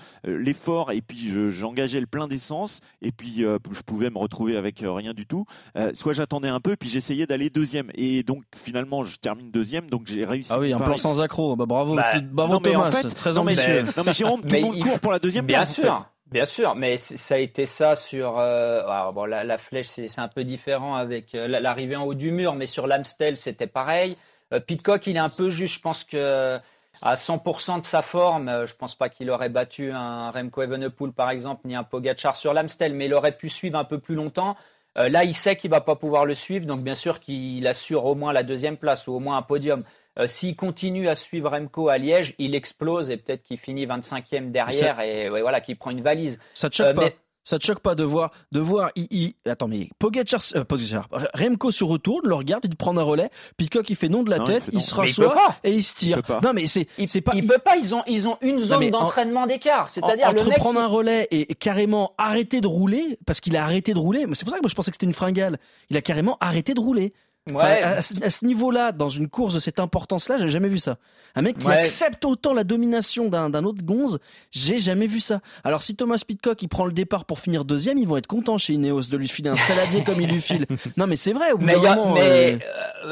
et 0.93 1.01
puis 1.03 1.33
j'engageais 1.51 2.01
le 2.01 2.07
plein 2.07 2.29
d'essence 2.29 2.81
et 3.03 3.13
puis 3.13 3.45
euh, 3.45 3.59
je 3.71 3.81
pouvais 3.83 4.11
me 4.11 4.19
retrouver 4.19 4.57
avec 4.57 4.83
euh, 4.83 4.93
rien 4.93 5.15
du 5.15 5.27
tout, 5.27 5.45
euh, 5.77 5.93
soit 5.95 6.13
j'attendais 6.13 6.49
un 6.49 6.61
peu 6.61 6.73
et 6.73 6.77
puis 6.77 6.89
j'essayais 6.89 7.27
d'aller 7.27 7.51
deuxième 7.51 7.91
et 7.95 8.23
donc 8.23 8.43
finalement 8.57 9.05
je 9.05 9.17
termine 9.17 9.51
deuxième 9.51 9.89
donc 9.91 10.03
j'ai 10.07 10.25
réussi. 10.25 10.51
Ah 10.53 10.59
oui, 10.59 10.73
un 10.73 10.79
plan 10.79 10.97
sans 10.97 11.21
accro, 11.21 11.55
bah, 11.57 11.67
bravo, 11.67 11.95
Bah, 11.95 12.13
bravo 12.21 12.55
non, 12.55 12.61
mais 12.61 12.73
Thomas, 12.73 12.89
en 12.89 12.91
fait, 12.91 13.09
très 13.09 13.33
non, 13.35 13.45
mais- 13.45 13.53
ambitieux. 13.53 13.85
non 13.97 14.03
mais 14.05 14.13
Jérôme, 14.13 14.43
tout 14.49 14.55
le 14.55 14.61
monde 14.61 14.79
court 14.81 15.01
pour 15.01 15.13
la 15.13 15.19
deuxième 15.19 15.47
Bien 15.47 15.59
place, 15.59 15.71
en 15.71 15.75
sûr, 15.75 15.99
fait. 15.99 16.05
bien 16.33 16.47
sûr, 16.47 16.75
mais 16.75 16.97
ça 16.97 17.37
a 17.37 17.39
été 17.39 17.67
ça 17.67 17.95
sur. 17.97 18.39
euh, 18.39 18.81
alors 18.87 19.13
bon, 19.13 19.25
la, 19.25 19.45
la 19.45 19.59
flèche, 19.59 19.87
c'est 19.89 20.19
un 20.21 20.29
peu 20.29 20.45
différent 20.45 20.95
avec 20.97 21.35
euh, 21.35 21.47
la- 21.49 21.61
l'arrivée 21.61 21.97
en 21.97 22.05
haut 22.05 22.15
du 22.15 22.33
mur, 22.33 22.55
mais 22.55 22.67
sur 22.67 22.87
l'Amstel, 22.87 23.37
c'était 23.37 23.67
pareil. 23.67 24.17
Euh, 24.53 24.61
Pitcock, 24.61 25.07
il 25.07 25.17
est 25.17 25.21
un 25.21 25.29
peu 25.29 25.49
juste. 25.51 25.75
Je 25.75 25.81
pense 25.81 26.05
que 26.05 26.57
à 27.03 27.15
100% 27.17 27.81
de 27.81 27.87
sa 27.87 28.03
forme, 28.03 28.49
euh, 28.49 28.67
je 28.67 28.75
pense 28.75 28.95
pas 28.95 29.09
qu'il 29.09 29.31
aurait 29.31 29.49
battu 29.49 29.91
un 29.93 30.31
Remco 30.31 30.63
Evenepoel 30.63 31.13
par 31.13 31.31
exemple, 31.31 31.63
ni 31.67 31.75
un 31.75 31.85
Pogacar 31.85 32.37
sur 32.37 32.55
l'Amstel, 32.55 32.93
mais 32.95 33.07
il 33.07 33.15
aurait 33.15 33.33
pu 33.33 33.49
suivre 33.49 33.79
un 33.79 33.85
peu 33.85 33.99
plus 33.99 34.15
longtemps. 34.15 34.57
Euh, 34.99 35.09
là, 35.09 35.25
il 35.25 35.35
sait 35.35 35.57
qu'il 35.57 35.71
va 35.71 35.81
pas 35.83 35.95
pouvoir 35.97 36.25
le 36.25 36.35
suivre, 36.35 36.67
donc 36.67 36.81
bien 36.83 36.95
sûr 36.95 37.21
qu'il 37.21 37.67
assure 37.67 38.07
au 38.07 38.15
moins 38.15 38.33
la 38.33 38.43
deuxième 38.43 38.77
place 38.79 39.07
ou 39.07 39.13
au 39.15 39.19
moins 39.21 39.37
un 39.37 39.43
podium. 39.43 39.83
Euh, 40.19 40.27
S'il 40.27 40.57
continue 40.57 41.09
à 41.11 41.15
suivre 41.15 41.51
Remco 41.51 41.91
à 41.91 41.99
Liège, 41.99 42.35
il 42.39 42.55
explose 42.55 43.11
et 43.11 43.19
peut-être 43.19 43.43
qu'il 43.43 43.59
finit 43.59 43.85
25e 43.87 44.51
derrière 44.51 44.99
et 45.01 45.29
ouais, 45.29 45.43
voilà, 45.43 45.61
qu'il 45.61 45.77
prend 45.77 45.91
une 45.91 46.01
valise. 46.01 46.39
Ça 46.55 46.71
te 46.71 46.77
choque 46.77 46.87
Euh, 46.87 46.95
pas? 46.95 47.01
mais- 47.03 47.17
Ça 47.49 47.61
te 47.61 47.65
choque 47.65 47.79
pas 47.79 47.95
de 47.95 48.03
voir, 48.03 48.33
de 48.51 48.59
voir, 48.59 48.91
il, 48.97 49.07
il- 49.13 49.35
attends 49.49 49.69
mais 49.69 49.89
Pogacar, 50.01 50.41
euh, 50.57 50.65
Pogacar, 50.65 51.09
Remco 51.33 51.71
se 51.71 51.85
retourne, 51.85 52.27
le 52.27 52.35
regarde, 52.35 52.65
il 52.65 52.75
prend 52.75 52.97
un 52.97 53.03
relais, 53.05 53.31
Pitcock 53.57 53.89
il 53.89 53.95
fait 53.95 54.09
non 54.09 54.25
de 54.25 54.31
la 54.31 54.39
Non, 54.39 54.45
tête, 54.45 54.69
il, 54.73 54.81
se 54.81 54.93
rassoit 54.93 55.37
et 55.63 55.71
il 55.71 55.83
se 55.85 55.95
tire. 55.95 56.21
Il. 56.29 56.35
Non 56.43 56.53
mais 56.53 56.67
c'est, 56.67 56.89
Il, 56.99 57.09
c'est 57.09 57.21
pas, 57.21 57.31
il 57.37 57.47
peut 57.47 57.59
pas, 57.65 57.77
ils 57.77 57.95
ont, 57.95 58.03
ils 58.09 58.27
ont 58.27 58.37
une 58.41 58.59
zone 58.59 58.83
en- 58.87 58.91
d'entraînement 58.91 59.47
d'écart. 59.47 59.89
C'est-à-dire 59.91 60.33
le 60.33 60.41
entre 60.41 60.49
mec. 60.49 60.59
prendre 60.59 60.81
il- 60.81 60.83
un 60.83 60.89
relais 60.89 61.29
et 61.31 61.47
carrément 61.55 62.15
arrêter 62.19 62.61
de 62.61 62.67
rouler 62.67 63.17
parce 63.27 63.41
qu'il 63.41 63.57
a 63.57 63.63
arrêté 63.63 63.95
de 63.95 63.99
rouler. 64.01 64.27
Mais 64.27 64.35
c'est 64.35 64.45
pour 64.45 64.51
ça 64.51 64.59
que 64.59 64.63
moi 64.65 64.69
je 64.69 64.75
pensais 64.75 64.91
que 64.91 64.97
c'était 64.97 65.07
une 65.07 65.15
fringale. 65.15 65.61
Il 65.89 65.97
a 65.97 66.03
carrément 66.03 66.37
arrêté 66.41 66.75
de 66.75 66.81
rouler. 66.81 67.15
Ouais. 67.53 67.83
à, 67.83 67.91
à 67.99 68.03
ce- 68.03 68.25
à 68.25 68.31
ce 68.31 68.45
niveau-là, 68.45 68.93
dans 68.93 69.09
une 69.09 69.29
course 69.29 69.55
de 69.55 69.61
cette 69.61 69.79
importance-là, 69.79 70.37
j'ai 70.37 70.49
jamais 70.49 70.69
vu 70.69 70.79
ça. 70.79 70.97
Un 71.37 71.43
mec 71.43 71.59
qui 71.59 71.67
Ouais. 71.67 71.77
accepte 71.79 72.25
autant 72.25 72.55
la 72.55 72.65
domination 72.65 73.29
d'un 73.29 73.53
autre 73.65 73.83
gonze, 73.85 74.19
j'ai 74.51 74.79
jamais 74.79 75.07
vu 75.07 75.21
ça. 75.21 75.41
Alors 75.65 75.83
si 75.83 75.95
Thomas 75.95 76.21
Pitcock 76.27 76.63
il 76.63 76.69
prend 76.69 76.87
le 76.87 76.93
départ 76.93 77.27
pour 77.27 77.41
finir 77.41 77.65
deuxième, 77.67 77.99
ils 77.99 78.09
vont 78.09 78.17
être 78.17 78.27
contents 78.27 78.57
chez 78.57 78.73
Ineos 78.73 79.03
de 79.11 79.17
lui 79.19 79.29
filer 79.29 79.51
un 79.51 79.57
saladier 79.57 80.03
comme 80.03 80.21
il 80.21 80.31
lui 80.31 80.41
file. 80.41 80.65
Non 80.97 81.07
mais 81.07 81.17
c'est 81.17 81.33
vrai. 81.35 81.53
Au 81.53 81.59
bout 81.59 81.67
Mais, 81.67 81.75
a- 81.75 81.95
moment, 81.95 82.15
mais 82.15 82.21
euh, 82.55 82.59
euh, 83.05 83.07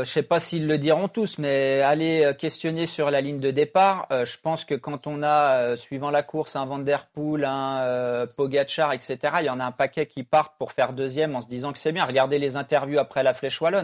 euh, 0.00 0.04
je 0.04 0.10
sais 0.10 0.22
pas 0.22 0.40
s'ils 0.40 0.66
le 0.66 0.78
diront 0.78 1.08
tous, 1.08 1.36
mais 1.38 1.82
aller 1.82 2.24
euh, 2.24 2.32
questionner 2.32 2.86
sur 2.86 3.10
la 3.10 3.20
ligne 3.20 3.40
de 3.40 3.50
départ, 3.50 4.06
euh, 4.10 4.24
je 4.24 4.36
pense 4.42 4.64
que 4.64 4.74
quand 4.74 5.06
on 5.06 5.22
a, 5.22 5.76
suivant 5.76 6.10
la 6.10 6.22
course, 6.22 6.56
un 6.56 6.64
Van 6.64 6.78
Der 6.78 7.04
Poel, 7.14 7.44
un 7.44 8.26
Pogacar, 8.38 8.94
etc., 8.94 9.18
il 9.40 9.44
y 9.46 9.50
en 9.50 9.60
a 9.60 9.64
un 9.66 9.70
paquet 9.72 10.06
qui 10.06 10.22
partent 10.22 10.54
pour 10.58 10.72
faire 10.72 10.94
deuxième 10.94 11.36
en 11.36 11.42
se 11.42 11.46
disant 11.48 11.72
que 11.72 11.78
c'est 11.78 11.92
bien. 11.92 12.04
Regardez 12.04 12.38
les 12.38 12.56
interviews 12.56 12.98
après 12.98 13.22
la 13.22 13.34
Flèche 13.34 13.60
Wallonne, 13.60 13.75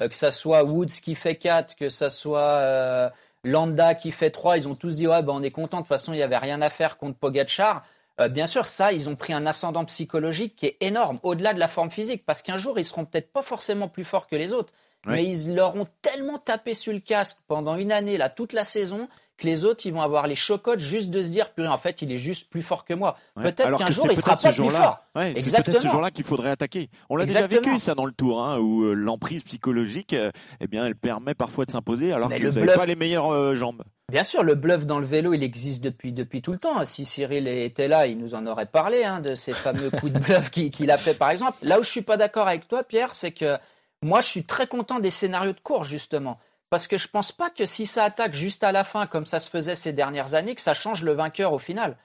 Euh, 0.00 0.08
que 0.08 0.14
ça 0.14 0.32
soit 0.32 0.64
Woods 0.64 0.86
qui 0.86 1.14
fait 1.14 1.36
4, 1.36 1.76
que 1.76 1.88
ça 1.88 2.10
soit 2.10 2.40
euh, 2.40 3.08
Landa 3.44 3.94
qui 3.94 4.10
fait 4.10 4.30
3, 4.30 4.58
ils 4.58 4.66
ont 4.68 4.74
tous 4.74 4.96
dit 4.96 5.06
ouais, 5.06 5.22
ben, 5.22 5.32
on 5.34 5.42
est 5.42 5.52
content, 5.52 5.78
de 5.78 5.82
toute 5.82 5.88
façon 5.88 6.12
il 6.12 6.16
n'y 6.16 6.22
avait 6.22 6.38
rien 6.38 6.60
à 6.62 6.70
faire 6.70 6.96
contre 6.96 7.18
Pogacar. 7.18 7.82
Euh, 8.20 8.28
bien 8.28 8.46
sûr, 8.46 8.66
ça, 8.66 8.92
ils 8.92 9.08
ont 9.08 9.14
pris 9.14 9.32
un 9.32 9.46
ascendant 9.46 9.84
psychologique 9.84 10.56
qui 10.56 10.66
est 10.66 10.76
énorme, 10.80 11.18
au-delà 11.22 11.54
de 11.54 11.60
la 11.60 11.68
forme 11.68 11.90
physique, 11.90 12.24
parce 12.26 12.42
qu'un 12.42 12.56
jour, 12.56 12.78
ils 12.78 12.84
seront 12.84 13.04
peut-être 13.04 13.32
pas 13.32 13.42
forcément 13.42 13.88
plus 13.88 14.04
forts 14.04 14.26
que 14.26 14.36
les 14.36 14.52
autres, 14.52 14.72
mais 15.06 15.24
ils 15.24 15.54
leur 15.54 15.76
ont 15.76 15.86
tellement 16.00 16.38
tapé 16.38 16.72
sur 16.74 16.92
le 16.92 17.00
casque 17.00 17.36
pendant 17.46 17.76
une 17.76 17.92
année, 17.92 18.16
là, 18.16 18.30
toute 18.30 18.52
la 18.52 18.64
saison, 18.64 19.08
que 19.36 19.46
les 19.46 19.64
autres, 19.64 19.86
ils 19.86 19.92
vont 19.92 20.00
avoir 20.00 20.26
les 20.26 20.34
chocottes 20.34 20.78
juste 20.78 21.10
de 21.10 21.22
se 21.22 21.28
dire, 21.28 21.50
purée, 21.50 21.68
en 21.68 21.78
fait, 21.78 22.02
il 22.02 22.12
est 22.12 22.18
juste 22.18 22.50
plus 22.50 22.62
fort 22.62 22.84
que 22.84 22.94
moi. 22.94 23.16
Ouais. 23.36 23.44
Peut-être 23.44 23.76
qu'un 23.78 23.90
jour, 23.90 24.04
c'est 24.06 24.14
il 24.14 24.20
sera 24.20 24.36
pas 24.36 24.52
plus 24.52 24.70
fort. 24.70 24.98
Ouais, 25.16 25.32
c'est 25.36 25.42
peut-être 25.42 25.44
ce 25.44 25.70
Exactement. 25.70 25.92
jour-là 25.92 26.10
qu'il 26.10 26.24
faudrait 26.24 26.50
attaquer. 26.50 26.88
On 27.10 27.16
l'a 27.16 27.26
déjà 27.26 27.40
Exactement. 27.40 27.72
vécu 27.72 27.84
ça 27.84 27.94
dans 27.94 28.06
le 28.06 28.12
tour, 28.12 28.42
hein, 28.42 28.58
où 28.58 28.84
euh, 28.84 28.94
l'emprise 28.94 29.42
psychologique, 29.42 30.12
euh, 30.12 30.30
eh 30.60 30.66
bien, 30.66 30.86
elle 30.86 30.96
permet 30.96 31.34
parfois 31.34 31.64
de 31.64 31.70
s'imposer 31.70 32.12
alors 32.12 32.28
Mais 32.28 32.40
que 32.40 32.46
vous 32.46 32.60
n'avez 32.60 32.74
pas 32.74 32.86
les 32.86 32.96
meilleures 32.96 33.32
euh, 33.32 33.54
jambes. 33.54 33.82
Bien 34.12 34.22
sûr, 34.22 34.42
le 34.42 34.54
bluff 34.54 34.86
dans 34.86 35.00
le 35.00 35.06
vélo, 35.06 35.32
il 35.32 35.42
existe 35.42 35.82
depuis, 35.82 36.12
depuis 36.12 36.42
tout 36.42 36.52
le 36.52 36.58
temps. 36.58 36.84
Si 36.84 37.04
Cyril 37.04 37.48
était 37.48 37.88
là, 37.88 38.06
il 38.06 38.18
nous 38.18 38.34
en 38.34 38.46
aurait 38.46 38.66
parlé 38.66 39.02
hein, 39.02 39.20
de 39.20 39.34
ces 39.34 39.54
fameux 39.54 39.90
coups 39.90 40.12
de 40.12 40.18
bluff 40.18 40.50
qu'il 40.50 40.70
qu'il 40.70 40.90
a 40.90 40.98
fait, 40.98 41.14
par 41.14 41.30
exemple. 41.30 41.56
Là 41.62 41.80
où 41.80 41.82
je 41.82 41.88
suis 41.90 42.02
pas 42.02 42.16
d'accord 42.16 42.46
avec 42.46 42.68
toi, 42.68 42.84
Pierre, 42.84 43.14
c'est 43.14 43.32
que 43.32 43.56
moi, 44.02 44.20
je 44.20 44.28
suis 44.28 44.44
très 44.44 44.66
content 44.66 45.00
des 45.00 45.10
scénarios 45.10 45.52
de 45.54 45.60
course, 45.60 45.88
justement. 45.88 46.38
Parce 46.74 46.88
que 46.88 46.98
je 46.98 47.06
pense 47.06 47.30
pas 47.30 47.50
que 47.50 47.66
si 47.66 47.86
ça 47.86 48.02
attaque 48.02 48.34
juste 48.34 48.64
à 48.64 48.72
la 48.72 48.82
fin, 48.82 49.06
comme 49.06 49.26
ça 49.26 49.38
se 49.38 49.48
faisait 49.48 49.76
ces 49.76 49.92
dernières 49.92 50.34
années, 50.34 50.56
que 50.56 50.60
ça 50.60 50.74
change 50.74 51.04
le 51.04 51.12
vainqueur 51.12 51.52
au 51.52 51.60
final. 51.60 51.96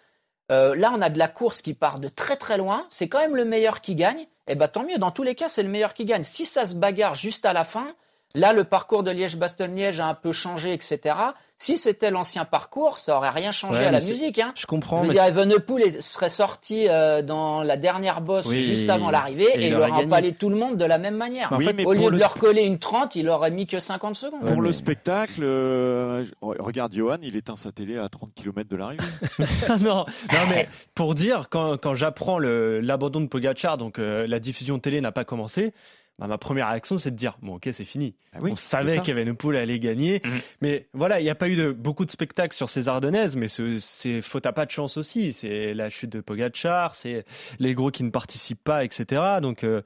Euh, 0.52 0.76
là, 0.76 0.92
on 0.96 1.02
a 1.02 1.10
de 1.10 1.18
la 1.18 1.28
course 1.28 1.64
qui 1.64 1.74
part 1.74 1.98
de 1.98 2.08
très 2.08 2.36
très 2.36 2.60
loin. 2.60 2.86
C'est 2.88 3.08
quand 3.08 3.18
même 3.18 3.36
le 3.36 3.46
meilleur 3.46 3.82
qui 3.82 3.96
gagne. 3.96 4.28
Et 4.46 4.54
ben 4.54 4.68
tant 4.68 4.84
mieux. 4.84 5.00
Dans 5.00 5.10
tous 5.10 5.24
les 5.24 5.34
cas, 5.34 5.50
c'est 5.50 5.64
le 5.64 5.70
meilleur 5.70 5.96
qui 5.96 6.06
gagne. 6.06 6.22
Si 6.22 6.46
ça 6.46 6.68
se 6.68 6.76
bagarre 6.76 7.16
juste 7.16 7.48
à 7.48 7.54
la 7.54 7.64
fin, 7.64 7.96
là, 8.36 8.54
le 8.54 8.64
parcours 8.64 9.04
de 9.04 9.12
Liège-Bastogne-Liège 9.12 10.00
a 10.00 10.08
un 10.08 10.14
peu 10.14 10.32
changé, 10.32 10.74
etc. 10.74 11.16
Si 11.62 11.78
c'était 11.78 12.10
l'ancien 12.10 12.46
parcours, 12.46 13.00
ça 13.00 13.18
aurait 13.18 13.32
rien 13.32 13.52
changé 13.52 13.80
Ouais, 13.80 13.86
à 13.88 13.92
la 13.92 14.00
musique. 14.00 14.40
Hein. 14.40 14.54
je 14.56 14.66
comprends. 14.66 15.00
Je 15.00 15.02
veux 15.02 15.08
mais 15.10 15.14
dire, 15.16 15.26
Evenepoel 15.26 16.02
serait 16.02 16.30
sorti 16.30 16.86
euh, 16.88 17.22
dans 17.22 17.64
la 17.64 17.76
dernière 17.76 18.22
bosse 18.22 18.46
Oui, 18.46 18.66
juste 18.66 18.90
avant 18.90 19.12
l'arrivée 19.12 19.48
et 19.56 19.66
et, 19.66 19.68
il 19.68 19.76
aurait 19.76 19.92
empalé 19.92 20.32
tout 20.32 20.50
le 20.50 20.56
monde 20.56 20.78
de 20.78 20.86
la 20.86 20.98
même 20.98 21.18
manière. 21.18 21.50
Mais 21.52 21.56
en 21.56 21.60
Oui, 21.60 21.66
fait, 21.66 21.74
mais 21.74 21.86
Au 21.86 21.92
lieu 21.92 22.06
le 22.06 22.12
de 22.16 22.20
leur 22.20 22.36
coller 22.36 22.62
une 22.62 22.80
30, 22.80 23.18
il 23.18 23.28
aurait 23.28 23.52
mis 23.52 23.68
que 23.68 23.82
50 23.82 24.16
secondes. 24.16 24.44
Ouais, 24.44 24.48
Pour 24.54 24.62
mais- 24.62 24.68
le 24.68 24.72
spectacle, 24.72 25.42
euh, 25.44 26.24
regarde 26.42 26.94
Johan, 26.94 27.18
il 27.22 27.36
éteint 27.36 27.58
sa 27.58 27.74
télé 27.74 27.98
à 27.98 28.08
30 28.08 28.34
km 28.36 28.70
de 28.70 28.76
l'arrivée. 28.78 29.04
non, 29.82 30.06
non, 30.32 30.46
mais 30.50 30.70
pour 30.96 31.14
dire, 31.14 31.48
quand, 31.50 31.76
quand 31.78 31.94
j'apprends 31.94 32.40
le- 32.40 32.80
l'abandon 32.80 33.20
de 33.20 33.28
Pogacar, 33.28 33.78
donc 33.78 34.00
euh, 34.00 34.26
la 34.28 34.40
diffusion 34.40 34.80
télé 34.80 35.02
n'a 35.02 35.12
pas 35.12 35.26
commencé, 35.26 35.74
bah, 36.20 36.28
ma 36.28 36.38
première 36.38 36.68
réaction 36.70 36.98
c'est 37.00 37.12
de 37.12 37.16
dire 37.16 37.38
bon 37.42 37.56
ok 37.56 37.70
c'est 37.72 37.86
fini. 37.86 38.14
Ah 38.34 38.38
oui, 38.42 38.52
On 38.52 38.56
savait 38.56 39.00
qu'Evenepoel 39.00 39.56
allait 39.56 39.80
gagner, 39.80 40.22
Mhm. 40.24 40.40
mais 40.62 40.88
voilà 40.94 41.20
il 41.20 41.24
n'y 41.24 41.30
a 41.30 41.36
pas 41.36 41.50
eu 41.50 41.56
de, 41.56 41.72
beaucoup 41.72 42.06
de 42.06 42.12
spectacles 42.12 42.56
sur 42.56 42.70
ces 42.70 42.88
Ardennaises, 42.88 43.36
mais 43.36 43.48
ce- 43.48 43.80
c'est 43.80 44.22
faute 44.22 44.46
à 44.46 44.52
pas 44.54 44.66
de 44.68 44.72
chance 44.72 44.98
aussi. 44.98 45.34
C'est 45.34 45.74
la 45.74 45.90
chute 45.90 46.12
de 46.12 46.22
Pogacar, 46.22 46.94
c'est 46.94 47.26
les 47.60 47.74
gros 47.74 47.90
qui 47.90 48.04
ne 48.04 48.10
participent 48.12 48.64
pas, 48.64 48.84
etc. 48.84 49.40
Donc 49.42 49.64
euh, 49.64 49.82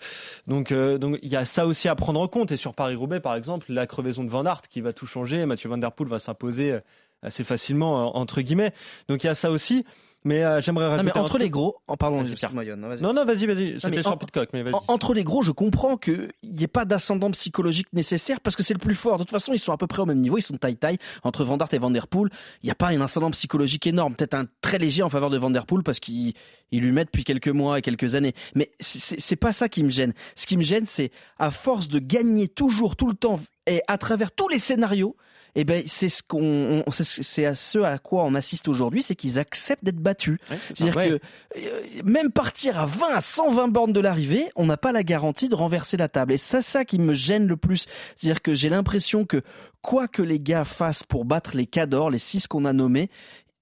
donc 0.47 0.71
euh, 0.71 0.97
donc 0.97 1.19
il 1.21 1.29
y 1.31 1.35
a 1.35 1.45
ça 1.45 1.65
aussi 1.65 1.87
à 1.87 1.95
prendre 1.95 2.19
en 2.19 2.27
compte. 2.27 2.51
Et 2.51 2.57
sur 2.57 2.73
Paris 2.73 2.95
Roubaix 2.95 3.19
par 3.19 3.35
exemple, 3.35 3.67
la 3.71 3.87
crevaison 3.87 4.23
de 4.23 4.29
Van 4.29 4.45
Aert 4.45 4.63
qui 4.69 4.81
va 4.81 4.91
tout 4.91 5.05
changer, 5.05 5.45
Mathieu 5.45 5.69
Van 5.69 5.77
Der 5.77 5.91
Poel 5.91 6.09
va 6.09 6.19
s'imposer 6.19 6.71
euh, 6.73 6.79
assez 7.21 7.43
facilement 7.45 8.17
entre 8.17 8.41
guillemets. 8.41 8.73
Donc 9.07 9.23
il 9.23 9.27
y 9.27 9.29
a 9.29 9.35
ça 9.35 9.51
aussi. 9.51 9.85
Mais 10.25 10.43
euh, 10.43 10.61
j'aimerais 10.61 10.85
Non, 10.85 10.91
rajouter 10.91 11.11
mais 11.13 11.19
un 11.19 11.23
entre 11.23 11.37
les 11.37 11.49
gros, 11.49 11.75
oh, 11.87 11.95
pardon, 11.97 12.21
Vas-y, 12.21 12.31
excuse-moi, 12.31 12.63
Yann, 12.63 12.81
vas-y. 12.85 13.01
Non, 13.01 13.13
non, 13.13 13.25
vas-y, 13.25 13.45
vas-y. 13.45 13.73
C'était 13.79 13.89
mais 13.97 14.01
sur 14.01 14.11
en- 14.11 14.17
Pitcock, 14.17 14.49
mais 14.53 14.63
vas-y. 14.63 14.73
En- 14.73 14.83
entre 14.87 15.13
les 15.13 15.23
gros, 15.23 15.41
je 15.41 15.51
comprends 15.51 15.97
qu'il 15.97 16.31
n'y 16.43 16.63
ait 16.63 16.67
pas 16.67 16.85
d'ascendant 16.85 17.29
psychologique 17.31 17.87
nécessaire 17.93 18.39
parce 18.39 18.55
que 18.55 18.63
c'est 18.63 18.73
le 18.73 18.79
plus 18.79 18.95
fort. 18.95 19.17
De 19.17 19.23
toute 19.23 19.31
façon, 19.31 19.53
ils 19.53 19.59
sont 19.59 19.73
à 19.73 19.77
peu 19.77 19.87
près 19.87 20.01
au 20.01 20.05
même 20.05 20.19
niveau. 20.19 20.37
Ils 20.37 20.41
sont 20.41 20.55
taille-taille. 20.55 20.97
Entre 21.23 21.43
Van 21.43 21.57
Aert 21.57 21.73
et 21.73 21.77
Van 21.77 21.91
Der 21.91 22.07
Poel, 22.07 22.29
il 22.61 22.67
n'y 22.67 22.71
a 22.71 22.75
pas 22.75 22.87
un 22.89 23.01
ascendant 23.01 23.31
psychologique 23.31 23.85
énorme. 23.87 24.15
Peut-être 24.15 24.33
un 24.35 24.45
très 24.61 24.77
léger 24.77 25.03
en 25.03 25.09
faveur 25.09 25.29
de 25.29 25.37
Van 25.37 25.49
Der 25.49 25.65
Poel 25.65 25.83
parce 25.83 25.99
qu'il 25.99 26.33
il 26.71 26.81
lui 26.81 26.91
met 26.91 27.05
depuis 27.05 27.23
quelques 27.23 27.49
mois 27.49 27.79
et 27.79 27.81
quelques 27.81 28.15
années. 28.15 28.33
Mais 28.55 28.71
c'est 28.79 29.35
pas 29.35 29.51
ça 29.51 29.67
qui 29.69 29.83
me 29.83 29.89
gêne. 29.89 30.13
Ce 30.35 30.45
qui 30.45 30.57
me 30.57 30.63
gêne, 30.63 30.85
c'est 30.85 31.11
à 31.37 31.51
force 31.51 31.87
de 31.87 31.99
gagner 31.99 32.47
toujours, 32.47 32.95
tout 32.95 33.07
le 33.07 33.13
temps 33.15 33.39
et 33.67 33.81
à 33.87 33.97
travers 33.97 34.31
tous 34.31 34.47
les 34.47 34.57
scénarios, 34.57 35.15
eh 35.55 35.63
ben, 35.65 35.83
c'est 35.87 36.09
ce 36.09 36.23
qu'on, 36.23 36.83
on- 36.87 36.91
c'est- 36.91 37.45
à 37.45 37.55
ce 37.55 37.79
à 37.79 37.97
quoi 37.99 38.23
on 38.23 38.33
assiste 38.35 38.67
aujourd'hui, 38.67 39.01
c'est 39.03 39.15
qu'ils 39.15 39.37
acceptent 39.39 39.83
d'être 39.83 39.97
battus. 39.99 40.39
Ouais. 40.49 40.57
C'est-à-dire 40.67 40.93
que 40.95 41.19
euh, 41.59 41.79
même 42.03 42.31
partir 42.31 42.79
à 42.79 42.85
20 42.85 43.13
à 43.15 43.21
120 43.21 43.67
bornes 43.67 43.93
de 43.93 43.99
l'arrivée, 43.99 44.49
on 44.55 44.65
n'a 44.65 44.77
pas 44.77 44.91
la 44.91 45.03
garantie 45.03 45.49
de 45.49 45.55
renverser 45.55 45.97
la 45.97 46.07
table. 46.07 46.33
Et 46.33 46.37
c'est 46.37 46.61
ça 46.61 46.85
qui 46.85 46.97
me 46.99 47.13
gêne 47.13 47.47
le 47.47 47.57
plus. 47.57 47.85
C'est-à-dire 48.15 48.41
que 48.41 48.53
j'ai 48.53 48.69
l'impression 48.69 49.25
que 49.25 49.41
quoi 49.81 50.07
que 50.07 50.21
les 50.21 50.39
gars 50.39 50.63
fassent 50.65 51.03
pour 51.03 51.25
battre 51.25 51.55
les 51.55 51.65
cadors, 51.67 52.09
les 52.09 52.17
six 52.19 52.47
qu'on 52.47 52.65
a 52.65 52.73
nommés, 52.73 53.09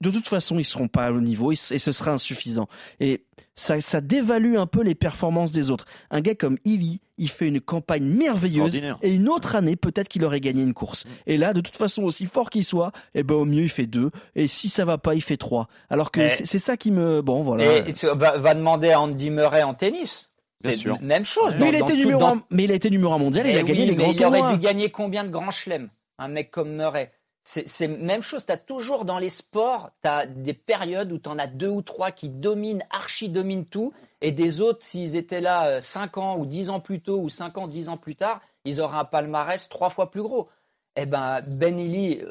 de 0.01 0.09
toute 0.09 0.27
façon, 0.27 0.57
ils 0.57 0.65
seront 0.65 0.87
pas 0.87 1.11
au 1.11 1.21
niveau 1.21 1.51
et 1.51 1.55
ce 1.55 1.91
sera 1.91 2.11
insuffisant. 2.11 2.67
Et 2.99 3.23
ça, 3.55 3.79
ça 3.79 4.01
dévalue 4.01 4.55
un 4.55 4.65
peu 4.65 4.81
les 4.81 4.95
performances 4.95 5.51
des 5.51 5.69
autres. 5.69 5.85
Un 6.09 6.21
gars 6.21 6.33
comme 6.33 6.57
Illy, 6.65 7.01
il 7.17 7.29
fait 7.29 7.47
une 7.47 7.61
campagne 7.61 8.03
merveilleuse 8.03 8.81
et 9.03 9.13
une 9.13 9.29
autre 9.29 9.55
année, 9.55 9.75
peut-être 9.75 10.07
qu'il 10.07 10.25
aurait 10.25 10.39
gagné 10.39 10.63
une 10.63 10.73
course. 10.73 11.05
Et 11.27 11.37
là, 11.37 11.53
de 11.53 11.61
toute 11.61 11.77
façon, 11.77 12.01
aussi 12.03 12.25
fort 12.25 12.49
qu'il 12.49 12.65
soit, 12.65 12.91
eh 13.13 13.21
ben, 13.21 13.35
au 13.35 13.45
mieux, 13.45 13.63
il 13.63 13.69
fait 13.69 13.85
deux. 13.85 14.09
Et 14.35 14.47
si 14.47 14.69
ça 14.69 14.85
va 14.85 14.97
pas, 14.97 15.13
il 15.13 15.21
fait 15.21 15.37
trois. 15.37 15.67
Alors 15.89 16.11
que 16.11 16.27
c'est 16.29 16.59
ça 16.59 16.77
qui 16.77 16.89
me, 16.89 17.21
bon, 17.21 17.43
voilà. 17.43 17.87
Et, 17.87 17.93
va, 18.15 18.55
demander 18.55 18.91
à 18.91 19.01
Andy 19.01 19.29
Murray 19.29 19.61
en 19.61 19.75
tennis. 19.75 20.29
Bien 20.63 20.73
sûr. 20.73 20.99
Même 21.01 21.25
chose. 21.25 21.53
Mais, 21.59 21.69
il 21.69 21.75
a 21.75 21.79
été 21.79 21.95
numéro 21.95 22.23
un, 22.23 22.43
mais 22.49 22.63
il 22.63 22.71
a 22.71 22.75
été 22.75 22.89
numéro 22.89 23.17
mondial 23.17 23.45
et 23.47 23.51
il 23.51 23.57
a 23.57 23.63
gagné 23.63 23.85
les 23.85 23.95
grands 23.95 24.11
Il 24.11 24.25
aurait 24.25 24.53
dû 24.53 24.59
gagner 24.59 24.89
combien 24.89 25.23
de 25.23 25.29
grands 25.29 25.51
chelems 25.51 25.89
Un 26.17 26.27
mec 26.27 26.51
comme 26.51 26.75
Murray. 26.75 27.11
C'est 27.43 27.87
même 27.87 28.21
chose, 28.21 28.45
tu 28.45 28.51
as 28.51 28.57
toujours 28.57 29.03
dans 29.03 29.17
les 29.17 29.29
sports, 29.29 29.89
tu 30.03 30.07
as 30.07 30.27
des 30.27 30.53
périodes 30.53 31.11
où 31.11 31.17
tu 31.17 31.27
en 31.27 31.39
as 31.39 31.47
deux 31.47 31.69
ou 31.69 31.81
trois 31.81 32.11
qui 32.11 32.29
dominent, 32.29 32.83
archi-dominent 32.91 33.65
tout, 33.65 33.93
et 34.21 34.31
des 34.31 34.61
autres, 34.61 34.85
s'ils 34.85 35.15
étaient 35.15 35.41
là 35.41 35.81
5 35.81 36.17
euh, 36.17 36.21
ans 36.21 36.37
ou 36.37 36.45
10 36.45 36.69
ans 36.69 36.79
plus 36.79 37.01
tôt 37.01 37.19
ou 37.19 37.29
5 37.29 37.57
ans, 37.57 37.67
10 37.67 37.89
ans 37.89 37.97
plus 37.97 38.15
tard, 38.15 38.41
ils 38.63 38.79
auraient 38.79 38.99
un 38.99 39.05
palmarès 39.05 39.67
trois 39.69 39.89
fois 39.89 40.11
plus 40.11 40.21
gros. 40.21 40.49
Eh 40.95 41.05
ben, 41.05 41.39
Ben 41.47 41.79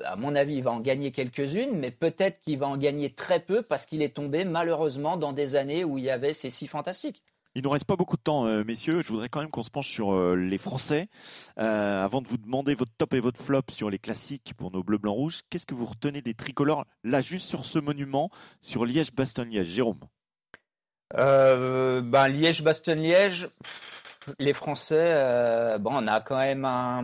à 0.04 0.16
mon 0.16 0.36
avis, 0.36 0.56
il 0.56 0.62
va 0.62 0.70
en 0.70 0.80
gagner 0.80 1.10
quelques-unes, 1.10 1.76
mais 1.78 1.90
peut-être 1.90 2.40
qu'il 2.40 2.58
va 2.58 2.68
en 2.68 2.76
gagner 2.76 3.10
très 3.10 3.40
peu 3.40 3.62
parce 3.62 3.86
qu'il 3.86 4.02
est 4.02 4.14
tombé 4.14 4.44
malheureusement 4.44 5.16
dans 5.16 5.32
des 5.32 5.56
années 5.56 5.82
où 5.82 5.98
il 5.98 6.04
y 6.04 6.10
avait 6.10 6.34
ces 6.34 6.50
six 6.50 6.68
fantastiques. 6.68 7.22
Il 7.56 7.64
nous 7.64 7.70
reste 7.70 7.84
pas 7.84 7.96
beaucoup 7.96 8.16
de 8.16 8.22
temps, 8.22 8.46
euh, 8.46 8.62
messieurs. 8.62 9.02
Je 9.02 9.08
voudrais 9.08 9.28
quand 9.28 9.40
même 9.40 9.50
qu'on 9.50 9.64
se 9.64 9.70
penche 9.70 9.88
sur 9.88 10.12
euh, 10.12 10.36
les 10.36 10.58
Français. 10.58 11.08
Euh, 11.58 12.04
avant 12.04 12.22
de 12.22 12.28
vous 12.28 12.36
demander 12.36 12.76
votre 12.76 12.92
top 12.96 13.12
et 13.14 13.20
votre 13.20 13.42
flop 13.42 13.62
sur 13.70 13.90
les 13.90 13.98
classiques 13.98 14.54
pour 14.56 14.70
nos 14.70 14.84
bleus, 14.84 14.98
blancs, 14.98 15.16
rouges, 15.16 15.40
qu'est-ce 15.50 15.66
que 15.66 15.74
vous 15.74 15.86
retenez 15.86 16.22
des 16.22 16.34
tricolores? 16.34 16.86
Là, 17.02 17.20
juste 17.20 17.48
sur 17.48 17.64
ce 17.64 17.80
monument, 17.80 18.30
sur 18.60 18.84
Liège-Bastogne-Liège 18.84 19.66
Jérôme 19.66 19.98
ben, 21.12 22.28
Liège-Bastogne-Liège, 22.28 23.48
les 24.38 24.52
Français, 24.52 25.76
on 25.84 26.06
a 26.06 26.20
quand 26.20 26.38
même 26.38 26.64
un 26.64 27.02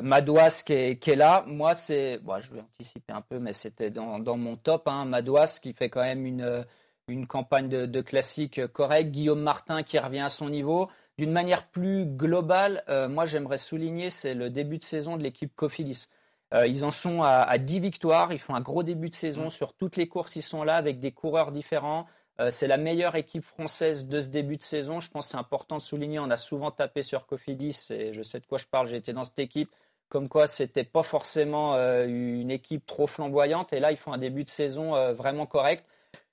Madouas 0.00 0.62
qui 0.64 0.72
est, 0.72 1.16
là. 1.16 1.44
Moi, 1.46 1.74
c'est, 1.74 2.18
bon, 2.22 2.40
je 2.40 2.54
vais 2.54 2.60
anticiper 2.60 3.12
un 3.12 3.20
peu, 3.20 3.38
mais 3.40 3.52
c'était 3.52 3.90
dans, 3.90 4.38
mon 4.38 4.56
top. 4.56 4.88
Hein, 4.88 5.04
Madouas 5.04 5.58
qui 5.62 5.74
fait 5.74 5.90
quand 5.90 6.00
même 6.00 6.24
une 6.24 6.64
une 7.08 7.26
campagne 7.26 7.68
de, 7.68 8.00
classique 8.00 8.66
correcte. 8.68 9.12
Guillaume 9.12 9.42
Martin 9.42 9.82
qui 9.82 9.98
revient 9.98 10.20
à 10.20 10.28
son 10.28 10.50
niveau. 10.50 10.90
D'une 11.18 11.30
manière 11.30 11.68
plus 11.68 12.04
globale, 12.04 12.82
euh, 12.88 13.08
moi 13.08 13.26
j'aimerais 13.26 13.58
souligner, 13.58 14.10
c'est 14.10 14.34
le 14.34 14.50
début 14.50 14.78
de 14.78 14.84
saison 14.84 15.16
de 15.16 15.22
l'équipe 15.22 15.54
Cofidis. 15.54 16.08
Euh, 16.52 16.66
ils 16.66 16.84
en 16.84 16.90
sont 16.90 17.22
à, 17.22 17.58
10 17.58 17.80
victoires, 17.80 18.32
ils 18.32 18.38
font 18.38 18.54
un 18.54 18.60
gros 18.60 18.82
début 18.82 19.08
de 19.08 19.14
saison 19.14 19.50
sur 19.50 19.72
toutes 19.72 19.96
les 19.96 20.08
courses, 20.08 20.36
ils 20.36 20.42
sont 20.42 20.62
là 20.62 20.76
avec 20.76 20.98
des 21.00 21.12
coureurs 21.12 21.52
différents. 21.52 22.06
Euh, 22.40 22.50
c'est 22.50 22.66
la 22.66 22.76
meilleure 22.76 23.14
équipe 23.14 23.44
française 23.44 24.08
de 24.08 24.20
ce 24.20 24.28
début 24.28 24.56
de 24.56 24.62
saison. 24.62 25.00
Je 25.00 25.08
pense 25.10 25.26
que 25.26 25.30
c'est 25.30 25.38
important 25.38 25.76
de 25.76 25.82
souligner, 25.82 26.18
on 26.18 26.30
a 26.30 26.36
souvent 26.36 26.70
tapé 26.70 27.02
sur 27.02 27.26
Cofidis 27.26 27.86
et 27.90 28.12
je 28.12 28.22
sais 28.22 28.40
de 28.40 28.46
quoi 28.46 28.58
je 28.58 28.66
parle, 28.66 28.88
j'ai 28.88 28.96
été 28.96 29.12
dans 29.12 29.24
cette 29.24 29.38
équipe 29.38 29.70
comme 30.08 30.28
quoi 30.28 30.46
c'était 30.46 30.84
pas 30.84 31.02
forcément 31.02 31.74
une 32.04 32.50
équipe 32.52 32.86
trop 32.86 33.08
flamboyante 33.08 33.72
et 33.72 33.80
là 33.80 33.90
ils 33.90 33.96
font 33.96 34.12
un 34.12 34.18
début 34.18 34.44
de 34.44 34.48
saison 34.48 35.12
vraiment 35.14 35.46
correct. 35.46 35.84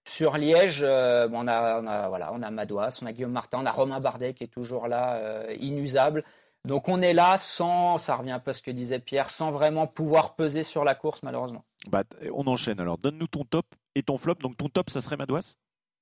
Sur 0.06 0.38
Liège, 0.38 0.82
euh, 0.84 1.30
on, 1.32 1.48
a, 1.48 2.08
voilà, 2.10 2.32
on 2.34 2.42
a 2.42 2.52
Madouas, 2.52 3.00
on 3.02 3.06
a 3.06 3.14
Guillaume 3.14 3.32
Martin, 3.32 3.60
on 3.62 3.66
a 3.66 3.72
Romain 3.72 4.00
Bardet 4.00 4.34
qui 4.34 4.44
est 4.44 4.48
toujours 4.48 4.88
là, 4.88 5.16
euh, 5.16 5.56
inusable. 5.60 6.24
Donc 6.66 6.88
on 6.88 7.02
est 7.02 7.14
là 7.14 7.38
sans, 7.38 7.98
ça 7.98 8.16
revient 8.16 8.32
un 8.32 8.40
peu 8.40 8.52
à 8.52 8.54
ce 8.54 8.62
que 8.62 8.72
disait 8.72 9.00
Pierre, 9.00 9.30
sans 9.30 9.52
vraiment 9.52 9.88
pouvoir 9.88 10.36
peser 10.36 10.64
sur 10.64 10.84
la 10.84 10.96
course 10.96 11.24
malheureusement. 11.24 11.66
Bah, 11.88 12.04
on 12.34 12.48
enchaîne 12.48 12.80
alors. 12.80 12.98
Donne-nous 12.98 13.28
ton 13.28 13.44
top 13.44 13.66
et 13.96 14.04
ton 14.04 14.18
flop. 14.18 14.36
Donc 14.36 14.58
ton 14.58 14.70
top, 14.70 14.90
ça 14.90 15.02
serait 15.02 15.18
Madouas? 15.18 15.56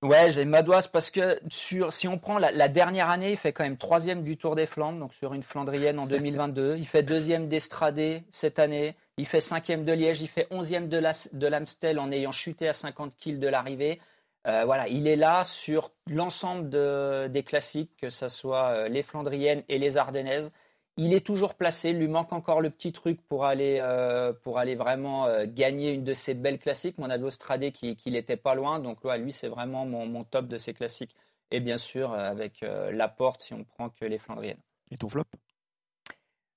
Ouais, 0.03 0.31
j'ai 0.31 0.45
Madouas 0.45 0.87
parce 0.91 1.11
que 1.11 1.39
sur, 1.51 1.93
si 1.93 2.07
on 2.07 2.17
prend 2.17 2.39
la, 2.39 2.67
dernière 2.67 3.09
année, 3.09 3.31
il 3.31 3.37
fait 3.37 3.53
quand 3.53 3.63
même 3.63 3.77
troisième 3.77 4.23
du 4.23 4.35
Tour 4.35 4.55
des 4.55 4.65
Flandres, 4.65 4.97
donc 4.97 5.13
sur 5.13 5.35
une 5.35 5.43
Flandrienne 5.43 5.99
en 5.99 6.07
2022. 6.07 6.75
Il 6.77 6.87
fait 6.87 7.03
deuxième 7.03 7.47
d'Estradé 7.47 8.23
cette 8.31 8.57
année. 8.57 8.95
Il 9.18 9.26
fait 9.26 9.41
cinquième 9.41 9.86
de 9.86 9.91
Liège. 9.91 10.22
Il 10.22 10.28
fait 10.28 10.47
onzième 10.51 10.88
de 10.88 11.47
l'Amstel 11.47 11.99
en 11.99 12.12
ayant 12.12 12.32
chuté 12.32 12.68
à 12.68 12.74
50 12.74 13.16
kills 13.18 13.39
de 13.39 13.47
l'arrivée. 13.47 13.99
Euh, 14.47 14.64
voilà, 14.66 14.88
il 14.88 15.07
est 15.07 15.16
là 15.16 15.43
sur 15.43 15.91
l'ensemble 16.07 16.70
des 16.70 17.43
classiques, 17.43 17.95
que 17.97 18.09
ce 18.09 18.28
soit 18.28 18.70
euh, 18.70 18.88
les 18.88 19.03
Flandriennes 19.03 19.64
et 19.70 19.78
les 19.78 19.97
Ardennaises. 19.97 20.51
Il 20.97 21.14
est 21.14 21.26
toujours 21.26 21.55
placé, 21.55 21.91
il 21.91 21.99
lui 21.99 22.07
manque 22.07 22.34
encore 22.34 22.59
le 22.59 22.70
petit 22.70 22.91
truc 22.91 23.22
pour 23.28 23.45
aller, 23.45 23.80
euh, 23.82 24.34
pour 24.34 24.57
aller 24.59 24.76
vraiment 24.76 25.28
gagner 25.45 25.91
une 25.93 26.03
de 26.03 26.14
ces 26.14 26.34
belles 26.34 26.59
classiques. 26.59 26.95
On 26.97 27.09
avait 27.09 27.72
qui, 27.72 27.97
n'était 28.07 28.36
pas 28.36 28.55
loin, 28.55 28.80
donc 28.80 28.99
lui 29.18 29.32
c'est 29.32 29.47
vraiment 29.47 29.86
mon, 29.86 30.24
top 30.24 30.47
de 30.47 30.57
ces 30.57 30.74
classiques. 30.74 31.16
Et 31.49 31.59
bien 31.59 31.78
sûr, 31.78 32.14
avec 32.14 32.62
la 32.62 33.07
porte, 33.07 33.41
si 33.41 33.53
on 33.53 33.64
prend 33.64 33.89
que 33.89 34.05
les 34.05 34.18
Flandriennes. 34.18 34.59
Et 34.91 34.97
ton 34.97 35.07
flop? 35.07 35.24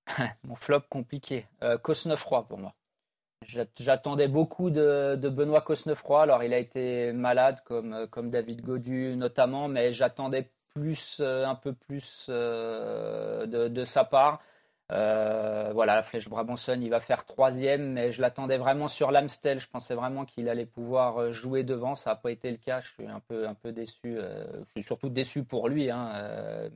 Mon 0.45 0.57
flop 0.57 0.83
compliqué. 0.89 1.47
Cosnefroy 1.83 2.47
pour 2.47 2.59
moi. 2.59 2.75
J'attendais 3.47 4.29
beaucoup 4.29 4.71
de, 4.71 5.17
Benoît 5.17 5.61
Cosnefroy. 5.61 6.23
Alors, 6.23 6.43
il 6.43 6.55
a 6.55 6.59
été 6.59 7.13
malade, 7.13 7.61
comme, 7.65 8.07
comme 8.11 8.31
David 8.31 8.63
Godu 8.63 9.17
notamment, 9.17 9.69
mais 9.69 9.93
j'attendais 9.93 10.51
plus, 10.75 11.19
euh, 11.21 11.47
un 11.47 11.55
peu 11.55 11.73
plus 11.73 12.27
euh, 12.29 13.47
de, 13.47 13.85
sa 13.85 14.05
part. 14.05 14.41
Euh, 14.93 15.70
voilà, 15.72 15.95
la 15.95 16.03
Flèche 16.03 16.28
Brabanson, 16.28 16.78
il 16.80 16.91
va 16.91 17.01
faire 17.01 17.24
troisième, 17.24 17.93
mais 17.93 18.12
je 18.12 18.20
l'attendais 18.20 18.59
vraiment 18.59 18.89
sur 18.89 19.11
l'Amstel. 19.11 19.61
Je 19.61 19.68
pensais 19.68 19.95
vraiment 19.95 20.24
qu'il 20.24 20.49
allait 20.49 20.66
pouvoir 20.66 21.32
jouer 21.32 21.62
devant. 21.62 21.95
Ça 21.95 22.11
n'a 22.11 22.16
pas 22.16 22.30
été 22.30 22.51
le 22.51 22.59
cas. 22.59 22.80
Je 22.80 22.93
suis 22.93 23.07
un 23.07 23.20
peu, 23.20 23.49
un 23.49 23.55
peu 23.55 23.72
déçu. 23.72 24.01
je 24.05 24.70
suis 24.70 24.82
surtout 24.82 25.09
déçu 25.09 25.45
pour 25.45 25.68
lui, 25.68 25.91
hein, 25.91 26.12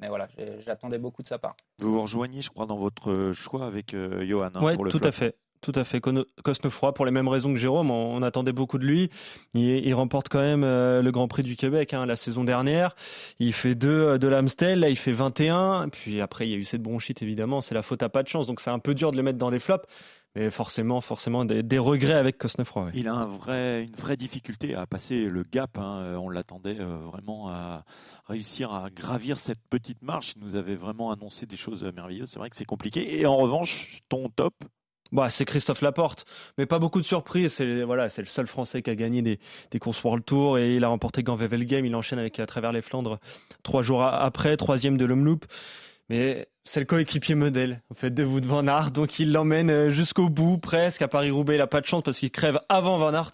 mais 0.01 0.09
voilà, 0.09 0.29
j'attendais 0.61 0.99
beaucoup 0.99 1.23
de 1.23 1.29
sa 1.29 1.39
part. 1.39 1.57
Vous 1.79 1.93
vous 1.93 2.03
rejoignez, 2.03 2.41
je 2.41 2.51
crois, 2.51 2.67
dans 2.67 2.77
votre 2.77 3.33
choix 3.35 3.67
avec 3.67 3.95
Johan 3.95 4.51
hein, 4.55 4.75
pour 4.75 4.85
le 4.85 4.91
tout 4.91 5.01
à 5.03 5.13
fait. 5.13 5.37
Tout 5.61 5.73
à 5.75 5.85
fait. 5.85 6.01
Cosnefroy, 6.01 6.95
pour 6.95 7.05
les 7.05 7.11
mêmes 7.11 7.29
raisons 7.29 7.53
que 7.53 7.59
Jérôme, 7.59 7.91
on, 7.91 8.23
attendait 8.23 8.53
beaucoup 8.53 8.79
de 8.79 8.87
lui. 8.87 9.11
Il, 9.55 9.93
remporte 9.95 10.29
quand 10.29 10.41
même 10.41 10.63
euh, 10.63 11.03
le 11.03 11.11
Grand 11.11 11.27
Prix 11.27 11.43
du 11.43 11.57
Québec 11.57 11.95
hein, 11.95 12.07
la 12.07 12.17
saison 12.17 12.45
dernière. 12.45 12.95
Il 13.41 13.53
fait 13.53 13.75
deux 13.75 13.89
euh, 13.89 14.19
de 14.19 14.29
l'Amstel, 14.29 14.81
là 14.81 14.89
il 14.89 14.97
fait 14.97 15.13
21. 15.13 15.89
Puis 15.89 16.21
après, 16.21 16.47
il 16.47 16.51
y 16.51 16.55
a 16.55 16.59
eu 16.59 16.65
cette 16.65 16.83
bronchite 16.83 17.23
évidemment. 17.23 17.61
C'est 17.61 17.75
la 17.75 17.83
faute 17.83 18.03
à 18.03 18.09
pas 18.09 18.23
de 18.23 18.29
chance. 18.29 18.47
Donc 18.47 18.61
c'est 18.61 18.71
un 18.71 18.79
peu 18.79 18.95
dur 18.95 19.11
de 19.11 19.17
le 19.17 19.23
mettre 19.23 19.39
dans 19.39 19.51
des 19.51 19.59
flops. 19.59 19.87
Mais 20.37 20.51
forcément, 20.51 21.01
forcément, 21.01 21.45
des, 21.45 21.79
regrets 21.79 22.13
avec 22.13 22.37
Cosnefroy. 22.39 22.91
Il 22.95 23.09
a 23.09 23.15
une 23.15 23.97
vraie 23.97 24.17
difficulté 24.17 24.75
à 24.75 24.87
passer 24.87 25.25
le 25.25 25.43
gap. 25.43 25.79
Hein. 25.79 26.01
Euh, 26.01 26.17
on 26.17 26.29
l'attendait 26.29 26.75
vraiment 26.75 27.49
à 27.49 27.85
réussir 28.27 28.73
à 28.73 28.91
gravir 28.91 29.39
cette 29.39 29.63
petite 29.71 30.03
marche. 30.03 30.35
Il 30.37 30.45
nous 30.45 30.55
avait 30.55 30.77
vraiment 30.77 31.11
annoncé 31.11 31.47
des 31.47 31.57
choses 31.57 31.83
merveilleuses. 31.83 32.29
C'est 32.31 32.39
vrai 32.39 32.51
que 32.51 32.57
c'est 32.57 32.67
compliqué. 32.67 33.19
Et 33.19 33.27
en 33.27 33.37
revanche, 33.37 34.01
ton 34.09 34.29
top, 34.29 34.55
bah, 35.13 35.31
c'est 35.31 35.45
Christophe 35.45 35.81
Laporte, 35.83 36.27
mais 36.59 36.67
pas 36.67 36.79
beaucoup 36.79 37.01
de 37.01 37.07
surprises. 37.07 37.55
C'est 37.55 37.83
voilà, 37.83 38.09
c'est 38.09 38.23
le 38.23 38.29
seul 38.29 38.47
Français 38.47 38.83
qui 38.83 38.91
a 38.91 38.95
gagné 38.95 39.23
des, 39.23 39.39
des 39.71 39.79
courses 39.79 40.03
World 40.03 40.25
Tour 40.25 40.59
et 40.59 40.77
il 40.77 40.85
a 40.85 40.89
remporté 40.89 41.23
Ganvevel 41.23 41.65
Game. 41.67 41.87
Il 41.87 41.95
enchaîne 41.95 42.19
avec 42.19 42.39
à 42.41 42.47
travers 42.47 42.73
les 42.73 42.83
Flandres 42.83 43.19
trois 43.63 43.83
jours 43.83 44.03
après, 44.03 44.57
troisième 44.57 44.97
de 44.97 45.05
l'Omloop. 45.05 45.47
Mais 46.11 46.49
c'est 46.69 46.81
le 46.81 46.87
coéquipier 46.87 47.35
modèle 47.35 47.81
en 47.91 47.95
fait 47.95 48.11
de 48.11 48.23
van 48.23 48.67
Aert, 48.67 48.91
donc 48.91 49.19
il 49.19 49.33
l'emmène 49.33 49.71
euh, 49.71 49.89
jusqu'au 49.89 50.29
bout 50.29 50.59
presque. 50.59 51.01
À 51.01 51.09
Paris-Roubaix, 51.09 51.55
il 51.55 51.61
a 51.63 51.67
pas 51.67 51.81
de 51.81 51.87
chance 51.87 52.03
parce 52.03 52.19
qu'il 52.19 52.31
crève 52.31 52.61
avant 52.69 52.99
Van 52.99 53.15
Aert, 53.15 53.33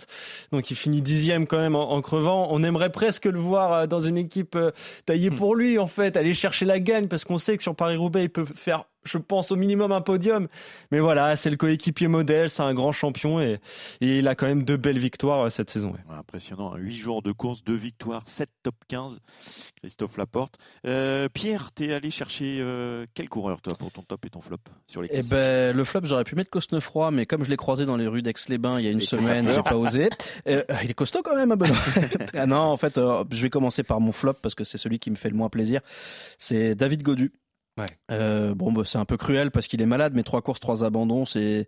donc 0.52 0.70
il 0.70 0.76
finit 0.76 1.02
dixième 1.02 1.48
quand 1.48 1.58
même 1.58 1.74
en, 1.74 2.00
crevant. 2.00 2.46
On 2.50 2.62
aimerait 2.62 2.92
presque 2.92 3.24
le 3.24 3.40
voir 3.40 3.72
euh, 3.72 3.86
dans 3.88 3.98
une 3.98 4.16
équipe 4.16 4.54
euh, 4.54 4.70
taillée 5.04 5.30
hmm. 5.30 5.34
pour 5.34 5.56
lui 5.56 5.80
en 5.80 5.88
fait, 5.88 6.16
aller 6.16 6.32
chercher 6.32 6.64
la 6.64 6.78
gagne 6.78 7.08
parce 7.08 7.24
qu'on 7.24 7.38
sait 7.38 7.56
que 7.56 7.64
sur 7.64 7.74
Paris-Roubaix 7.74 8.22
il 8.22 8.30
peut 8.30 8.46
faire 8.54 8.84
je 9.04 9.18
pense 9.18 9.50
au 9.52 9.56
minimum 9.56 9.92
un 9.92 10.00
podium. 10.00 10.48
Mais 10.90 11.00
voilà, 11.00 11.36
c'est 11.36 11.50
le 11.50 11.56
coéquipier 11.56 12.08
modèle, 12.08 12.50
c'est 12.50 12.62
un 12.62 12.74
grand 12.74 12.92
champion 12.92 13.40
et, 13.40 13.60
il 14.00 14.26
a 14.28 14.34
quand 14.34 14.46
même 14.46 14.64
deux 14.64 14.76
belles 14.76 14.98
victoires 14.98 15.50
cette 15.50 15.70
saison. 15.70 15.94
Impressionnant, 16.08 16.74
8 16.76 16.94
jours 16.94 17.22
de 17.22 17.32
course, 17.32 17.62
deux 17.64 17.76
victoires, 17.76 18.22
7 18.26 18.48
top 18.62 18.74
15, 18.88 19.20
Christophe 19.76 20.16
Laporte. 20.16 20.58
Euh, 20.86 21.28
Pierre, 21.32 21.72
t'es 21.72 21.92
allé 21.92 22.10
chercher 22.10 22.58
euh, 22.60 23.06
quel 23.14 23.23
coureur 23.26 23.60
toi 23.60 23.74
pour 23.78 23.92
ton 23.92 24.02
top 24.02 24.24
et 24.26 24.30
ton 24.30 24.40
flop 24.40 24.58
sur 24.86 25.02
les 25.02 25.08
eh 25.12 25.22
ben, 25.22 25.74
Le 25.74 25.84
flop, 25.84 26.00
j'aurais 26.04 26.24
pu 26.24 26.34
mettre 26.34 26.50
Cosnefroy, 26.50 27.10
mais 27.10 27.26
comme 27.26 27.44
je 27.44 27.50
l'ai 27.50 27.56
croisé 27.56 27.86
dans 27.86 27.96
les 27.96 28.06
rues 28.06 28.22
d'Aix-les-Bains 28.22 28.78
il 28.78 28.84
y 28.84 28.88
a 28.88 28.90
une 28.90 29.00
semaine, 29.00 29.48
j'ai 29.50 29.62
pas 29.62 29.76
osé. 29.76 30.08
il 30.46 30.90
est 30.90 30.94
costaud 30.94 31.22
quand 31.22 31.36
même, 31.36 31.54
Benoît. 31.54 31.76
ah 32.34 32.46
non, 32.46 32.58
en 32.58 32.76
fait, 32.76 32.98
je 33.30 33.42
vais 33.42 33.50
commencer 33.50 33.82
par 33.82 34.00
mon 34.00 34.12
flop 34.12 34.34
parce 34.42 34.54
que 34.54 34.64
c'est 34.64 34.78
celui 34.78 34.98
qui 34.98 35.10
me 35.10 35.16
fait 35.16 35.30
le 35.30 35.36
moins 35.36 35.48
plaisir. 35.48 35.80
C'est 36.38 36.74
David 36.74 37.02
Godu. 37.02 37.32
Euh, 38.10 38.54
bon, 38.54 38.72
bah, 38.72 38.82
c'est 38.84 38.98
un 38.98 39.04
peu 39.04 39.16
cruel 39.16 39.50
parce 39.50 39.66
qu'il 39.66 39.82
est 39.82 39.86
malade, 39.86 40.12
mais 40.14 40.22
trois 40.22 40.42
courses, 40.42 40.60
trois 40.60 40.84
abandons, 40.84 41.24
c'est 41.24 41.66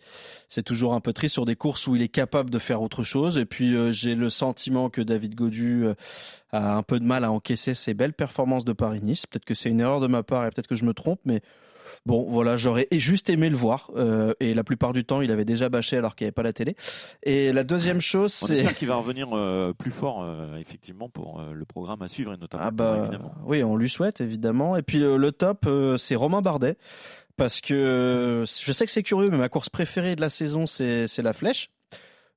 c'est 0.48 0.62
toujours 0.62 0.94
un 0.94 1.00
peu 1.00 1.12
triste 1.12 1.32
sur 1.32 1.44
des 1.44 1.56
courses 1.56 1.86
où 1.86 1.96
il 1.96 2.02
est 2.02 2.08
capable 2.08 2.50
de 2.50 2.58
faire 2.58 2.80
autre 2.82 3.02
chose. 3.02 3.38
Et 3.38 3.44
puis 3.44 3.74
euh, 3.74 3.90
j'ai 3.90 4.14
le 4.14 4.30
sentiment 4.30 4.88
que 4.88 5.00
David 5.00 5.34
Godu 5.34 5.84
euh, 5.84 5.94
a 6.52 6.76
un 6.76 6.82
peu 6.82 7.00
de 7.00 7.04
mal 7.04 7.24
à 7.24 7.32
encaisser 7.32 7.74
ses 7.74 7.94
belles 7.94 8.12
performances 8.12 8.64
de 8.64 8.72
Paris-Nice. 8.72 9.26
Peut-être 9.26 9.44
que 9.44 9.54
c'est 9.54 9.70
une 9.70 9.80
erreur 9.80 10.00
de 10.00 10.06
ma 10.06 10.22
part 10.22 10.46
et 10.46 10.50
peut-être 10.50 10.68
que 10.68 10.76
je 10.76 10.84
me 10.84 10.94
trompe, 10.94 11.20
mais 11.24 11.42
Bon, 12.04 12.26
voilà, 12.28 12.56
j'aurais 12.56 12.88
juste 12.92 13.30
aimé 13.30 13.48
le 13.48 13.56
voir. 13.56 13.90
Euh, 13.96 14.34
et 14.40 14.54
la 14.54 14.64
plupart 14.64 14.92
du 14.92 15.04
temps, 15.04 15.20
il 15.20 15.30
avait 15.30 15.44
déjà 15.44 15.68
bâché 15.68 15.96
alors 15.96 16.14
qu'il 16.14 16.24
n'y 16.24 16.28
avait 16.28 16.32
pas 16.32 16.42
la 16.42 16.52
télé. 16.52 16.76
Et 17.22 17.52
la 17.52 17.64
deuxième 17.64 18.00
chose, 18.00 18.32
c'est. 18.32 18.58
espère 18.58 18.74
qu'il 18.74 18.88
va 18.88 18.96
revenir 18.96 19.28
euh, 19.32 19.72
plus 19.72 19.90
fort, 19.90 20.22
euh, 20.22 20.56
effectivement, 20.58 21.08
pour 21.08 21.40
le 21.40 21.64
programme 21.64 22.02
à 22.02 22.08
suivre 22.08 22.32
et 22.32 22.36
notamment. 22.36 22.64
Ah 22.66 22.70
bah, 22.70 22.98
évidemment. 23.02 23.34
oui, 23.44 23.62
on 23.62 23.76
lui 23.76 23.88
souhaite 23.88 24.20
évidemment. 24.20 24.76
Et 24.76 24.82
puis 24.82 24.98
le 24.98 25.32
top, 25.32 25.68
c'est 25.96 26.14
Romain 26.14 26.42
Bardet. 26.42 26.76
Parce 27.36 27.60
que 27.60 28.44
je 28.46 28.72
sais 28.72 28.86
que 28.86 28.90
c'est 28.90 29.02
curieux, 29.02 29.26
mais 29.30 29.36
ma 29.36 29.50
course 29.50 29.68
préférée 29.68 30.16
de 30.16 30.22
la 30.22 30.30
saison, 30.30 30.64
c'est 30.66 31.06
la 31.18 31.32
flèche. 31.34 31.70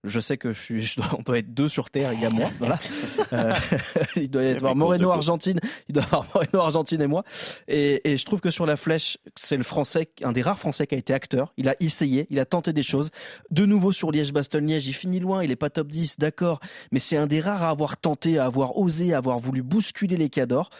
Je 0.05 0.21
sais 0.21 0.37
que 0.37 0.53
je 0.53 0.61
suis, 0.61 0.81
je 0.85 0.95
dois, 0.97 1.15
on 1.17 1.21
doit 1.21 1.39
être 1.39 1.53
deux 1.53 1.69
sur 1.69 1.89
Terre, 1.89 2.13
il 2.13 2.21
y 2.21 2.25
a 2.25 2.29
moi. 2.29 2.49
Voilà. 2.59 2.79
Euh, 3.33 3.53
il 4.15 4.29
doit 4.29 4.43
y 4.43 4.49
avoir 4.49 4.75
Moreno. 4.75 5.11
Argentine, 5.11 5.59
il 5.87 5.93
doit 5.93 6.03
y 6.03 6.05
avoir 6.05 6.25
Moreno 6.33 6.59
Argentine 6.59 7.01
et 7.01 7.07
moi. 7.07 7.23
Et, 7.67 8.09
et 8.09 8.17
je 8.17 8.25
trouve 8.25 8.39
que 8.39 8.49
sur 8.49 8.65
la 8.65 8.75
flèche, 8.75 9.19
c'est 9.35 9.57
le 9.57 9.63
français, 9.63 10.09
un 10.23 10.31
des 10.31 10.41
rares 10.41 10.57
français 10.57 10.87
qui 10.87 10.95
a 10.95 10.97
été 10.97 11.13
acteur. 11.13 11.53
Il 11.57 11.69
a 11.69 11.75
essayé, 11.79 12.25
il 12.29 12.39
a 12.39 12.45
tenté 12.45 12.73
des 12.73 12.81
choses. 12.81 13.11
De 13.51 13.65
nouveau 13.65 13.91
sur 13.91 14.11
Liège-Bastogne-Liège, 14.11 14.87
il 14.87 14.93
finit 14.93 15.19
loin, 15.19 15.43
il 15.43 15.51
est 15.51 15.55
pas 15.55 15.69
top 15.69 15.89
10, 15.89 16.17
d'accord. 16.17 16.59
Mais 16.91 16.99
c'est 16.99 17.17
un 17.17 17.27
des 17.27 17.39
rares 17.39 17.61
à 17.61 17.69
avoir 17.69 17.97
tenté, 17.97 18.39
à 18.39 18.45
avoir 18.45 18.77
osé, 18.77 19.13
à 19.13 19.17
avoir 19.17 19.37
voulu 19.37 19.61
bousculer 19.61 20.17
les 20.17 20.29
cadors. 20.29 20.71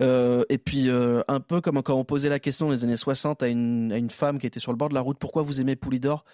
Euh, 0.00 0.44
et 0.48 0.58
puis, 0.58 0.88
euh, 0.88 1.22
un 1.28 1.40
peu 1.40 1.60
comme 1.60 1.82
quand 1.82 1.96
on 1.96 2.04
posait 2.04 2.28
la 2.28 2.38
question 2.38 2.66
dans 2.66 2.72
les 2.72 2.84
années 2.84 2.96
60 2.96 3.42
à 3.42 3.48
une, 3.48 3.90
à 3.92 3.96
une 3.96 4.10
femme 4.10 4.38
qui 4.38 4.46
était 4.46 4.60
sur 4.60 4.70
le 4.70 4.76
bord 4.76 4.90
de 4.90 4.94
la 4.94 5.00
route, 5.00 5.18
pourquoi 5.18 5.42
vous 5.42 5.60
aimez 5.60 5.74
Poulidor? 5.76 6.24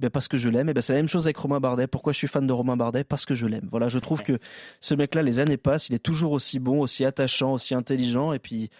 Ben 0.00 0.10
parce 0.10 0.28
que 0.28 0.36
je 0.36 0.48
l'aime. 0.48 0.68
Et 0.68 0.74
ben 0.74 0.80
c'est 0.80 0.92
la 0.92 0.98
même 1.00 1.08
chose 1.08 1.26
avec 1.26 1.36
Romain 1.36 1.60
Bardet. 1.60 1.86
Pourquoi 1.86 2.12
je 2.12 2.18
suis 2.18 2.28
fan 2.28 2.46
de 2.46 2.52
Romain 2.52 2.76
Bardet? 2.76 3.04
Parce 3.04 3.26
que 3.26 3.34
je 3.34 3.46
l'aime. 3.46 3.68
Voilà, 3.70 3.88
je 3.88 3.98
trouve 3.98 4.22
que 4.22 4.38
ce 4.80 4.94
mec-là, 4.94 5.22
les 5.22 5.38
années 5.38 5.56
passent, 5.56 5.88
il 5.88 5.94
est 5.94 5.98
toujours 5.98 6.32
aussi 6.32 6.58
bon, 6.58 6.80
aussi 6.80 7.04
attachant, 7.04 7.52
aussi 7.52 7.74
intelligent. 7.74 8.32
Et 8.32 8.38
puis, 8.38 8.70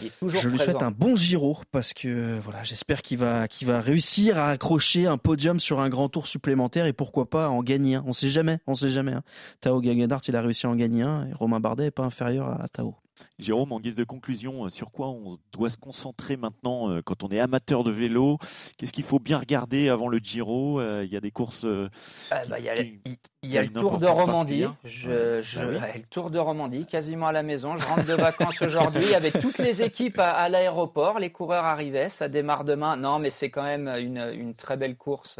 je 0.00 0.06
lui 0.48 0.56
présent. 0.56 0.72
souhaite 0.72 0.82
un 0.82 0.90
bon 0.90 1.16
Giro 1.16 1.58
parce 1.72 1.92
que 1.92 2.38
voilà, 2.40 2.62
j'espère 2.62 3.02
qu'il 3.02 3.18
va, 3.18 3.48
qu'il 3.48 3.68
va 3.68 3.80
réussir 3.80 4.38
à 4.38 4.50
accrocher 4.50 5.06
un 5.06 5.16
podium 5.16 5.60
sur 5.60 5.80
un 5.80 5.88
grand 5.88 6.08
tour 6.08 6.26
supplémentaire 6.26 6.86
et 6.86 6.92
pourquoi 6.92 7.28
pas 7.28 7.48
en 7.48 7.62
gagner 7.62 7.96
un. 7.96 8.04
On 8.06 8.12
sait 8.12 8.28
jamais, 8.28 8.58
on 8.66 8.74
sait 8.74 8.88
jamais. 8.88 9.12
Hein. 9.12 9.22
Tao 9.60 9.80
il 9.82 10.36
a 10.36 10.42
réussi 10.42 10.66
à 10.66 10.70
en 10.70 10.76
gagner 10.76 11.02
un 11.02 11.26
et 11.26 11.32
Romain 11.32 11.60
Bardet 11.60 11.86
est 11.86 11.90
pas 11.90 12.04
inférieur 12.04 12.48
à 12.48 12.68
Tao. 12.68 12.94
Jérôme, 13.38 13.72
en 13.72 13.80
guise 13.80 13.94
de 13.94 14.04
conclusion, 14.04 14.66
euh, 14.66 14.68
sur 14.68 14.90
quoi 14.90 15.08
on 15.08 15.36
doit 15.52 15.70
se 15.70 15.76
concentrer 15.76 16.36
maintenant 16.36 16.90
euh, 16.90 17.00
quand 17.02 17.22
on 17.22 17.28
est 17.28 17.40
amateur 17.40 17.84
de 17.84 17.90
vélo? 17.90 18.38
Qu'est-ce 18.76 18.92
qu'il 18.92 19.04
faut 19.04 19.18
bien 19.18 19.38
regarder 19.38 19.88
avant 19.88 20.08
le 20.08 20.18
Giro? 20.18 20.80
Euh, 20.80 21.04
Il 21.04 21.12
y 21.12 21.16
a 21.16 21.20
des 21.20 21.30
courses. 21.30 21.66
Ah, 22.30 22.42
bah, 22.48 22.58
Il 22.58 22.64
y 22.64 22.68
a, 22.68 22.74
qui- 22.74 23.00
il- 23.06 23.16
il 23.42 23.48
qui 23.48 23.54
y 23.54 23.58
a 23.58 23.60
a 23.60 23.64
le 23.64 23.70
Tour 23.70 23.98
de 23.98 24.06
Romandie. 24.06 24.64
Je, 24.84 25.40
Ah 25.58 25.62
oui. 25.68 26.00
le 26.00 26.06
Tour 26.06 26.30
de 26.30 26.38
Romandie, 26.38 26.86
quasiment 26.86 27.28
à 27.28 27.32
la 27.32 27.42
maison. 27.42 27.76
Je 27.76 27.84
rentre 27.86 28.04
de 28.06 28.14
vacances 28.14 28.60
aujourd'hui. 28.62 29.02
Il 29.04 29.10
y 29.10 29.14
avait 29.14 29.30
toutes 29.32 29.58
les 29.58 29.82
équipes 29.82 30.18
à, 30.18 30.30
à 30.32 30.48
l'aéroport. 30.48 31.18
Les 31.18 31.30
coureurs 31.30 31.64
arrivaient. 31.64 32.08
Ça 32.08 32.28
démarre 32.28 32.64
demain. 32.64 32.96
Non, 32.96 33.18
mais 33.18 33.30
c'est 33.30 33.50
quand 33.50 33.62
même 33.64 33.88
une, 33.88 34.30
une 34.34 34.54
très 34.54 34.76
belle 34.76 34.96
course. 34.96 35.36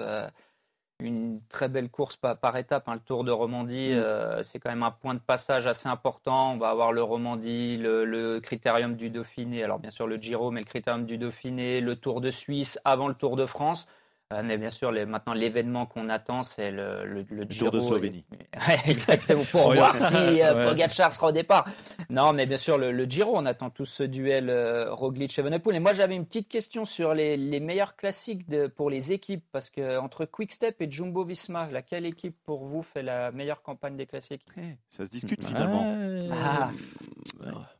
Une 1.03 1.41
très 1.49 1.69
belle 1.69 1.91
course 1.91 2.17
par, 2.17 2.39
par 2.39 2.57
étape. 2.57 2.89
hein. 2.89 2.95
Le 2.95 3.01
Tour 3.01 3.25
de 3.25 3.31
Romandie, 3.31 3.93
euh, 3.93 4.43
c'est 4.43 4.59
quand 4.59 4.71
même 4.71 4.83
un 4.83 4.91
point 4.91 5.15
de 5.15 5.21
passage 5.21 5.67
assez 5.67 5.89
important. 5.89 6.53
On 6.53 6.59
va 6.59 6.71
avoir 6.71 6.93
le 6.93 7.03
Romandie, 7.03 7.77
le, 7.77 8.05
le 8.05 8.41
Critérium 8.41 8.95
du 8.97 9.11
Dauphiné. 9.11 9.63
Alors 9.65 9.79
bien 9.79 9.91
sûr 9.91 10.07
le 10.07 10.17
Giro, 10.17 10.51
mais 10.51 10.61
le 10.61 10.67
Critérium 10.67 11.05
du 11.07 11.19
Dauphiné, 11.19 11.81
le 11.81 11.97
Tour 11.97 12.21
de 12.21 12.31
Suisse 12.31 12.81
avant 12.85 13.09
le 13.09 13.15
Tour 13.15 13.37
de 13.37 13.47
France. 13.47 13.89
Euh, 14.33 14.43
mais 14.45 14.59
bien 14.59 14.71
sûr, 14.71 14.93
les- 14.93 15.07
maintenant 15.07 15.33
l'événement 15.33 15.87
qu'on 15.87 16.09
attend, 16.09 16.45
c'est 16.45 16.71
le, 16.71 17.05
le, 17.05 17.27
le 17.29 17.43
Giro. 17.49 17.65
Tour 17.71 17.73
de 17.73 17.81
Slovénie. 17.81 18.25
Exactement, 18.87 19.43
pour 19.51 19.67
Oh, 19.67 19.75
voir 19.75 19.97
si 19.97 20.15
euh, 20.41 20.55
Ouais. 20.61 20.69
Pogacar 20.69 21.13
sera 21.13 21.29
au 21.29 21.33
départ. 21.33 21.67
Non, 22.11 22.33
mais 22.33 22.47
bien 22.47 22.57
sûr, 22.57 22.79
le, 22.79 22.93
le 22.93 23.05
Giro, 23.05 23.33
on 23.37 23.45
attend 23.45 23.71
tous 23.71 23.87
ce 23.87 24.05
duel 24.05 24.49
euh, 24.49 24.93
Roglic-Evenepoel. 24.95 25.75
Et 25.75 25.81
moi, 25.81 25.95
j'avais 25.95 26.15
une 26.15 26.27
petite 26.27 26.49
question 26.49 26.85
sur 26.85 27.13
les, 27.13 27.37
les 27.37 27.59
meilleurs 27.59 27.97
classiques 27.97 28.49
de, 28.49 28.69
pour 28.69 28.89
les 28.89 29.13
équipes, 29.13 29.45
parce 29.51 29.69
que 29.69 29.99
entre 29.99 30.27
Quick-Step 30.27 30.81
et 30.81 30.89
Jumbo-Visma, 30.89 31.69
laquelle 31.73 32.07
équipe 32.07 32.37
pour 32.47 32.65
vous 32.67 32.83
fait 32.83 33.03
la 33.03 33.33
meilleure 33.33 33.63
campagne 33.63 33.97
des 33.97 34.07
classiques? 34.07 34.45
Eh, 34.57 34.77
ça 34.89 35.05
se 35.07 35.11
discute 35.11 35.45
finalement. 35.45 35.97
Ah. 36.33 36.71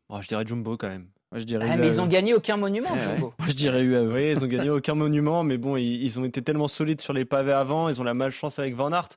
Oh, 0.09 0.21
je 0.21 0.27
dirais 0.27 0.45
Jumbo 0.45 0.77
quand 0.77 0.89
même. 0.89 1.07
Moi, 1.33 1.39
je 1.41 1.45
dirais 1.45 1.67
Ah, 1.71 1.77
mais 1.77 1.87
ils 1.87 2.01
ont 2.01 2.07
gagné 2.07 2.35
aucun 2.35 2.57
monument, 2.57 2.91
ouais. 2.93 3.19
Moi, 3.21 3.33
je 3.47 3.53
dirais 3.53 3.83
UAE. 3.83 4.13
Oui, 4.13 4.31
ils 4.33 4.39
ont 4.43 4.47
gagné 4.49 4.71
aucun 4.71 4.95
monument, 4.95 5.45
mais 5.45 5.59
bon, 5.59 5.77
ils, 5.77 6.03
ils 6.03 6.19
ont 6.19 6.25
été 6.25 6.43
tellement 6.43 6.67
solides 6.69 7.01
sur 7.01 7.13
les 7.13 7.25
pavés 7.25 7.53
avant, 7.53 7.89
ils 7.89 8.01
ont 8.01 8.05
la 8.05 8.15
malchance 8.15 8.59
avec 8.59 8.75
Van 8.75 8.93
Aert. 8.93 9.11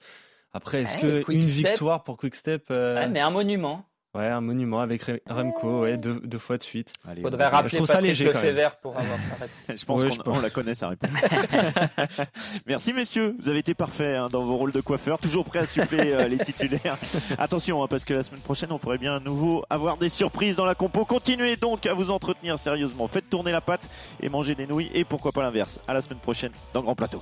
Après, 0.53 0.84
est-ce 0.84 1.03
Ouais, 1.05 1.24
que 1.24 1.32
une 1.32 1.39
victoire 1.39 2.03
pour 2.03 2.18
Quickstep 2.18 2.66
euh, 2.70 2.95
Ouais, 2.95 3.07
mais 3.07 3.20
un 3.20 3.32
monument. 3.32 3.86
Ouais, 4.16 4.28
un 4.28 4.41
monument 4.41 4.80
avec 4.80 5.03
Re- 5.07 5.20
Remco, 5.28 5.82
ouais, 5.82 5.97
deux, 5.97 6.20
deux 6.24 6.38
fois 6.38 6.57
de 6.59 6.64
suite. 6.64 6.93
Allez, 7.09 7.24
Faudrait 7.24 7.47
rappeler 7.47 7.70
je 7.70 7.76
trouve 7.78 7.88
ça 7.88 7.99
léger. 7.99 8.26
Lefebvre 8.26 8.76
pour 8.82 8.91
avoir. 8.95 9.18
Je 9.76 9.86
pense 9.86 10.03
Ouais, 10.03 10.09
qu'on 10.18 10.39
la 10.39 10.51
connaît 10.51 10.76
sa 10.76 10.89
réponse. 10.89 11.09
Merci 12.68 12.93
messieurs, 12.93 13.36
vous 13.41 13.49
avez 13.49 13.59
été 13.59 13.74
parfaits 13.74 14.16
hein, 14.18 14.28
dans 14.32 14.43
vos 14.43 14.55
rôles 14.57 14.72
de 14.72 14.82
coiffeurs, 14.82 15.18
toujours 15.18 15.45
prêts 15.45 15.59
à 15.59 15.66
suppléer 15.66 16.14
euh, 16.14 16.28
les 16.28 16.38
titulaires. 16.38 16.97
Attention, 17.39 17.82
hein, 17.84 17.88
parce 17.89 18.05
que 18.05 18.14
la 18.14 18.22
semaine 18.22 18.41
prochaine, 18.41 18.72
on 18.72 18.78
pourrait 18.78 18.99
bien 18.99 19.16
à 19.16 19.20
nouveau 19.20 19.66
avoir 19.70 19.97
des 19.97 20.09
surprises 20.09 20.55
dans 20.55 20.66
la 20.66 20.76
compo. 20.76 21.05
Continuez 21.05 21.55
donc 21.55 21.86
à 21.88 21.95
vous 21.95 22.11
entretenir 22.11 22.59
sérieusement, 22.59 23.07
faites 23.07 23.30
tourner 23.32 23.51
la 23.51 23.61
pâte 23.61 23.89
et 24.22 24.30
mangez 24.30 24.53
des 24.53 24.68
nouilles 24.68 24.91
et 24.93 25.05
pourquoi 25.05 25.32
pas 25.32 25.41
l'inverse. 25.41 25.80
À 25.88 25.93
la 25.95 26.03
semaine 26.03 26.20
prochaine 26.20 26.51
dans 26.76 26.84
Grand 26.84 26.93
Plateau. 26.95 27.22